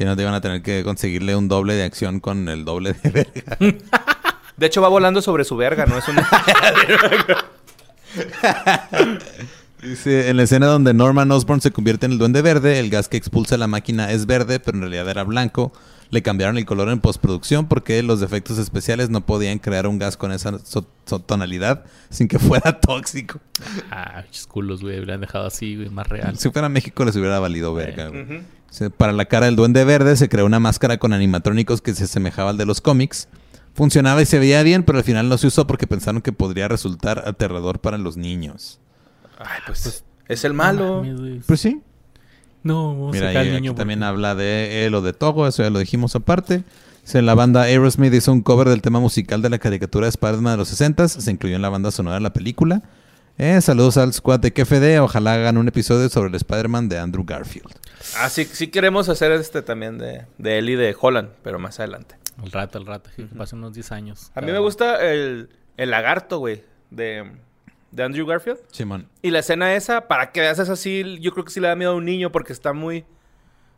Si 0.00 0.06
no, 0.06 0.16
te 0.16 0.22
iban 0.22 0.32
a 0.32 0.40
tener 0.40 0.62
que 0.62 0.82
conseguirle 0.82 1.36
un 1.36 1.46
doble 1.46 1.74
de 1.74 1.82
acción 1.82 2.20
con 2.20 2.48
el 2.48 2.64
doble 2.64 2.94
de 2.94 3.10
verga. 3.10 3.58
De 4.56 4.64
hecho, 4.66 4.80
va 4.80 4.88
volando 4.88 5.20
sobre 5.20 5.44
su 5.44 5.58
verga, 5.58 5.84
¿no? 5.84 5.98
Es 5.98 6.08
una... 6.08 6.26
Dice, 9.82 10.30
en 10.30 10.38
la 10.38 10.44
escena 10.44 10.68
donde 10.68 10.94
Norman 10.94 11.30
Osborn 11.30 11.60
se 11.60 11.70
convierte 11.70 12.06
en 12.06 12.12
el 12.12 12.18
duende 12.18 12.40
verde, 12.40 12.78
el 12.80 12.88
gas 12.88 13.08
que 13.08 13.18
expulsa 13.18 13.58
la 13.58 13.66
máquina 13.66 14.10
es 14.10 14.24
verde, 14.24 14.58
pero 14.58 14.76
en 14.78 14.82
realidad 14.84 15.06
era 15.10 15.22
blanco. 15.24 15.70
Le 16.08 16.22
cambiaron 16.22 16.56
el 16.58 16.64
color 16.64 16.88
en 16.88 16.98
postproducción 17.00 17.68
porque 17.68 18.02
los 18.02 18.20
efectos 18.22 18.56
especiales 18.58 19.10
no 19.10 19.20
podían 19.26 19.58
crear 19.58 19.86
un 19.86 19.98
gas 19.98 20.16
con 20.16 20.32
esa 20.32 20.58
so- 20.64 20.86
so- 21.04 21.20
tonalidad 21.20 21.84
sin 22.08 22.26
que 22.26 22.38
fuera 22.38 22.80
tóxico. 22.80 23.38
Ah, 23.90 24.24
culos, 24.48 24.80
güey. 24.80 24.96
Hubieran 24.96 25.20
dejado 25.20 25.46
así, 25.46 25.76
güey, 25.76 25.88
más 25.90 26.08
real. 26.08 26.36
Si 26.38 26.50
fuera 26.50 26.68
México 26.70 27.04
les 27.04 27.14
hubiera 27.16 27.38
valido 27.38 27.74
verga. 27.74 28.08
güey. 28.08 28.26
Se- 28.26 28.42
Para 28.96 29.12
la 29.12 29.24
cara 29.24 29.46
del 29.46 29.56
duende 29.56 29.84
verde 29.84 30.16
se 30.16 30.28
creó 30.28 30.46
una 30.46 30.60
máscara 30.60 30.98
con 30.98 31.12
animatrónicos 31.12 31.82
que 31.82 31.94
se 31.94 32.04
asemejaba 32.04 32.50
al 32.50 32.56
de 32.56 32.66
los 32.66 32.80
cómics. 32.80 33.28
Funcionaba 33.74 34.22
y 34.22 34.26
se 34.26 34.38
veía 34.38 34.62
bien, 34.62 34.82
pero 34.82 34.98
al 34.98 35.04
final 35.04 35.28
no 35.28 35.38
se 35.38 35.46
usó 35.46 35.66
porque 35.66 35.86
pensaron 35.86 36.22
que 36.22 36.32
podría 36.32 36.68
resultar 36.68 37.24
aterrador 37.26 37.80
para 37.80 37.98
los 37.98 38.16
niños. 38.16 38.80
Ay, 39.38 39.60
pues 39.66 40.04
es 40.28 40.44
el 40.44 40.54
malo. 40.54 41.02
Mames. 41.04 41.44
Pues 41.46 41.60
sí. 41.60 41.80
No, 42.62 42.88
vamos 42.94 43.12
Mira, 43.12 43.26
a 43.26 43.30
sacar 43.30 43.42
ahí, 43.42 43.48
al 43.48 43.54
aquí 43.56 43.62
niño. 43.62 43.74
también 43.74 44.02
habla 44.02 44.34
de 44.34 44.84
él 44.86 44.94
o 44.94 45.00
de 45.02 45.12
Togo, 45.12 45.46
eso 45.46 45.62
ya 45.62 45.70
lo 45.70 45.78
dijimos 45.78 46.14
aparte. 46.14 46.62
Dice, 47.02 47.22
la 47.22 47.34
banda 47.34 47.62
Aerosmith 47.62 48.12
hizo 48.12 48.30
un 48.32 48.42
cover 48.42 48.68
del 48.68 48.82
tema 48.82 49.00
musical 49.00 49.40
de 49.40 49.48
la 49.48 49.58
caricatura 49.58 50.04
de 50.06 50.10
Spider-Man 50.10 50.52
de 50.52 50.56
los 50.58 50.68
60 50.68 51.08
Se 51.08 51.30
incluyó 51.30 51.56
en 51.56 51.62
la 51.62 51.70
banda 51.70 51.90
sonora 51.90 52.16
de 52.16 52.20
la 52.20 52.32
película. 52.32 52.82
Eh, 53.42 53.58
saludos 53.62 53.96
al 53.96 54.12
squad 54.12 54.40
de 54.40 54.52
KFD. 54.52 55.00
Ojalá 55.00 55.32
hagan 55.32 55.56
un 55.56 55.66
episodio 55.66 56.10
sobre 56.10 56.28
el 56.28 56.34
Spider-Man 56.34 56.90
de 56.90 56.98
Andrew 56.98 57.24
Garfield. 57.24 57.74
Ah, 58.18 58.28
sí, 58.28 58.44
sí 58.44 58.68
queremos 58.68 59.08
hacer 59.08 59.32
este 59.32 59.62
también 59.62 59.96
de, 59.96 60.26
de 60.36 60.58
él 60.58 60.68
y 60.68 60.74
de 60.74 60.94
Holland, 61.00 61.30
pero 61.42 61.58
más 61.58 61.80
adelante. 61.80 62.16
Al 62.36 62.52
rato, 62.52 62.76
al 62.76 62.84
rato. 62.84 63.08
Que 63.16 63.22
pasen 63.24 63.60
unos 63.60 63.72
10 63.72 63.92
años. 63.92 64.30
A 64.34 64.42
mí 64.42 64.52
me 64.52 64.58
gusta 64.58 65.10
el, 65.10 65.48
el 65.78 65.90
lagarto, 65.90 66.36
güey, 66.36 66.64
de, 66.90 67.32
de 67.90 68.02
Andrew 68.02 68.26
Garfield. 68.26 68.58
Simón. 68.72 69.08
Y 69.22 69.30
la 69.30 69.38
escena 69.38 69.74
esa, 69.74 70.06
para 70.06 70.32
que 70.32 70.40
veas 70.40 70.58
es 70.58 70.68
así, 70.68 71.18
yo 71.22 71.32
creo 71.32 71.46
que 71.46 71.50
sí 71.50 71.60
le 71.60 71.68
da 71.68 71.76
miedo 71.76 71.92
a 71.92 71.94
un 71.94 72.04
niño 72.04 72.30
porque 72.30 72.52
está 72.52 72.74
muy 72.74 73.06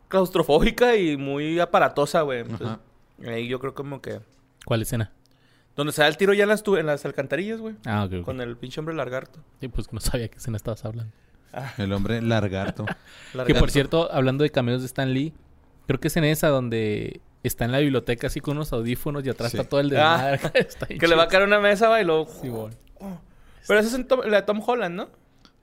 claustrofóbica 0.09 0.97
y 0.97 1.15
muy 1.15 1.61
aparatosa, 1.61 2.23
güey. 2.23 2.41
Entonces. 2.41 2.79
Ahí 3.25 3.47
yo 3.47 3.61
creo 3.61 3.73
como 3.73 4.01
que... 4.01 4.19
¿Cuál 4.65 4.81
escena? 4.81 5.13
Donde 5.75 5.91
se 5.93 6.01
da 6.03 6.07
el 6.07 6.17
tiro 6.17 6.33
ya 6.33 6.43
en 6.43 6.49
las, 6.49 6.61
tu- 6.63 6.75
en 6.77 6.85
las 6.85 7.03
alcantarillas, 7.05 7.59
güey. 7.59 7.75
Ah, 7.85 8.03
ok. 8.05 8.23
Con 8.23 8.41
el 8.41 8.55
pinche 8.57 8.79
hombre 8.79 8.93
lagarto. 8.95 9.39
Sí, 9.59 9.67
pues 9.69 9.91
no 9.91 9.99
sabía 9.99 10.27
qué 10.27 10.37
escena 10.37 10.57
estabas 10.57 10.85
hablando. 10.85 11.11
El 11.77 11.91
hombre 11.93 12.21
largarto. 12.21 12.85
Que 13.31 13.37
Lagarto. 13.37 13.59
por 13.59 13.71
cierto, 13.71 14.11
hablando 14.11 14.43
de 14.43 14.49
cameos 14.51 14.81
de 14.81 14.85
Stan 14.87 15.11
Lee, 15.13 15.33
creo 15.87 15.99
que 15.99 16.07
es 16.09 16.17
en 16.17 16.23
esa 16.25 16.47
donde 16.49 17.21
está 17.43 17.65
en 17.65 17.71
la 17.71 17.79
biblioteca 17.79 18.27
así 18.27 18.39
con 18.39 18.55
unos 18.57 18.71
audífonos 18.73 19.25
y 19.25 19.29
atrás 19.29 19.51
Sí. 19.51 19.57
está 19.57 19.67
todo 19.69 19.79
el 19.79 19.95
Ah, 19.97 20.31
desmadre. 20.31 20.59
Está 20.67 20.85
Que 20.87 21.07
le 21.07 21.15
va 21.15 21.23
a 21.23 21.27
caer 21.27 21.43
una 21.43 21.59
mesa, 21.59 21.89
va, 21.89 22.01
y 22.01 22.05
luego... 22.05 22.27
Sí, 22.41 22.49
bueno. 22.49 22.75
Pero 23.67 23.79
eso 23.79 23.89
es 23.89 23.95
en 23.95 24.07
Tom- 24.07 24.21
la 24.25 24.37
de 24.37 24.43
Tom 24.43 24.61
Holland, 24.65 24.95
¿no? 24.95 25.09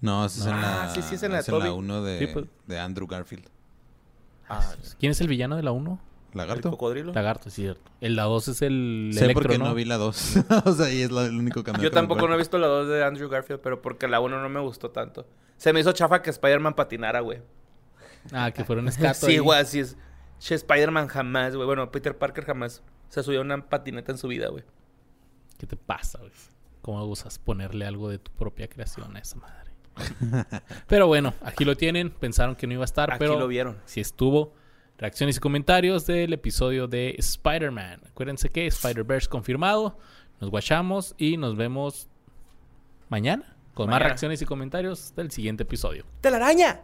No, 0.00 0.24
esa 0.26 0.40
es 0.40 0.46
en 0.46 0.52
Ah, 0.54 0.84
la, 0.86 0.94
sí, 0.94 1.02
sí, 1.02 1.14
es 1.16 1.22
en 1.22 1.30
la 1.32 1.36
de 1.38 1.42
es 1.42 1.48
en 1.48 1.58
la 1.58 1.64
Toby. 1.66 1.78
1 1.78 2.02
de, 2.02 2.18
Sí, 2.18 2.26
pues. 2.32 2.46
de 2.66 2.78
Andrew 2.80 3.06
Garfield. 3.06 3.44
Ah, 4.48 4.74
¿Quién 4.98 5.12
es 5.12 5.20
el 5.20 5.28
villano 5.28 5.56
de 5.56 5.62
la 5.62 5.72
1? 5.72 6.00
El 6.32 6.38
¿Lagarto? 6.38 6.70
cocodrilo. 6.70 7.12
Lagarto, 7.12 7.48
es 7.48 7.54
cierto. 7.54 7.90
El 8.00 8.16
la 8.16 8.24
2 8.24 8.48
es 8.48 8.62
el 8.62 9.10
Sé 9.12 9.24
Electro, 9.24 9.42
porque 9.42 9.58
¿no? 9.58 9.66
no 9.66 9.74
vi 9.74 9.84
la 9.84 9.96
2. 9.96 10.36
o 10.64 10.72
sea, 10.72 10.86
ahí 10.86 11.02
es 11.02 11.10
la- 11.10 11.26
el 11.26 11.36
único. 11.36 11.60
Yo 11.60 11.64
que 11.64 11.72
me 11.72 11.90
tampoco 11.90 12.28
no 12.28 12.34
he 12.34 12.38
visto 12.38 12.58
la 12.58 12.66
2 12.68 12.88
de 12.88 13.04
Andrew 13.04 13.28
Garfield, 13.28 13.60
pero 13.60 13.82
porque 13.82 14.06
la 14.08 14.20
1 14.20 14.40
no 14.40 14.48
me 14.48 14.60
gustó 14.60 14.90
tanto. 14.90 15.26
Se 15.56 15.72
me 15.72 15.80
hizo 15.80 15.92
chafa 15.92 16.22
que 16.22 16.30
Spider-Man 16.30 16.74
patinara, 16.74 17.20
güey. 17.20 17.40
Ah, 18.32 18.50
que 18.50 18.64
fueron 18.64 18.86
escato 18.88 19.26
Sí, 19.26 19.38
güey, 19.38 19.60
así 19.60 19.80
es. 19.80 19.96
Che, 20.38 20.54
Spider-Man 20.54 21.08
jamás, 21.08 21.54
güey. 21.54 21.66
Bueno, 21.66 21.90
Peter 21.90 22.16
Parker 22.16 22.44
jamás 22.44 22.82
se 23.08 23.22
subió 23.22 23.40
a 23.40 23.42
una 23.42 23.68
patineta 23.68 24.12
en 24.12 24.18
su 24.18 24.28
vida, 24.28 24.48
güey. 24.48 24.64
¿Qué 25.58 25.66
te 25.66 25.76
pasa, 25.76 26.18
güey? 26.20 26.30
¿Cómo 26.80 27.04
usas 27.04 27.38
ponerle 27.38 27.84
algo 27.86 28.08
de 28.08 28.18
tu 28.18 28.30
propia 28.32 28.68
creación 28.68 29.14
a 29.16 29.18
esa 29.18 29.36
madre? 29.36 29.70
pero 30.86 31.06
bueno, 31.08 31.34
aquí 31.42 31.64
lo 31.66 31.76
tienen. 31.76 32.10
Pensaron 32.10 32.54
que 32.56 32.66
no 32.66 32.72
iba 32.74 32.84
a 32.84 32.86
estar, 32.86 33.10
Aquí 33.10 33.18
pero 33.18 33.38
lo 33.38 33.46
vieron. 33.48 33.76
sí 33.84 34.00
estuvo. 34.00 34.54
Reacciones 35.00 35.38
y 35.38 35.40
comentarios 35.40 36.06
del 36.06 36.30
episodio 36.34 36.86
de 36.86 37.14
Spider-Man. 37.16 38.02
Acuérdense 38.10 38.50
que 38.50 38.66
Spider-Verse 38.66 39.30
confirmado. 39.30 39.96
Nos 40.42 40.50
guachamos 40.50 41.14
y 41.16 41.38
nos 41.38 41.56
vemos 41.56 42.10
mañana 43.08 43.56
con 43.72 43.88
más 43.88 44.02
reacciones 44.02 44.42
y 44.42 44.44
comentarios 44.44 45.14
del 45.16 45.30
siguiente 45.30 45.62
episodio. 45.62 46.04
¡Telaraña! 46.20 46.82